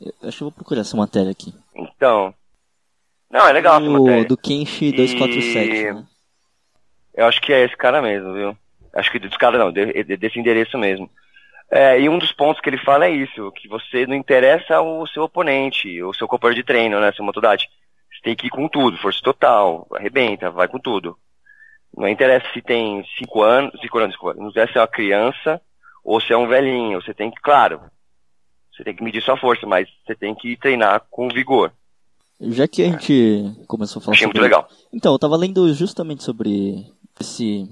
Eu, 0.00 0.28
acho 0.28 0.38
que 0.38 0.44
eu 0.44 0.46
vou 0.46 0.52
procurar 0.52 0.82
essa 0.82 0.96
matéria 0.96 1.30
aqui. 1.30 1.52
Então, 1.74 2.32
não, 3.30 3.46
é 3.46 3.52
legal 3.52 3.80
essa 3.80 3.90
matéria. 3.90 4.24
Do 4.24 4.36
Kenshi 4.36 4.92
247, 4.92 5.68
e... 5.68 5.92
né? 5.92 6.04
Eu 7.14 7.26
acho 7.26 7.40
que 7.40 7.52
é 7.52 7.64
esse 7.64 7.76
cara 7.76 8.00
mesmo, 8.00 8.32
viu? 8.32 8.56
Acho 8.94 9.10
que 9.10 9.18
desse 9.18 9.36
cara 9.36 9.58
não, 9.58 9.72
desse 9.72 10.38
endereço 10.38 10.78
mesmo. 10.78 11.10
É, 11.70 12.00
e 12.00 12.08
um 12.08 12.18
dos 12.18 12.32
pontos 12.32 12.60
que 12.60 12.70
ele 12.70 12.78
fala 12.78 13.06
é 13.06 13.10
isso, 13.10 13.52
que 13.52 13.68
você 13.68 14.06
não 14.06 14.14
interessa 14.14 14.80
o 14.80 15.06
seu 15.06 15.24
oponente, 15.24 16.02
o 16.02 16.14
seu 16.14 16.26
companheiro 16.26 16.62
de 16.62 16.66
treino, 16.66 16.98
né, 16.98 17.12
seu 17.12 17.24
motodate. 17.24 17.68
Você 18.10 18.22
tem 18.22 18.34
que 18.34 18.46
ir 18.46 18.50
com 18.50 18.66
tudo, 18.68 18.96
força 18.96 19.20
total, 19.22 19.86
arrebenta, 19.92 20.50
vai 20.50 20.66
com 20.66 20.78
tudo. 20.78 21.18
Não 21.98 22.08
interessa 22.08 22.46
se 22.54 22.62
tem 22.62 23.04
5 23.18 23.42
anos, 23.42 23.80
5 23.80 23.98
anos, 23.98 24.10
desculpa, 24.10 24.40
não 24.40 24.50
interessa 24.50 24.72
se 24.72 24.78
é 24.78 24.80
uma 24.80 24.86
criança 24.86 25.60
ou 26.04 26.20
se 26.20 26.32
é 26.32 26.36
um 26.36 26.46
velhinho, 26.46 27.02
você 27.02 27.12
tem 27.12 27.28
que, 27.28 27.40
claro, 27.40 27.80
você 28.72 28.84
tem 28.84 28.94
que 28.94 29.02
medir 29.02 29.20
sua 29.20 29.36
força, 29.36 29.66
mas 29.66 29.88
você 30.06 30.14
tem 30.14 30.32
que 30.32 30.56
treinar 30.56 31.04
com 31.10 31.28
vigor. 31.28 31.72
Já 32.40 32.68
que 32.68 32.84
a 32.84 32.86
gente 32.86 33.52
começou 33.66 33.98
a 33.98 34.04
falar 34.04 34.14
Achei 34.14 34.28
sobre... 34.28 34.38
muito 34.38 34.48
legal. 34.48 34.68
Então, 34.92 35.12
eu 35.12 35.18
tava 35.18 35.36
lendo 35.36 35.74
justamente 35.74 36.22
sobre 36.22 36.86
esse, 37.18 37.68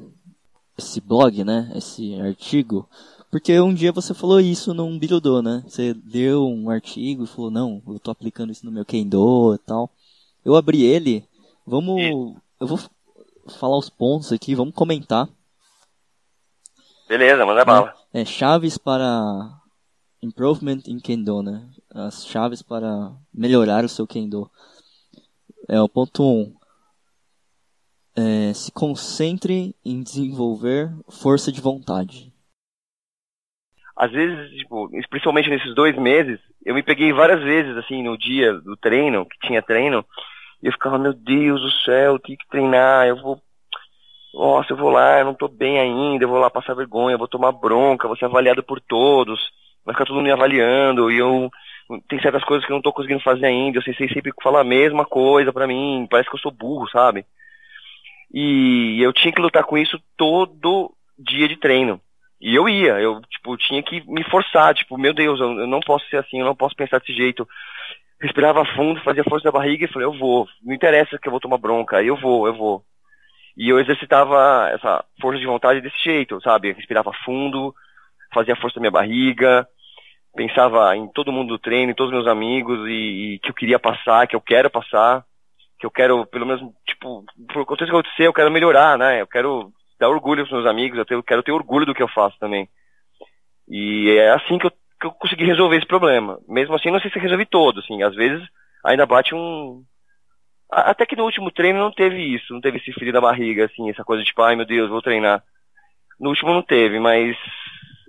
esse 0.77 1.01
blog, 1.01 1.45
né? 1.45 1.71
Esse 1.77 2.21
artigo. 2.21 2.89
Porque 3.31 3.61
um 3.61 3.73
dia 3.73 3.93
você 3.93 4.13
falou 4.13 4.41
isso 4.41 4.75
num 4.75 4.99
Bilodô, 4.99 5.41
né? 5.41 5.63
Você 5.69 5.95
deu 5.95 6.49
um 6.49 6.69
artigo 6.69 7.23
e 7.23 7.29
falou, 7.29 7.49
não, 7.49 7.81
eu 7.87 8.01
tô 8.01 8.11
aplicando 8.11 8.51
isso 8.51 8.67
no 8.67 8.73
meu 8.73 8.85
Kendo 8.85 9.55
e 9.55 9.59
tal. 9.59 9.89
Eu 10.45 10.57
abri 10.57 10.83
ele, 10.83 11.23
vamos... 11.65 12.03
Eu 12.59 12.67
vou 12.67 12.79
falar 13.59 13.79
os 13.79 13.91
pontos 13.91 14.33
aqui, 14.33 14.55
vamos 14.55 14.75
comentar. 14.75 15.29
Beleza, 17.09 17.47
manda 17.47 17.65
bala. 17.65 17.95
É, 18.13 18.23
é 18.23 18.25
chaves 18.25 18.77
para 18.77 19.51
Improvement 20.23 20.81
in 20.87 20.99
Kendo, 20.99 21.43
né? 21.43 21.69
As 21.95 22.27
chaves 22.27 22.63
para 22.63 23.13
melhorar 23.33 23.85
o 23.85 23.89
seu 23.89 24.07
Kendo. 24.07 24.51
É 25.69 25.81
o 25.81 25.89
ponto 25.89 26.23
1. 26.23 26.27
Um, 26.27 26.57
é, 28.17 28.53
se 28.55 28.73
concentre 28.73 29.75
em 29.85 30.03
desenvolver 30.03 30.91
força 31.09 31.53
de 31.53 31.61
vontade. 31.61 32.33
Às 33.97 34.11
vezes, 34.11 34.51
tipo, 34.59 34.91
principalmente 35.09 35.49
nesses 35.49 35.75
dois 35.75 35.97
meses, 35.97 36.41
eu 36.65 36.75
me 36.75 36.83
peguei 36.83 37.13
várias 37.13 37.43
vezes, 37.43 37.77
assim, 37.77 38.03
no 38.03 38.17
dia 38.19 38.53
do 38.61 38.77
treino, 38.77 39.25
que 39.27 39.39
tinha 39.47 39.63
treino, 39.63 40.05
e 40.63 40.67
eu 40.67 40.73
ficava, 40.73 40.99
meu 40.99 41.13
Deus 41.13 41.61
do 41.61 41.71
céu, 41.71 42.15
eu 42.15 42.19
tenho 42.19 42.39
que 42.39 42.49
treinar, 42.49 43.07
eu 43.07 43.17
vou. 43.17 43.41
Nossa, 44.35 44.73
eu 44.73 44.77
vou 44.77 44.91
lá, 44.91 45.21
eu 45.21 45.25
não 45.25 45.35
tô 45.35 45.49
bem 45.49 45.79
ainda, 45.79 46.25
eu 46.25 46.29
vou 46.29 46.39
lá 46.39 46.51
passar 46.51 46.75
vergonha, 46.75 47.15
eu 47.15 47.19
vou 47.19 47.29
tomar 47.29 47.53
bronca, 47.53 48.07
vou 48.07 48.17
ser 48.17 48.27
avaliado 48.27 48.63
por 48.63 48.81
todos, 48.81 49.41
vai 49.85 49.95
ficar 49.95 50.05
todo 50.05 50.17
mundo 50.17 50.27
me 50.27 50.33
avaliando, 50.33 51.11
e 51.11 51.19
eu. 51.19 51.51
Tem 52.09 52.21
certas 52.21 52.43
coisas 52.43 52.67
que 52.67 52.73
eu 52.73 52.75
não 52.75 52.83
tô 52.83 52.93
conseguindo 52.93 53.23
fazer 53.23 53.47
ainda, 53.47 53.79
eu 53.79 53.83
sei, 53.83 53.95
sei 53.95 54.09
sempre 54.09 54.33
falar 54.43 54.63
a 54.63 54.65
mesma 54.65 55.05
coisa 55.05 55.53
pra 55.53 55.69
mim, 55.69 56.07
parece 56.11 56.29
que 56.29 56.35
eu 56.35 56.41
sou 56.41 56.51
burro, 56.51 56.89
sabe? 56.89 57.25
E 58.33 59.01
eu 59.01 59.13
tinha 59.13 59.33
que 59.33 59.41
lutar 59.41 59.63
com 59.63 59.79
isso 59.79 60.01
todo 60.17 60.93
dia 61.17 61.47
de 61.47 61.57
treino. 61.57 62.01
E 62.41 62.55
eu 62.55 62.69
ia, 62.69 63.01
eu, 63.01 63.21
tipo, 63.23 63.57
tinha 63.57 63.83
que 63.83 64.03
me 64.07 64.23
forçar, 64.25 64.75
tipo, 64.75 64.99
meu 64.99 65.15
Deus, 65.15 65.41
eu, 65.41 65.61
eu 65.61 65.67
não 65.67 65.81
posso 65.81 66.07
ser 66.09 66.19
assim, 66.19 66.41
eu 66.41 66.45
não 66.45 66.55
posso 66.55 66.77
pensar 66.77 66.99
desse 66.99 67.15
jeito. 67.15 67.49
Respirava 68.21 68.65
fundo, 68.75 69.03
fazia 69.03 69.25
força 69.25 69.45
da 69.45 69.53
barriga 69.53 69.85
e 69.85 69.93
falei, 69.93 70.07
eu 70.07 70.19
vou, 70.19 70.49
não 70.63 70.75
interessa 70.75 71.19
que 71.19 71.29
eu 71.29 71.31
vou 71.31 71.41
tomar 71.41 71.59
bronca, 71.59 72.03
eu 72.03 72.17
vou, 72.17 72.47
eu 72.47 72.55
vou. 72.55 72.83
E 73.57 73.69
eu 73.69 73.79
exercitava 73.79 74.71
essa 74.73 75.05
força 75.21 75.39
de 75.39 75.47
vontade 75.47 75.81
desse 75.81 76.03
jeito, 76.03 76.41
sabe? 76.41 76.73
respirava 76.73 77.13
fundo, 77.25 77.75
fazia 78.33 78.57
força 78.57 78.77
da 78.77 78.81
minha 78.81 78.91
barriga, 78.91 79.67
pensava 80.35 80.97
em 80.97 81.09
todo 81.09 81.33
mundo 81.33 81.49
do 81.49 81.59
treino, 81.59 81.93
em 81.93 81.95
todos 81.95 82.13
os 82.13 82.19
meus 82.19 82.27
amigos 82.27 82.89
e, 82.89 83.35
e 83.35 83.39
que 83.39 83.51
eu 83.51 83.55
queria 83.55 83.79
passar, 83.79 84.27
que 84.27 84.37
eu 84.37 84.41
quero 84.41 84.71
passar 84.71 85.25
que 85.79 85.85
eu 85.85 85.91
quero, 85.91 86.27
pelo 86.27 86.47
menos, 86.47 86.63
tipo, 86.87 87.25
por 87.53 87.63
acontecer 87.63 87.91
que 87.91 87.97
acontecer, 87.97 88.27
eu 88.27 88.33
quero 88.33 88.51
melhorar, 88.51 88.97
né? 88.97 89.21
Eu 89.21 89.27
quero 89.27 89.73
dar 89.99 90.09
orgulho 90.09 90.43
aos 90.43 90.51
meus 90.51 90.67
amigos, 90.67 90.99
eu 90.99 91.05
tenho, 91.05 91.23
quero 91.23 91.43
ter 91.43 91.53
orgulho 91.53 91.87
do 91.87 91.95
que 91.95 92.03
eu 92.03 92.09
faço 92.09 92.39
também. 92.39 92.69
E 93.69 94.11
é 94.19 94.31
assim 94.31 94.59
que 94.59 94.67
eu, 94.67 94.73
que 95.01 95.07
eu 95.07 95.13
consegui 95.13 95.45
resolver 95.45 95.77
esse 95.77 95.87
problema. 95.87 96.39
Mesmo 96.49 96.75
assim, 96.75 96.91
não 96.91 97.01
sei 97.01 97.11
se 97.11 97.19
resolvi 97.19 97.47
todo, 97.47 97.81
assim, 97.81 98.03
às 98.03 98.15
vezes 98.15 98.47
ainda 98.85 99.07
bate 99.07 99.35
um... 99.35 99.83
Até 100.71 101.07
que 101.07 101.15
no 101.15 101.25
último 101.25 101.51
treino 101.51 101.79
não 101.79 101.93
teve 101.93 102.21
isso, 102.35 102.53
não 102.53 102.61
teve 102.61 102.79
esse 102.79 102.93
frio 102.93 103.13
da 103.13 103.21
barriga, 103.21 103.67
assim, 103.67 103.89
essa 103.89 104.05
coisa 104.05 104.23
de 104.23 104.29
tipo, 104.29 104.43
ai 104.43 104.57
meu 104.57 104.67
Deus, 104.67 104.91
vou 104.91 105.03
treinar. 105.03 105.43
No 106.19 106.31
último 106.31 106.53
não 106.53 106.63
teve, 106.63 106.99
mas 106.99 107.37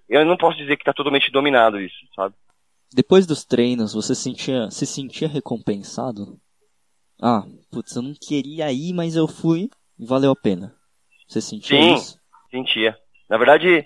eu 0.10 0.26
não 0.26 0.38
posso 0.38 0.58
dizer 0.58 0.76
que 0.76 0.82
está 0.82 0.94
totalmente 0.94 1.32
dominado 1.32 1.80
isso, 1.80 1.96
sabe? 2.16 2.34
Depois 2.94 3.28
dos 3.28 3.44
treinos, 3.44 3.94
você 3.94 4.16
sentia, 4.16 4.72
se 4.72 4.86
sentia 4.86 5.28
recompensado? 5.28 6.40
Ah, 7.22 7.44
putz, 7.72 7.96
eu 7.96 8.02
não 8.02 8.14
queria 8.14 8.72
ir, 8.72 8.94
mas 8.94 9.16
eu 9.16 9.28
fui 9.28 9.70
e 10.00 10.06
valeu 10.06 10.32
a 10.32 10.36
pena. 10.36 10.74
Você 11.28 11.42
sentia 11.42 11.78
Sim, 11.78 11.96
isso? 11.96 12.20
sentia. 12.50 12.98
Na 13.30 13.38
verdade, 13.38 13.86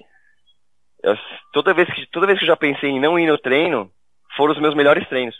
eu, 1.03 1.17
toda, 1.51 1.73
vez 1.73 1.91
que, 1.93 2.05
toda 2.07 2.27
vez 2.27 2.37
que 2.37 2.45
eu 2.45 2.47
já 2.47 2.57
pensei 2.57 2.89
em 2.89 2.99
não 2.99 3.17
ir 3.17 3.27
no 3.27 3.37
treino, 3.37 3.91
foram 4.35 4.53
os 4.53 4.59
meus 4.59 4.75
melhores 4.75 5.07
treinos. 5.07 5.35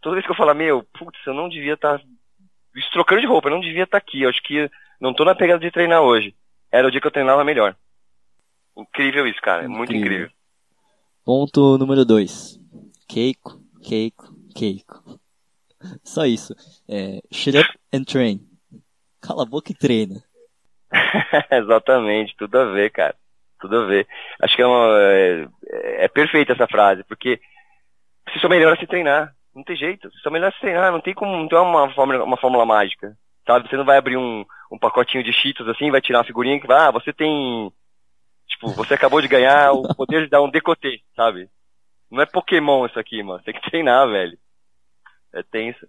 Toda 0.00 0.16
vez 0.16 0.24
que 0.24 0.32
eu 0.32 0.36
falar, 0.36 0.54
meu, 0.54 0.82
putz, 0.98 1.18
eu 1.26 1.34
não 1.34 1.48
devia 1.48 1.74
estar. 1.74 1.98
Tá... 1.98 2.04
trocando 2.92 3.20
de 3.20 3.26
roupa, 3.26 3.48
eu 3.48 3.52
não 3.52 3.60
devia 3.60 3.84
estar 3.84 3.98
tá 4.00 4.04
aqui. 4.04 4.22
Eu 4.22 4.30
acho 4.30 4.42
que 4.42 4.70
não 5.00 5.14
tô 5.14 5.24
na 5.24 5.34
pegada 5.34 5.60
de 5.60 5.70
treinar 5.70 6.02
hoje. 6.02 6.34
Era 6.70 6.88
o 6.88 6.90
dia 6.90 7.00
que 7.00 7.06
eu 7.06 7.12
treinava 7.12 7.44
melhor. 7.44 7.76
Incrível 8.76 9.26
isso, 9.26 9.40
cara. 9.40 9.64
É 9.64 9.68
muito 9.68 9.94
incrível. 9.94 10.30
Ponto 11.24 11.78
número 11.78 12.04
2. 12.04 12.60
Keiko, 13.08 13.60
Keiko, 13.82 14.34
Keiko. 14.54 15.20
Só 16.04 16.26
isso. 16.26 16.54
É, 16.88 17.20
shut 17.32 17.56
up 17.58 17.68
and 17.92 18.04
train. 18.04 18.40
Cala 19.20 19.42
a 19.42 19.46
boca 19.46 19.72
e 19.72 19.74
treina. 19.74 20.22
Exatamente, 21.50 22.36
tudo 22.36 22.58
a 22.58 22.64
ver, 22.66 22.90
cara. 22.90 23.16
Tudo 23.60 23.78
a 23.78 23.86
ver. 23.86 24.06
Acho 24.42 24.56
que 24.56 24.62
é, 24.62 24.66
uma, 24.66 24.98
é, 25.00 25.48
é 26.04 26.08
perfeita 26.08 26.52
essa 26.52 26.66
frase, 26.66 27.02
porque 27.04 27.40
você 28.28 28.38
só 28.38 28.48
melhora 28.48 28.78
se 28.78 28.86
treinar. 28.86 29.34
Não 29.54 29.64
tem 29.64 29.76
jeito. 29.76 30.10
Você 30.10 30.18
só 30.18 30.30
melhora 30.30 30.52
se 30.52 30.60
treinar. 30.60 30.92
Não 30.92 31.00
tem 31.00 31.14
como. 31.14 31.36
Não 31.36 31.48
tem 31.48 31.58
uma 31.58 31.92
fórmula, 31.94 32.24
uma 32.24 32.36
fórmula 32.36 32.66
mágica. 32.66 33.16
Sabe? 33.46 33.68
Você 33.68 33.76
não 33.76 33.84
vai 33.84 33.96
abrir 33.96 34.16
um, 34.16 34.44
um 34.70 34.78
pacotinho 34.78 35.22
de 35.22 35.32
cheetos 35.32 35.68
assim, 35.68 35.90
vai 35.90 36.00
tirar 36.00 36.18
uma 36.18 36.24
figurinha 36.24 36.60
que 36.60 36.66
vai, 36.66 36.88
ah, 36.88 36.90
você 36.90 37.12
tem. 37.12 37.72
Tipo, 38.48 38.68
você 38.72 38.94
acabou 38.94 39.20
de 39.20 39.28
ganhar 39.28 39.72
o 39.72 39.82
poder 39.94 40.24
de 40.24 40.30
dar 40.30 40.42
um 40.42 40.50
decotê, 40.50 41.00
sabe? 41.14 41.48
Não 42.10 42.22
é 42.22 42.26
Pokémon 42.26 42.86
isso 42.86 42.98
aqui, 42.98 43.22
mano. 43.22 43.42
Tem 43.42 43.54
que 43.54 43.70
treinar, 43.70 44.08
velho. 44.08 44.38
É 45.32 45.42
tenso. 45.42 45.86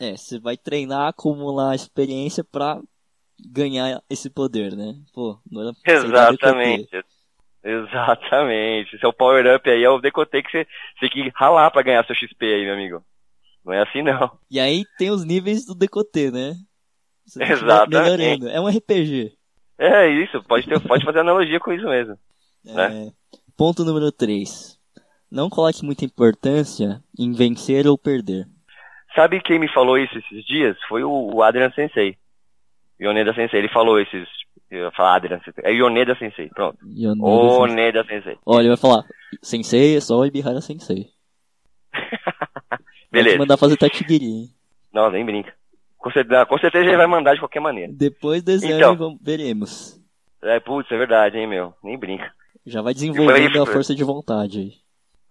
É, 0.00 0.16
você 0.16 0.38
vai 0.38 0.56
treinar, 0.56 1.08
acumular 1.08 1.74
experiência 1.74 2.44
pra 2.44 2.80
ganhar 3.46 4.02
esse 4.08 4.30
poder, 4.30 4.76
né? 4.76 4.94
Pô, 5.12 5.38
não 5.50 5.62
era 5.62 5.72
Exatamente. 5.84 7.04
Exatamente. 7.62 8.98
Seu 8.98 9.12
power 9.12 9.56
up 9.56 9.70
aí 9.70 9.82
é 9.82 9.90
o 9.90 10.00
decotei 10.00 10.42
que 10.42 10.50
você, 10.50 10.66
você 10.98 11.08
tem 11.08 11.10
que 11.10 11.32
ralar 11.34 11.70
pra 11.70 11.82
ganhar 11.82 12.04
seu 12.04 12.14
XP 12.14 12.44
aí, 12.44 12.64
meu 12.64 12.74
amigo. 12.74 13.02
Não 13.64 13.72
é 13.72 13.82
assim 13.82 14.02
não. 14.02 14.30
E 14.50 14.60
aí 14.60 14.84
tem 14.98 15.10
os 15.10 15.24
níveis 15.24 15.64
do 15.64 15.74
decotê, 15.74 16.30
né? 16.30 16.54
Você 17.26 17.42
Exatamente. 17.42 18.18
Melhorando. 18.18 18.48
É 18.48 18.60
um 18.60 18.68
RPG. 18.68 19.32
É 19.78 20.08
isso, 20.08 20.42
pode, 20.44 20.66
ter, 20.68 20.78
pode 20.80 21.04
fazer 21.04 21.20
analogia 21.20 21.58
com 21.58 21.72
isso 21.72 21.86
mesmo. 21.86 22.16
É, 22.66 22.74
né? 22.74 23.12
Ponto 23.56 23.84
número 23.84 24.12
3. 24.12 24.78
Não 25.30 25.50
coloque 25.50 25.84
muita 25.84 26.04
importância 26.04 27.02
em 27.18 27.32
vencer 27.32 27.86
ou 27.86 27.98
perder. 27.98 28.46
Sabe 29.14 29.40
quem 29.40 29.58
me 29.58 29.68
falou 29.72 29.98
isso 29.98 30.16
esses 30.18 30.44
dias? 30.44 30.76
Foi 30.88 31.02
o, 31.02 31.42
Adrian 31.42 31.70
Sensei. 31.70 32.16
Yoneda 33.04 33.34
Sensei. 33.34 33.60
Ele 33.60 33.68
falou 33.68 34.00
esses. 34.00 34.28
Eu 34.70 34.90
falar 34.92 35.16
Adrian 35.16 35.40
Sensei. 35.44 35.64
É 35.64 35.72
Yoneda 35.72 36.16
Sensei, 36.16 36.48
pronto. 36.48 36.78
Yoneda, 36.84 37.24
Oneda 37.24 38.02
Sensei. 38.02 38.18
Sensei. 38.20 38.38
Olha, 38.44 38.62
ele 38.62 38.68
vai 38.68 38.76
falar: 38.76 39.04
Sensei 39.42 39.96
é 39.96 40.00
só 40.00 40.18
o 40.18 40.26
Ibihara 40.26 40.60
Sensei. 40.60 41.08
Beleza. 43.10 43.36
Vai 43.36 43.46
mandar 43.46 43.56
fazer 43.56 43.76
Tatigiri, 43.76 44.24
hein? 44.24 44.50
Não, 44.92 45.10
nem 45.10 45.24
brinca. 45.24 45.52
Com 45.98 46.10
certeza, 46.10 46.44
com 46.44 46.58
certeza 46.58 46.86
ele 46.86 46.96
vai 46.96 47.06
mandar 47.06 47.34
de 47.34 47.40
qualquer 47.40 47.60
maneira. 47.60 47.92
Depois 47.92 48.42
desse 48.42 48.66
então, 48.66 48.90
ano 48.90 48.98
vamos, 48.98 49.18
veremos. 49.22 50.00
É, 50.42 50.60
putz, 50.60 50.90
é 50.92 50.98
verdade, 50.98 51.38
hein, 51.38 51.46
meu. 51.46 51.72
Nem 51.82 51.96
brinca. 51.96 52.30
Já 52.66 52.82
vai 52.82 52.92
desenvolvendo 52.92 53.62
a 53.62 53.66
força 53.66 53.94
de 53.94 54.04
vontade 54.04 54.58
aí. 54.58 54.72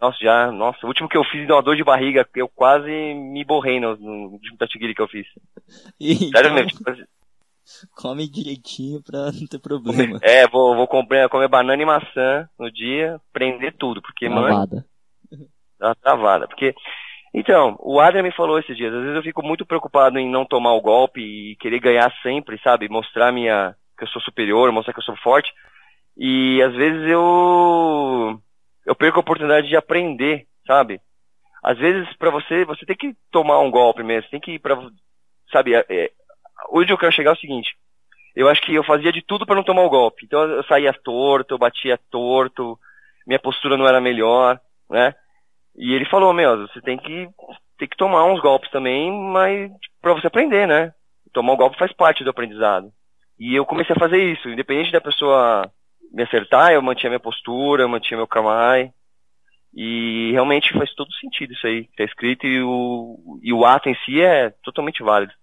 Nossa, 0.02 0.18
já, 0.20 0.52
nossa, 0.52 0.80
o 0.84 0.88
último 0.88 1.08
que 1.08 1.16
eu 1.16 1.24
fiz 1.24 1.48
deu 1.48 1.56
uma 1.56 1.62
dor 1.62 1.76
de 1.76 1.84
barriga, 1.84 2.28
eu 2.36 2.50
quase 2.50 2.90
me 2.90 3.46
borrei 3.46 3.80
no, 3.80 3.96
no 3.96 4.32
último 4.32 4.58
Tatigiri 4.58 4.94
que 4.94 5.02
eu 5.02 5.08
fiz. 5.08 5.26
E, 6.00 6.16
Sério 6.16 6.48
então, 6.48 6.54
mesmo, 6.56 6.70
tipo, 6.72 6.90
assim. 6.90 7.04
Come 7.96 8.30
direitinho 8.30 9.02
pra 9.02 9.32
não 9.32 9.48
ter 9.48 9.60
problema. 9.60 10.20
É, 10.22 10.48
vou, 10.48 10.76
vou 10.76 10.88
comer, 10.88 11.30
comer 11.30 11.48
banana 11.48 11.82
e 11.82 11.86
maçã 11.86 12.48
no 12.60 12.72
dia, 12.72 13.20
prender 13.32 13.76
tudo, 13.78 14.02
porque, 14.02 14.28
travada. 14.28 14.86
mano. 15.32 15.48
Dá 15.80 15.96
travada. 15.96 16.48
Porque. 16.48 16.74
Então, 17.34 17.76
o 17.80 18.00
Adrian 18.00 18.22
me 18.22 18.32
falou 18.32 18.60
esses 18.60 18.78
dias, 18.78 18.94
às 18.94 19.02
vezes 19.02 19.16
eu 19.16 19.24
fico 19.24 19.44
muito 19.44 19.66
preocupado 19.66 20.20
em 20.20 20.30
não 20.30 20.46
tomar 20.46 20.74
o 20.74 20.82
golpe 20.82 21.20
e 21.20 21.56
querer 21.56 21.80
ganhar 21.80 22.14
sempre, 22.22 22.60
sabe? 22.62 22.88
Mostrar 22.88 23.32
minha. 23.32 23.76
que 23.98 24.04
eu 24.04 24.08
sou 24.10 24.22
superior, 24.22 24.72
mostrar 24.72 24.94
que 24.94 25.00
eu 25.00 25.04
sou 25.04 25.18
forte. 25.18 25.52
E 26.16 26.62
às 26.62 26.74
vezes 26.76 27.10
eu 27.10 28.40
eu 28.86 28.96
perco 28.96 29.18
a 29.18 29.22
oportunidade 29.22 29.68
de 29.68 29.76
aprender, 29.76 30.46
sabe? 30.68 31.00
Às 31.64 31.78
vezes, 31.78 32.14
para 32.18 32.30
você, 32.30 32.66
você 32.66 32.86
tem 32.86 32.96
que 32.96 33.16
tomar 33.32 33.60
um 33.60 33.72
golpe 33.72 34.04
mesmo, 34.04 34.30
tem 34.30 34.40
que 34.40 34.52
ir 34.52 34.60
pra, 34.60 34.76
sabe, 35.52 35.74
é, 35.74 35.86
é, 35.90 36.12
hoje 36.70 36.92
eu 36.92 36.98
quero 36.98 37.12
chegar 37.12 37.32
ao 37.32 37.38
seguinte, 37.38 37.76
eu 38.36 38.50
acho 38.50 38.62
que 38.62 38.74
eu 38.74 38.84
fazia 38.84 39.12
de 39.12 39.22
tudo 39.22 39.46
para 39.46 39.56
não 39.56 39.64
tomar 39.64 39.84
o 39.84 39.90
golpe, 39.90 40.26
então 40.26 40.42
eu 40.42 40.64
saía 40.64 40.94
torto, 40.94 41.54
eu 41.54 41.58
batia 41.58 42.00
torto, 42.10 42.78
minha 43.26 43.40
postura 43.40 43.78
não 43.78 43.88
era 43.88 44.02
melhor, 44.02 44.60
né? 44.90 45.14
E 45.76 45.94
ele 45.94 46.06
falou, 46.06 46.34
meu, 46.34 46.68
você 46.68 46.82
tem 46.82 46.98
que, 46.98 47.28
tem 47.78 47.88
que 47.88 47.98
tomar 47.98 48.26
uns 48.26 48.40
golpes 48.40 48.70
também, 48.70 49.12
mas 49.12 49.72
para 50.02 50.14
você 50.14 50.28
aprender, 50.28 50.68
né? 50.68 50.94
Tomar 51.32 51.54
o 51.54 51.58
golpe 51.58 51.78
faz 51.78 51.92
parte 51.94 52.24
do 52.24 52.30
aprendizado. 52.30 52.92
E 53.40 53.56
eu 53.56 53.66
comecei 53.66 53.96
a 53.96 54.00
fazer 54.00 54.24
isso, 54.32 54.50
independente 54.50 54.92
da 54.92 55.02
pessoa 55.02 55.72
me 56.12 56.24
acertar, 56.24 56.72
eu 56.72 56.82
mantinha 56.82 57.10
minha 57.10 57.20
postura, 57.20 57.84
eu 57.84 57.90
mantinha 57.90 58.18
meu 58.18 58.28
kamai. 58.28 58.92
E 59.76 60.32
realmente 60.32 60.72
faz 60.74 60.94
todo 60.94 61.12
sentido 61.14 61.54
isso 61.54 61.66
aí 61.66 61.86
que 61.86 61.96
tá 61.96 62.04
escrito 62.04 62.46
e 62.46 62.62
o, 62.62 63.40
e 63.42 63.52
o 63.52 63.66
ato 63.66 63.90
em 63.90 63.96
si 64.06 64.22
é 64.22 64.52
totalmente 64.64 65.02
válido. 65.02 65.34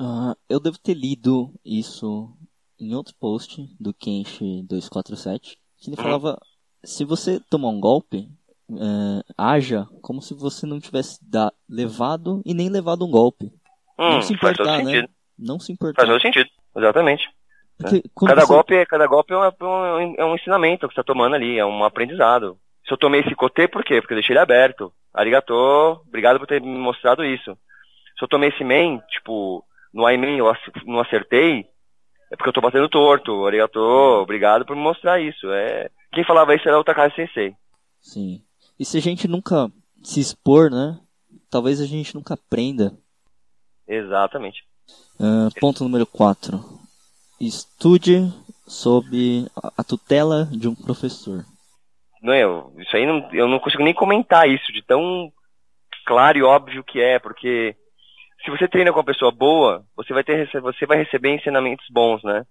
Uh, 0.00 0.34
eu 0.48 0.58
devo 0.58 0.78
ter 0.78 0.94
lido 0.94 1.52
isso 1.62 2.34
em 2.80 2.94
outro 2.94 3.14
post 3.20 3.60
do 3.78 3.92
Kenshi 3.92 4.62
247, 4.66 5.58
que 5.76 5.90
ele 5.90 6.00
hum. 6.00 6.02
falava, 6.02 6.40
se 6.82 7.04
você 7.04 7.38
tomar 7.50 7.68
um 7.68 7.78
golpe, 7.78 8.26
uh, 8.70 9.22
haja 9.36 9.86
como 10.00 10.22
se 10.22 10.32
você 10.32 10.64
não 10.64 10.80
tivesse 10.80 11.18
da, 11.22 11.52
levado 11.68 12.40
e 12.46 12.54
nem 12.54 12.70
levado 12.70 13.04
um 13.04 13.10
golpe. 13.10 13.52
Hum, 13.98 14.12
não 14.12 14.22
se 14.22 14.32
importar, 14.32 14.78
né? 14.78 14.84
Sentido. 14.84 15.08
Não 15.38 15.60
se 15.60 15.72
importar. 15.72 16.06
Faz 16.06 16.08
todo 16.08 16.22
sentido, 16.22 16.48
exatamente. 16.74 17.28
Porque, 17.76 18.02
cada, 18.26 18.40
você... 18.40 18.52
golpe, 18.54 18.86
cada 18.86 19.06
golpe 19.06 19.34
é 19.34 19.36
um, 19.36 20.14
é 20.16 20.24
um 20.24 20.34
ensinamento 20.34 20.88
que 20.88 20.94
você 20.94 21.00
está 21.00 21.04
tomando 21.04 21.34
ali, 21.34 21.58
é 21.58 21.66
um 21.66 21.84
aprendizado. 21.84 22.58
Se 22.86 22.92
eu 22.92 22.96
tomei 22.96 23.20
esse 23.20 23.34
cotê, 23.34 23.68
por 23.68 23.84
quê? 23.84 24.00
Porque 24.00 24.14
eu 24.14 24.18
deixei 24.18 24.32
ele 24.32 24.40
aberto. 24.40 24.90
Arigatô, 25.12 26.00
obrigado 26.06 26.38
por 26.38 26.46
ter 26.46 26.62
me 26.62 26.78
mostrado 26.78 27.22
isso. 27.22 27.54
Se 28.18 28.24
eu 28.24 28.28
tomei 28.28 28.48
esse 28.48 28.64
main, 28.64 28.98
tipo, 29.10 29.64
no 29.92 30.08
I-main 30.08 30.38
eu 30.38 30.52
não 30.86 31.00
acertei, 31.00 31.66
é 32.30 32.36
porque 32.36 32.48
eu 32.48 32.52
tô 32.52 32.60
batendo 32.60 32.88
torto, 32.88 33.46
arigato, 33.46 33.78
obrigado 33.78 34.64
por 34.64 34.76
me 34.76 34.82
mostrar 34.82 35.20
isso. 35.20 35.50
É, 35.50 35.90
quem 36.12 36.24
falava 36.24 36.54
isso 36.54 36.68
era 36.68 36.78
o 36.78 36.84
Takashi 36.84 37.16
Sensei. 37.16 37.54
Sim. 38.00 38.42
E 38.78 38.84
se 38.84 38.96
a 38.96 39.00
gente 39.00 39.26
nunca 39.26 39.70
se 40.02 40.20
expor, 40.20 40.70
né? 40.70 40.98
Talvez 41.50 41.80
a 41.80 41.86
gente 41.86 42.14
nunca 42.14 42.34
aprenda. 42.34 42.96
Exatamente. 43.86 44.62
Uh, 45.18 45.50
ponto 45.60 45.82
número 45.82 46.06
4. 46.06 46.62
Estude 47.40 48.32
sob 48.66 49.46
a 49.76 49.82
tutela 49.82 50.48
de 50.52 50.68
um 50.68 50.74
professor. 50.74 51.44
Não, 52.22 52.34
eu, 52.34 52.72
isso 52.78 52.96
aí 52.96 53.04
não, 53.06 53.28
eu 53.32 53.48
não 53.48 53.58
consigo 53.58 53.82
nem 53.82 53.94
comentar 53.94 54.48
isso 54.48 54.72
de 54.72 54.82
tão 54.82 55.32
claro 56.06 56.38
e 56.38 56.42
óbvio 56.42 56.84
que 56.84 57.00
é, 57.00 57.18
porque 57.18 57.74
se 58.44 58.50
você 58.50 58.68
treina 58.68 58.92
com 58.92 58.98
uma 58.98 59.04
pessoa 59.04 59.30
boa, 59.30 59.84
você 59.96 60.12
vai 60.12 60.24
ter 60.24 60.48
você 60.60 60.86
vai 60.86 60.98
receber 60.98 61.34
ensinamentos 61.34 61.86
bons, 61.90 62.22
né? 62.22 62.44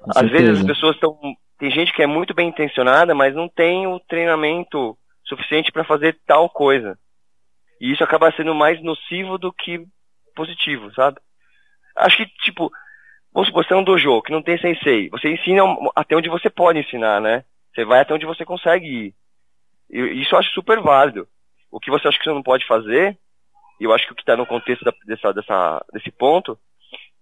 Com 0.00 0.10
Às 0.10 0.18
certeza. 0.18 0.42
vezes 0.42 0.60
as 0.60 0.66
pessoas 0.66 0.94
estão 0.94 1.18
tem 1.58 1.70
gente 1.70 1.92
que 1.92 2.02
é 2.02 2.06
muito 2.06 2.34
bem 2.34 2.48
intencionada, 2.48 3.14
mas 3.14 3.34
não 3.34 3.48
tem 3.48 3.86
o 3.86 3.98
treinamento 3.98 4.96
suficiente 5.24 5.72
para 5.72 5.84
fazer 5.84 6.18
tal 6.26 6.50
coisa. 6.50 6.98
E 7.80 7.92
isso 7.92 8.04
acaba 8.04 8.32
sendo 8.32 8.54
mais 8.54 8.82
nocivo 8.82 9.38
do 9.38 9.52
que 9.52 9.84
positivo, 10.34 10.92
sabe? 10.94 11.18
Acho 11.96 12.18
que 12.18 12.26
tipo, 12.42 12.70
vamos 13.32 13.48
supor, 13.48 13.64
você 13.64 13.72
é 13.72 13.76
um 13.76 13.84
dojo 13.84 14.22
que 14.22 14.32
não 14.32 14.42
tem 14.42 14.58
sensei, 14.58 15.08
você 15.08 15.30
ensina 15.30 15.62
até 15.94 16.14
onde 16.14 16.28
você 16.28 16.50
pode 16.50 16.78
ensinar, 16.78 17.20
né? 17.20 17.44
Você 17.74 17.84
vai 17.84 18.00
até 18.00 18.12
onde 18.12 18.26
você 18.26 18.44
consegue 18.44 18.86
ir. 18.86 19.14
E 19.90 20.22
isso 20.22 20.34
eu 20.34 20.38
acho 20.38 20.50
super 20.50 20.80
válido. 20.80 21.28
O 21.70 21.78
que 21.78 21.90
você 21.90 22.08
acha 22.08 22.18
que 22.18 22.24
você 22.24 22.30
não 22.30 22.42
pode 22.42 22.66
fazer, 22.66 23.18
e 23.80 23.84
eu 23.84 23.92
acho 23.92 24.06
que 24.06 24.12
o 24.12 24.16
que 24.16 24.22
está 24.22 24.36
no 24.36 24.46
contexto 24.46 24.84
da, 24.84 24.92
dessa, 25.06 25.32
dessa, 25.32 25.84
desse 25.92 26.10
ponto, 26.10 26.58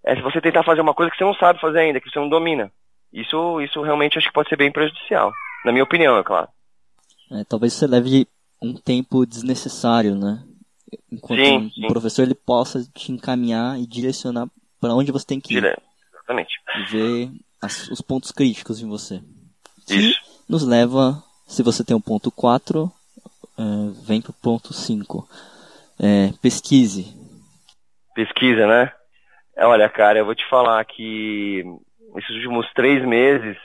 é 0.05 0.15
se 0.15 0.23
você 0.23 0.41
tentar 0.41 0.63
fazer 0.63 0.81
uma 0.81 0.95
coisa 0.95 1.11
que 1.11 1.17
você 1.17 1.25
não 1.25 1.35
sabe 1.35 1.61
fazer 1.61 1.79
ainda, 1.81 2.01
que 2.01 2.11
você 2.11 2.19
não 2.19 2.29
domina. 2.29 2.71
Isso, 3.13 3.61
isso 3.61 3.81
realmente 3.83 4.19
acho 4.19 4.27
que 4.29 4.33
pode 4.35 4.49
ser 4.49 4.57
bem 4.57 4.73
prejudicial. 4.73 5.33
Na 5.65 5.73
minha 5.73 5.85
opinião, 5.85 6.17
é 6.19 6.23
claro. 6.23 6.49
É, 7.31 7.45
talvez 7.45 7.73
você 7.73 7.87
leve 7.87 8.27
um 8.61 8.75
tempo 8.75 9.25
desnecessário, 9.25 10.15
né? 10.15 10.43
Enquanto 11.11 11.45
Sim, 11.45 11.57
um 11.57 11.71
sim. 11.71 11.87
professor 11.89 12.23
ele 12.23 12.35
possa 12.35 12.85
te 12.95 13.13
encaminhar 13.13 13.79
e 13.79 13.87
direcionar 13.87 14.47
para 14.81 14.95
onde 14.95 15.11
você 15.13 15.25
tem 15.27 15.41
que 15.41 15.53
ir. 15.55 15.61
Dire- 15.61 15.77
Exatamente. 16.13 16.55
E 16.79 16.85
ver 16.91 17.31
as- 17.63 17.89
os 17.89 18.01
pontos 18.01 18.31
críticos 18.33 18.81
em 18.81 18.89
você. 18.89 19.23
Que 19.87 19.95
Isso. 19.95 20.21
nos 20.49 20.63
leva, 20.65 21.23
se 21.47 21.63
você 21.63 21.83
tem 21.85 21.97
um 21.97 22.01
ponto 22.01 22.31
4, 22.31 22.91
é, 23.59 23.63
vem 24.03 24.21
pro 24.21 24.33
ponto 24.33 24.73
5. 24.75 25.29
É, 26.01 26.33
pesquise. 26.43 27.15
Pesquisa, 28.15 28.67
né? 28.67 28.93
É, 29.57 29.67
Olha, 29.67 29.89
cara, 29.89 30.19
eu 30.19 30.25
vou 30.25 30.35
te 30.35 30.47
falar 30.49 30.85
que 30.85 31.65
esses 32.17 32.31
últimos 32.37 32.71
três 32.75 33.05
meses 33.05 33.57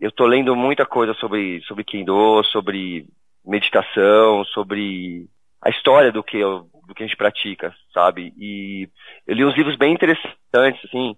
eu 0.00 0.10
tô 0.10 0.26
lendo 0.26 0.56
muita 0.56 0.84
coisa 0.84 1.14
sobre, 1.14 1.60
sobre 1.62 1.84
Kendo, 1.84 2.42
sobre 2.44 3.06
meditação, 3.44 4.44
sobre 4.46 5.26
a 5.62 5.70
história 5.70 6.10
do 6.10 6.22
que, 6.22 6.36
eu- 6.38 6.68
do 6.86 6.94
que 6.94 7.02
a 7.02 7.06
gente 7.06 7.16
pratica, 7.16 7.72
sabe? 7.92 8.32
E 8.36 8.88
eu 9.26 9.34
li 9.34 9.44
uns 9.44 9.54
livros 9.56 9.76
bem 9.76 9.92
interessantes, 9.94 10.84
assim, 10.84 11.16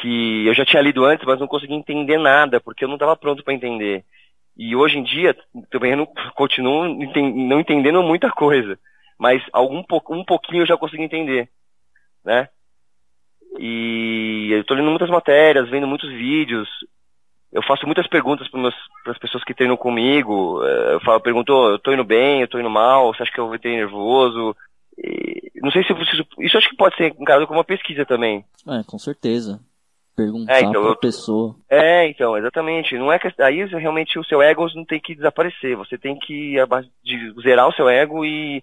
que 0.00 0.46
eu 0.46 0.54
já 0.54 0.64
tinha 0.64 0.82
lido 0.82 1.04
antes, 1.04 1.24
mas 1.26 1.40
não 1.40 1.46
conseguia 1.46 1.76
entender 1.76 2.18
nada, 2.18 2.60
porque 2.60 2.84
eu 2.84 2.88
não 2.88 2.96
estava 2.96 3.16
pronto 3.16 3.42
para 3.42 3.54
entender. 3.54 4.04
E 4.56 4.76
hoje 4.76 4.98
em 4.98 5.02
dia, 5.02 5.34
também 5.70 5.92
eu 5.92 5.96
não, 5.96 6.06
continuo 6.34 6.86
não 6.86 7.60
entendendo 7.60 8.02
muita 8.02 8.30
coisa, 8.30 8.78
mas 9.22 9.40
algum 9.52 9.78
um 9.78 10.24
pouquinho 10.24 10.62
eu 10.62 10.66
já 10.66 10.76
consigo 10.76 11.00
entender, 11.00 11.48
né? 12.24 12.48
E 13.56 14.48
eu 14.50 14.64
tô 14.64 14.74
lendo 14.74 14.90
muitas 14.90 15.08
matérias, 15.08 15.68
vendo 15.70 15.86
muitos 15.86 16.10
vídeos. 16.10 16.68
Eu 17.52 17.62
faço 17.62 17.86
muitas 17.86 18.08
perguntas 18.08 18.48
para 18.48 19.12
as 19.12 19.18
pessoas 19.18 19.44
que 19.44 19.54
treinam 19.54 19.76
comigo. 19.76 20.60
Eh, 20.64 20.94
Eu 20.94 21.00
falo, 21.02 21.20
pergunto, 21.20 21.52
"Ô, 21.52 21.70
eu 21.70 21.78
tô 21.78 21.92
indo 21.92 22.02
bem, 22.02 22.40
eu 22.40 22.48
tô 22.48 22.58
indo 22.58 22.70
mal, 22.70 23.12
você 23.14 23.22
acha 23.22 23.30
que 23.32 23.38
eu 23.38 23.54
entrei 23.54 23.76
nervoso? 23.76 24.56
E 24.98 25.52
não 25.62 25.70
sei 25.70 25.84
se 25.84 25.94
preciso. 25.94 26.26
Isso 26.40 26.58
acho 26.58 26.68
que 26.68 26.76
pode 26.76 26.96
ser 26.96 27.14
encarado 27.18 27.46
como 27.46 27.58
uma 27.58 27.64
pesquisa 27.64 28.04
também. 28.04 28.44
É, 28.66 28.82
com 28.84 28.98
certeza. 28.98 29.60
Perguntar 30.16 30.54
É, 30.54 30.60
então, 30.62 30.84
eu- 30.84 30.96
pessoa. 30.96 31.54
É, 31.70 32.06
então, 32.08 32.36
exatamente. 32.36 32.98
Não 32.98 33.12
é 33.12 33.18
que 33.18 33.32
aí 33.40 33.64
realmente 33.66 34.18
o 34.18 34.24
seu 34.24 34.42
ego 34.42 34.66
não 34.74 34.84
tem 34.84 35.00
que 35.00 35.14
desaparecer. 35.14 35.76
Você 35.76 35.96
tem 35.96 36.18
que 36.18 36.56
zerar 37.42 37.68
o 37.68 37.72
seu 37.74 37.88
ego 37.88 38.24
e, 38.24 38.62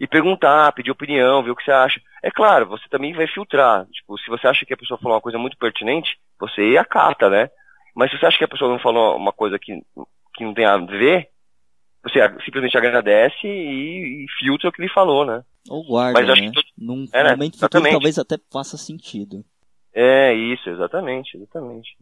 e 0.00 0.06
perguntar, 0.06 0.72
pedir 0.72 0.90
opinião, 0.90 1.42
ver 1.42 1.50
o 1.50 1.56
que 1.56 1.64
você 1.64 1.70
acha. 1.72 2.00
É 2.22 2.30
claro, 2.30 2.66
você 2.66 2.84
também 2.88 3.12
vai 3.12 3.26
filtrar. 3.26 3.86
Tipo, 3.86 4.18
se 4.18 4.28
você 4.30 4.46
acha 4.48 4.64
que 4.66 4.74
a 4.74 4.76
pessoa 4.76 4.98
falou 4.98 5.14
uma 5.16 5.20
coisa 5.22 5.38
muito 5.38 5.56
pertinente, 5.56 6.16
você 6.38 6.76
acata, 6.78 7.28
né? 7.30 7.48
Mas 7.94 8.10
se 8.10 8.18
você 8.18 8.26
acha 8.26 8.38
que 8.38 8.44
a 8.44 8.48
pessoa 8.48 8.70
não 8.70 8.78
falou 8.78 9.16
uma 9.16 9.32
coisa 9.32 9.58
que, 9.58 9.80
que 10.34 10.44
não 10.44 10.52
tem 10.54 10.64
a 10.64 10.76
ver, 10.78 11.28
você 12.02 12.18
simplesmente 12.44 12.76
agradece 12.76 13.46
e, 13.46 14.24
e 14.24 14.26
filtra 14.38 14.68
o 14.68 14.72
que 14.72 14.82
ele 14.82 14.88
falou, 14.90 15.24
né? 15.24 15.42
Ou 15.70 15.82
guarda, 15.86 16.20
Mas 16.20 16.28
acho 16.30 16.42
né? 16.42 16.48
que 16.48 16.54
todo- 16.54 16.64
Num 16.76 17.06
É, 17.12 17.22
né? 17.22 17.30
momento 17.30 17.52
futuro 17.54 17.66
Exatamente. 17.68 17.92
talvez 17.92 18.18
até 18.18 18.36
faça 18.52 18.76
sentido. 18.76 19.44
É, 19.94 20.34
isso, 20.34 20.68
exatamente, 20.68 21.36
exatamente. 21.36 21.96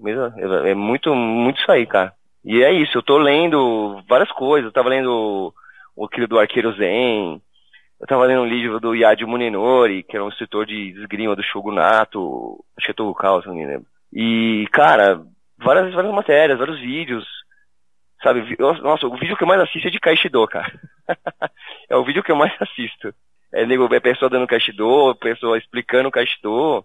É 0.66 0.74
muito, 0.74 1.14
muito 1.14 1.60
isso 1.60 1.70
aí, 1.70 1.86
cara. 1.86 2.12
E 2.44 2.62
é 2.62 2.72
isso, 2.72 2.96
eu 2.98 3.02
tô 3.02 3.18
lendo 3.18 4.02
várias 4.08 4.32
coisas. 4.32 4.64
Eu 4.66 4.72
tava 4.72 4.88
lendo 4.88 5.52
o 5.94 6.04
aquele 6.06 6.26
do 6.26 6.38
Arqueiro 6.38 6.72
Zen. 6.74 7.40
Eu 8.02 8.06
tava 8.06 8.26
lendo 8.26 8.42
um 8.42 8.46
livro 8.46 8.78
do 8.80 8.94
Yadi 8.94 9.24
Munenori, 9.24 10.02
que 10.02 10.16
era 10.16 10.24
um 10.24 10.28
escritor 10.28 10.66
de 10.66 10.90
esgrima 10.90 11.34
do 11.34 11.42
Shogunato. 11.42 12.62
Acho 12.76 12.92
que 12.92 13.00
é 13.00 13.40
se 13.40 13.46
não 13.48 13.54
me 13.54 13.64
lembro. 13.64 13.86
E, 14.12 14.66
cara, 14.72 15.24
várias, 15.56 15.94
várias 15.94 16.12
matérias, 16.12 16.58
vários 16.58 16.80
vídeos. 16.80 17.24
Sabe, 18.22 18.56
nossa, 18.58 19.06
o 19.06 19.16
vídeo 19.16 19.36
que 19.36 19.44
eu 19.44 19.48
mais 19.48 19.60
assisto 19.60 19.88
é 19.88 19.90
de 19.90 19.98
Kaishido, 19.98 20.46
cara. 20.46 20.72
é 21.88 21.96
o 21.96 22.04
vídeo 22.04 22.22
que 22.22 22.30
eu 22.30 22.36
mais 22.36 22.52
assisto. 22.60 23.14
É, 23.52 23.64
nego, 23.64 23.92
é 23.94 24.00
pessoa 24.00 24.28
dando 24.28 24.46
Kaishido, 24.46 25.14
pessoa 25.16 25.56
explicando 25.56 26.10
Kaishido 26.10 26.84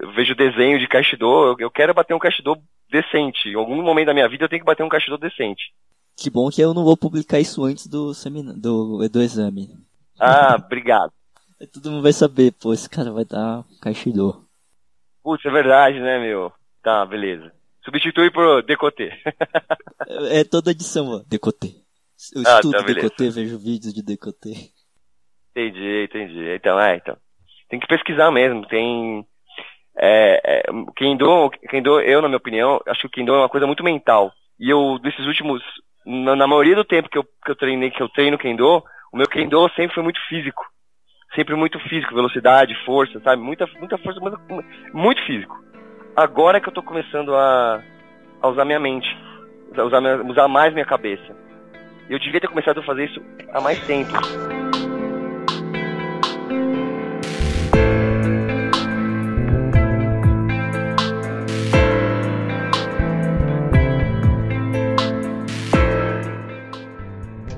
eu 0.00 0.12
vejo 0.12 0.34
desenho 0.34 0.78
de 0.78 0.88
Kaishido, 0.88 1.56
eu, 1.58 1.70
quero 1.70 1.94
bater 1.94 2.14
um 2.14 2.18
Kaishido 2.18 2.56
decente. 2.90 3.48
Em 3.48 3.54
algum 3.54 3.80
momento 3.82 4.06
da 4.06 4.14
minha 4.14 4.28
vida 4.28 4.44
eu 4.44 4.48
tenho 4.48 4.60
que 4.60 4.66
bater 4.66 4.82
um 4.82 4.88
Kaishido 4.88 5.18
decente. 5.18 5.72
Que 6.16 6.30
bom 6.30 6.48
que 6.50 6.60
eu 6.60 6.74
não 6.74 6.84
vou 6.84 6.96
publicar 6.96 7.40
isso 7.40 7.64
antes 7.64 7.86
do, 7.86 8.12
do, 8.56 9.08
do 9.08 9.22
exame. 9.22 9.68
Ah, 10.18 10.56
obrigado. 10.56 11.12
Aí 11.60 11.66
todo 11.66 11.90
mundo 11.90 12.02
vai 12.02 12.12
saber, 12.12 12.52
pô, 12.52 12.72
esse 12.72 12.88
cara 12.88 13.10
vai 13.12 13.24
dar 13.24 13.64
Kaishido. 13.80 14.44
Putz, 15.22 15.44
é 15.44 15.50
verdade, 15.50 16.00
né, 16.00 16.18
meu? 16.18 16.52
Tá, 16.82 17.04
beleza. 17.06 17.52
Substitui 17.84 18.30
por 18.30 18.62
Decoté. 18.62 19.18
É, 20.06 20.40
é 20.40 20.44
toda 20.44 20.70
edição, 20.70 21.06
ó. 21.08 21.22
Decotê. 21.26 21.74
Eu 22.34 22.42
Ah, 22.46 22.56
estudo 22.56 22.72
tá, 22.72 22.82
decotê, 22.82 23.30
vejo 23.30 23.58
vídeos 23.58 23.92
de 23.92 24.02
decotê. 24.02 24.70
entendi, 25.50 26.04
entendi. 26.04 26.54
Então, 26.54 26.78
é, 26.80 26.96
então. 26.96 27.16
Tem 27.68 27.78
que 27.80 27.86
pesquisar 27.86 28.30
mesmo. 28.30 28.66
Tem. 28.66 29.26
É, 29.96 30.40
é, 30.44 30.62
Kendo, 30.96 31.50
Kendo, 31.68 32.00
eu, 32.00 32.20
na 32.22 32.28
minha 32.28 32.38
opinião, 32.38 32.80
acho 32.86 33.00
que 33.02 33.06
o 33.06 33.10
Kendo 33.10 33.32
é 33.34 33.38
uma 33.38 33.48
coisa 33.48 33.66
muito 33.66 33.84
mental. 33.84 34.32
E 34.58 34.70
eu, 34.70 34.98
nesses 35.02 35.26
últimos. 35.26 35.62
Na, 36.06 36.36
na 36.36 36.46
maioria 36.46 36.76
do 36.76 36.84
tempo 36.84 37.08
que 37.08 37.16
eu, 37.18 37.24
que 37.24 37.50
eu 37.50 37.56
treinei, 37.56 37.90
que 37.90 38.02
eu 38.02 38.08
treino 38.08 38.38
Kendo, 38.38 38.82
o 39.14 39.16
meu 39.16 39.28
Kendo 39.28 39.68
sempre 39.76 39.94
foi 39.94 40.02
muito 40.02 40.20
físico. 40.28 40.66
Sempre 41.36 41.54
muito 41.54 41.78
físico, 41.88 42.16
velocidade, 42.16 42.74
força, 42.84 43.20
sabe? 43.20 43.40
Muita, 43.40 43.64
muita 43.78 43.96
força, 43.96 44.18
muito, 44.18 44.40
muito 44.92 45.24
físico. 45.24 45.56
Agora 46.16 46.60
que 46.60 46.68
eu 46.68 46.72
tô 46.72 46.82
começando 46.82 47.32
a, 47.32 47.80
a 48.42 48.48
usar 48.48 48.64
minha 48.64 48.80
mente, 48.80 49.06
usar, 49.70 50.00
usar 50.24 50.48
mais 50.48 50.72
minha 50.72 50.84
cabeça. 50.84 51.32
Eu 52.10 52.18
devia 52.18 52.40
ter 52.40 52.48
começado 52.48 52.80
a 52.80 52.82
fazer 52.82 53.04
isso 53.04 53.22
há 53.52 53.60
mais 53.60 53.78
tempo. 53.86 54.12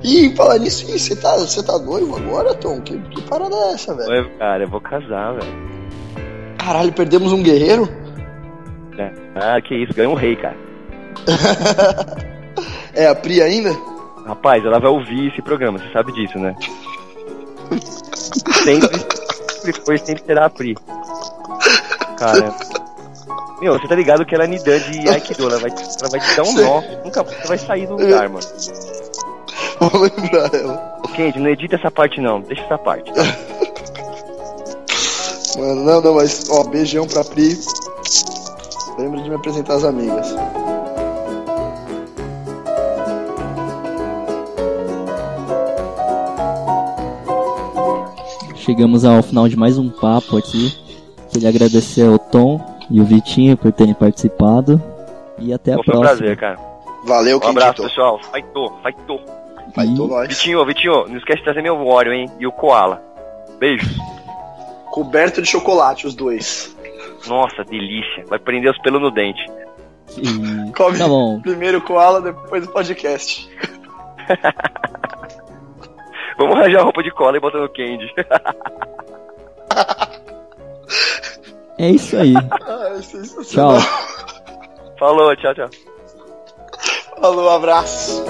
Ih, 0.07 0.33
falar 0.37 0.57
nisso, 0.57 0.87
você 0.87 1.13
tá, 1.17 1.35
você 1.35 1.61
tá 1.61 1.77
noivo 1.77 2.15
agora, 2.15 2.53
Tom? 2.53 2.79
Que, 2.79 2.97
que 2.97 3.21
parada 3.23 3.53
é 3.53 3.73
essa, 3.73 3.93
velho? 3.93 4.31
Cara, 4.37 4.63
eu 4.63 4.69
vou 4.69 4.79
casar, 4.79 5.33
velho. 5.33 5.67
Caralho, 6.57 6.93
perdemos 6.93 7.33
um 7.33 7.43
guerreiro? 7.43 7.89
Ah, 9.35 9.61
que 9.61 9.75
isso, 9.75 9.93
ganhou 9.93 10.13
um 10.13 10.15
rei, 10.15 10.35
cara. 10.37 10.55
É 12.95 13.05
a 13.05 13.13
Pri 13.13 13.39
ainda? 13.43 13.77
Rapaz, 14.25 14.65
ela 14.65 14.79
vai 14.79 14.89
ouvir 14.89 15.27
esse 15.27 15.39
programa, 15.39 15.77
você 15.77 15.91
sabe 15.93 16.11
disso, 16.13 16.39
né? 16.39 16.55
sempre, 18.63 18.89
sempre 19.61 19.81
foi, 19.85 19.97
sempre 19.99 20.23
será 20.25 20.45
a 20.45 20.49
Pri. 20.49 20.75
Cara. 22.17 22.55
Meu, 23.61 23.77
você 23.77 23.87
tá 23.87 23.93
ligado 23.93 24.25
que 24.25 24.33
ela 24.33 24.45
é 24.45 24.47
Nidan 24.47 24.79
de 24.79 25.09
Aikido, 25.09 25.47
ela 25.47 25.59
vai, 25.59 25.69
ela 25.69 26.09
vai 26.09 26.19
te 26.19 26.35
dar 26.35 26.43
um 26.43 26.53
nó, 26.53 26.81
nunca 27.03 27.21
você 27.21 27.47
vai 27.47 27.57
sair 27.59 27.85
do 27.85 27.97
lugar, 27.97 28.29
mano. 28.29 28.47
Vou 29.91 30.01
lembrar 30.01 30.53
ela. 30.53 30.99
Ô, 31.03 31.07
Kendi, 31.09 31.39
não 31.39 31.49
edita 31.49 31.75
essa 31.75 31.91
parte 31.91 32.19
não, 32.21 32.41
deixa 32.41 32.63
essa 32.63 32.77
parte. 32.77 33.11
Mano, 35.57 35.83
não, 35.83 36.01
não, 36.01 36.13
mas, 36.15 36.49
ó, 36.51 36.63
beijão 36.63 37.07
pra 37.07 37.23
Pri. 37.23 37.57
Lembra 38.99 39.21
de 39.21 39.29
me 39.29 39.35
apresentar 39.35 39.75
as 39.75 39.83
amigas. 39.83 40.27
Chegamos 48.55 49.05
ao 49.05 49.23
final 49.23 49.47
de 49.47 49.55
mais 49.55 49.77
um 49.77 49.89
papo 49.89 50.37
aqui. 50.37 50.73
Queria 51.31 51.49
agradecer 51.49 52.05
ao 52.07 52.19
Tom 52.19 52.59
e 52.89 52.99
o 52.99 53.05
Vitinho 53.05 53.55
por 53.55 53.71
terem 53.71 53.93
participado. 53.93 54.81
E 55.39 55.53
até 55.53 55.73
a 55.73 55.77
Pô, 55.77 55.83
foi 55.83 55.95
um 55.95 55.99
próxima. 56.01 56.17
prazer, 56.19 56.37
cara. 56.37 56.59
Valeu, 57.05 57.39
Um 57.43 57.47
abraço, 57.47 57.83
pessoal. 57.83 58.19
Faitou, 58.31 58.73
faitou. 58.83 59.21
Vai, 59.75 59.87
tô 59.95 60.07
nós. 60.07 60.27
Vitinho, 60.27 60.65
Vitinho, 60.65 61.07
não 61.07 61.17
esquece 61.17 61.39
de 61.39 61.43
trazer 61.43 61.61
meu 61.61 61.79
Oreo, 61.85 62.13
hein? 62.13 62.29
E 62.39 62.47
o 62.47 62.51
Koala. 62.51 63.01
Beijos. 63.59 63.95
Coberto 64.91 65.41
de 65.41 65.47
chocolate, 65.47 66.07
os 66.07 66.15
dois. 66.15 66.75
Nossa, 67.27 67.63
delícia. 67.63 68.25
Vai 68.27 68.39
prender 68.39 68.71
os 68.71 68.77
pelos 68.79 69.01
no 69.01 69.11
dente. 69.11 69.45
Come 70.75 70.97
Tá 70.97 71.07
bom. 71.07 71.39
primeiro 71.41 71.79
o 71.79 71.81
koala, 71.81 72.21
depois 72.21 72.65
o 72.65 72.71
podcast. 72.71 73.47
Vamos 76.37 76.55
arranjar 76.55 76.83
roupa 76.83 77.03
de 77.03 77.11
cola 77.11 77.37
e 77.37 77.39
botar 77.39 77.59
no 77.59 77.69
candy. 77.69 78.11
É 81.79 81.91
isso 81.91 82.17
aí. 82.17 82.33
Ai, 82.35 83.03
sensacional. 83.03 83.79
Tchau. 83.79 83.89
Falou, 84.97 85.35
tchau, 85.35 85.53
tchau. 85.53 85.69
Falou, 87.21 87.51
abraço. 87.51 88.25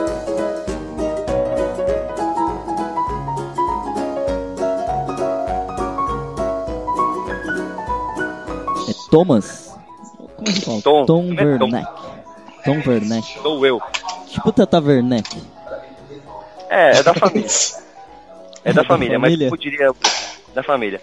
Thomas? 9.10 9.74
Como? 10.64 10.82
Tom. 10.82 11.06
Tom 11.06 11.34
É 11.34 11.58
Tom. 11.58 11.66
Werneck. 11.66 11.92
Tom 12.66 12.82
Werneck. 12.90 13.40
Sou 13.42 13.66
eu. 13.66 13.82
Tipo 14.28 14.52
Tata 14.52 14.80
Werneck. 14.80 15.42
É, 16.70 16.98
é 16.98 17.04
da 17.04 17.14
família. 17.14 17.48
É 18.64 18.74
da 18.74 18.84
família, 18.86 19.18
mas 19.20 19.38
como 19.38 19.58
diria. 19.58 19.92
Da 20.54 20.64
família. 20.64 21.00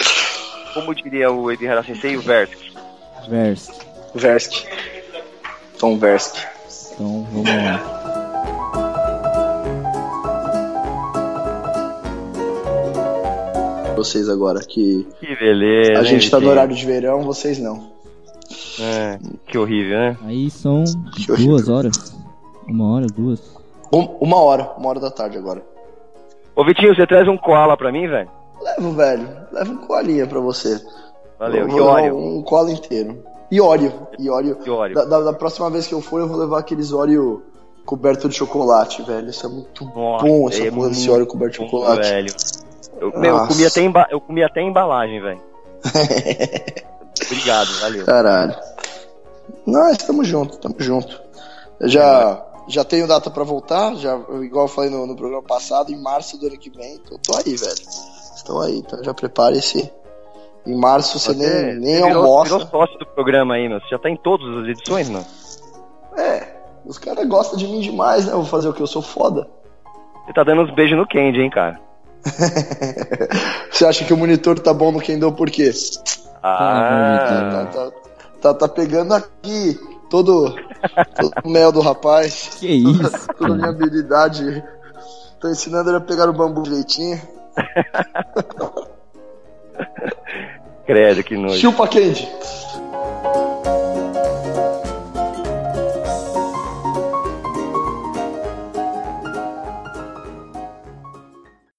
Como 0.75 0.95
diria 0.95 1.31
o 1.31 1.51
Ebihara 1.51 1.83
Sensei, 1.83 2.17
o 2.17 2.21
Versky. 2.21 2.73
Versk. 3.29 3.73
Versky. 4.15 4.67
Tom 5.79 5.97
Versky. 5.99 6.41
Então 6.95 7.27
vamos 7.33 7.49
lá. 7.51 8.05
Vocês 13.97 14.29
agora, 14.29 14.61
que 14.61 15.07
Que 15.21 15.37
beleza. 15.37 15.93
a 15.93 16.03
hein, 16.03 16.05
gente 16.05 16.31
tá 16.31 16.41
no 16.41 16.49
horário 16.51 16.75
de 16.75 16.85
verão, 16.85 17.23
vocês 17.23 17.59
não. 17.59 17.94
É, 18.81 19.19
que 19.47 19.57
horrível, 19.59 19.99
né? 19.99 20.19
Aí 20.25 20.51
são 20.51 20.85
duas 21.39 21.69
horas. 21.69 22.17
Uma 22.67 22.95
hora, 22.95 23.07
duas. 23.07 23.41
Um- 23.93 24.17
uma 24.21 24.37
hora, 24.39 24.73
uma 24.77 24.89
hora 24.89 25.01
da 25.01 25.11
tarde 25.11 25.39
agora. 25.39 25.63
Ô 26.57 26.65
Vitinho, 26.65 26.95
você 26.95 27.07
traz 27.07 27.29
um 27.29 27.37
koala 27.37 27.77
pra 27.77 27.93
mim, 27.93 28.07
velho? 28.09 28.29
Levo, 28.61 28.93
velho. 28.93 29.29
Levo 29.53 29.73
um 29.73 29.77
coalinha 29.79 30.27
pra 30.27 30.41
você. 30.41 30.81
Valeu. 31.39 31.69
Eu 31.69 31.77
E 31.77 31.81
óleo? 31.81 32.17
Um 32.17 32.43
cola 32.43 32.71
inteiro. 32.73 33.23
E 33.51 33.61
óleo. 33.61 33.93
E 34.19 34.31
óleo. 34.31 34.59
E 34.65 34.71
óleo? 34.71 34.95
Da, 34.95 35.05
da- 35.05 35.21
da 35.21 35.33
próxima 35.33 35.69
vez 35.71 35.87
que 35.87 35.95
eu 35.95 36.01
for, 36.01 36.21
eu 36.21 36.29
vou 36.29 36.39
levar 36.39 36.59
aqueles 36.61 36.93
óleo 36.93 37.43
coberto 37.85 38.29
de 38.29 38.35
chocolate, 38.37 39.03
velho. 39.03 39.29
Isso 39.29 39.45
é 39.45 39.49
muito 39.49 39.85
Nossa, 39.85 40.25
bom, 40.25 40.49
essa 40.49 40.63
é 40.65 40.71
porra 40.71 40.89
desse 40.89 41.11
óleo 41.11 41.27
coberto 41.27 41.53
de 41.55 41.59
bom, 41.61 41.65
chocolate. 41.67 42.09
velho. 42.09 42.35
Eu, 43.01 43.21
meu, 43.21 43.37
eu 43.37 43.47
comi 43.47 43.67
até, 43.67 43.83
emba... 43.83 44.07
eu 44.11 44.21
comi 44.21 44.43
até 44.43 44.63
embalagem, 44.63 45.21
velho. 45.21 45.41
Obrigado, 47.23 47.69
valeu. 47.81 48.05
Caralho. 48.05 48.57
Nós 49.67 49.93
estamos 49.93 50.27
junto, 50.27 50.55
estamos 50.55 50.85
junto. 50.85 51.23
Eu 51.81 51.89
já, 51.89 52.45
já 52.69 52.85
tenho 52.85 53.07
data 53.07 53.31
pra 53.31 53.45
voltar, 53.45 53.95
já, 53.97 54.19
igual 54.43 54.65
eu 54.65 54.69
falei 54.69 54.91
no, 54.91 55.07
no 55.07 55.17
programa 55.17 55.43
passado, 55.43 55.93
em 55.93 56.01
março 56.01 56.39
do 56.39 56.47
ano 56.47 56.59
que 56.59 56.71
vem. 56.71 56.99
Tô, 56.99 57.19
tô 57.19 57.37
aí, 57.37 57.57
velho. 57.57 57.75
Estão 58.37 58.61
aí, 58.61 58.79
então 58.79 59.03
já 59.03 59.15
prepare-se. 59.15 59.91
Em 60.67 60.75
março 60.75 61.19
você, 61.19 61.35
nem, 61.35 61.75
nem 61.79 61.97
você 61.97 62.07
virou, 62.07 62.25
almoça. 62.25 62.57
virou 62.57 62.71
sócio 62.71 62.99
do 62.99 63.07
programa 63.07 63.55
aí, 63.55 63.69
meu. 63.69 63.81
Você 63.81 63.89
já 63.89 63.99
tá 63.99 64.09
em 64.09 64.17
todas 64.17 64.47
as 64.59 64.69
edições, 64.69 65.11
mano. 65.11 65.27
É, 66.17 66.55
os 66.87 66.99
caras 66.99 67.27
gostam 67.27 67.59
de 67.59 67.67
mim 67.67 67.81
demais, 67.81 68.25
né? 68.27 68.33
Eu 68.33 68.39
vou 68.39 68.47
fazer 68.47 68.69
o 68.69 68.73
que? 68.73 68.83
Eu 68.83 68.87
sou 68.87 69.03
foda. 69.03 69.47
Você 70.25 70.33
tá 70.33 70.43
dando 70.43 70.63
uns 70.63 70.75
beijos 70.75 70.97
no 70.97 71.07
Candy, 71.07 71.41
hein, 71.41 71.51
cara. 71.51 71.79
Você 73.71 73.85
acha 73.85 74.05
que 74.05 74.13
o 74.13 74.17
monitor 74.17 74.59
tá 74.59 74.73
bom 74.73 74.91
no 74.91 75.01
Kendo 75.01 75.31
por 75.33 75.51
quê? 75.51 75.71
Ah, 76.47 77.49
Tá, 77.51 77.65
tá, 77.65 77.91
tá, 78.43 78.55
tá 78.55 78.69
pegando 78.69 79.15
aqui 79.15 79.81
todo, 80.11 80.55
todo 81.17 81.33
o 81.43 81.49
mel 81.49 81.73
do 81.73 81.81
rapaz, 81.81 82.59
Que 82.61 82.69
isso? 82.69 83.27
toda 83.39 83.55
a 83.55 83.57
minha 83.57 83.71
habilidade. 83.71 84.63
Tô 85.41 85.49
ensinando 85.49 85.89
ele 85.89 85.97
a 85.97 86.01
pegar 86.03 86.29
o 86.29 86.35
bambu 86.35 86.63
direitinho. 86.63 87.19
credo, 90.85 91.25
que 91.25 91.35
nojo. 91.35 91.57
Chupa, 91.57 91.89
Candy. 91.89 92.29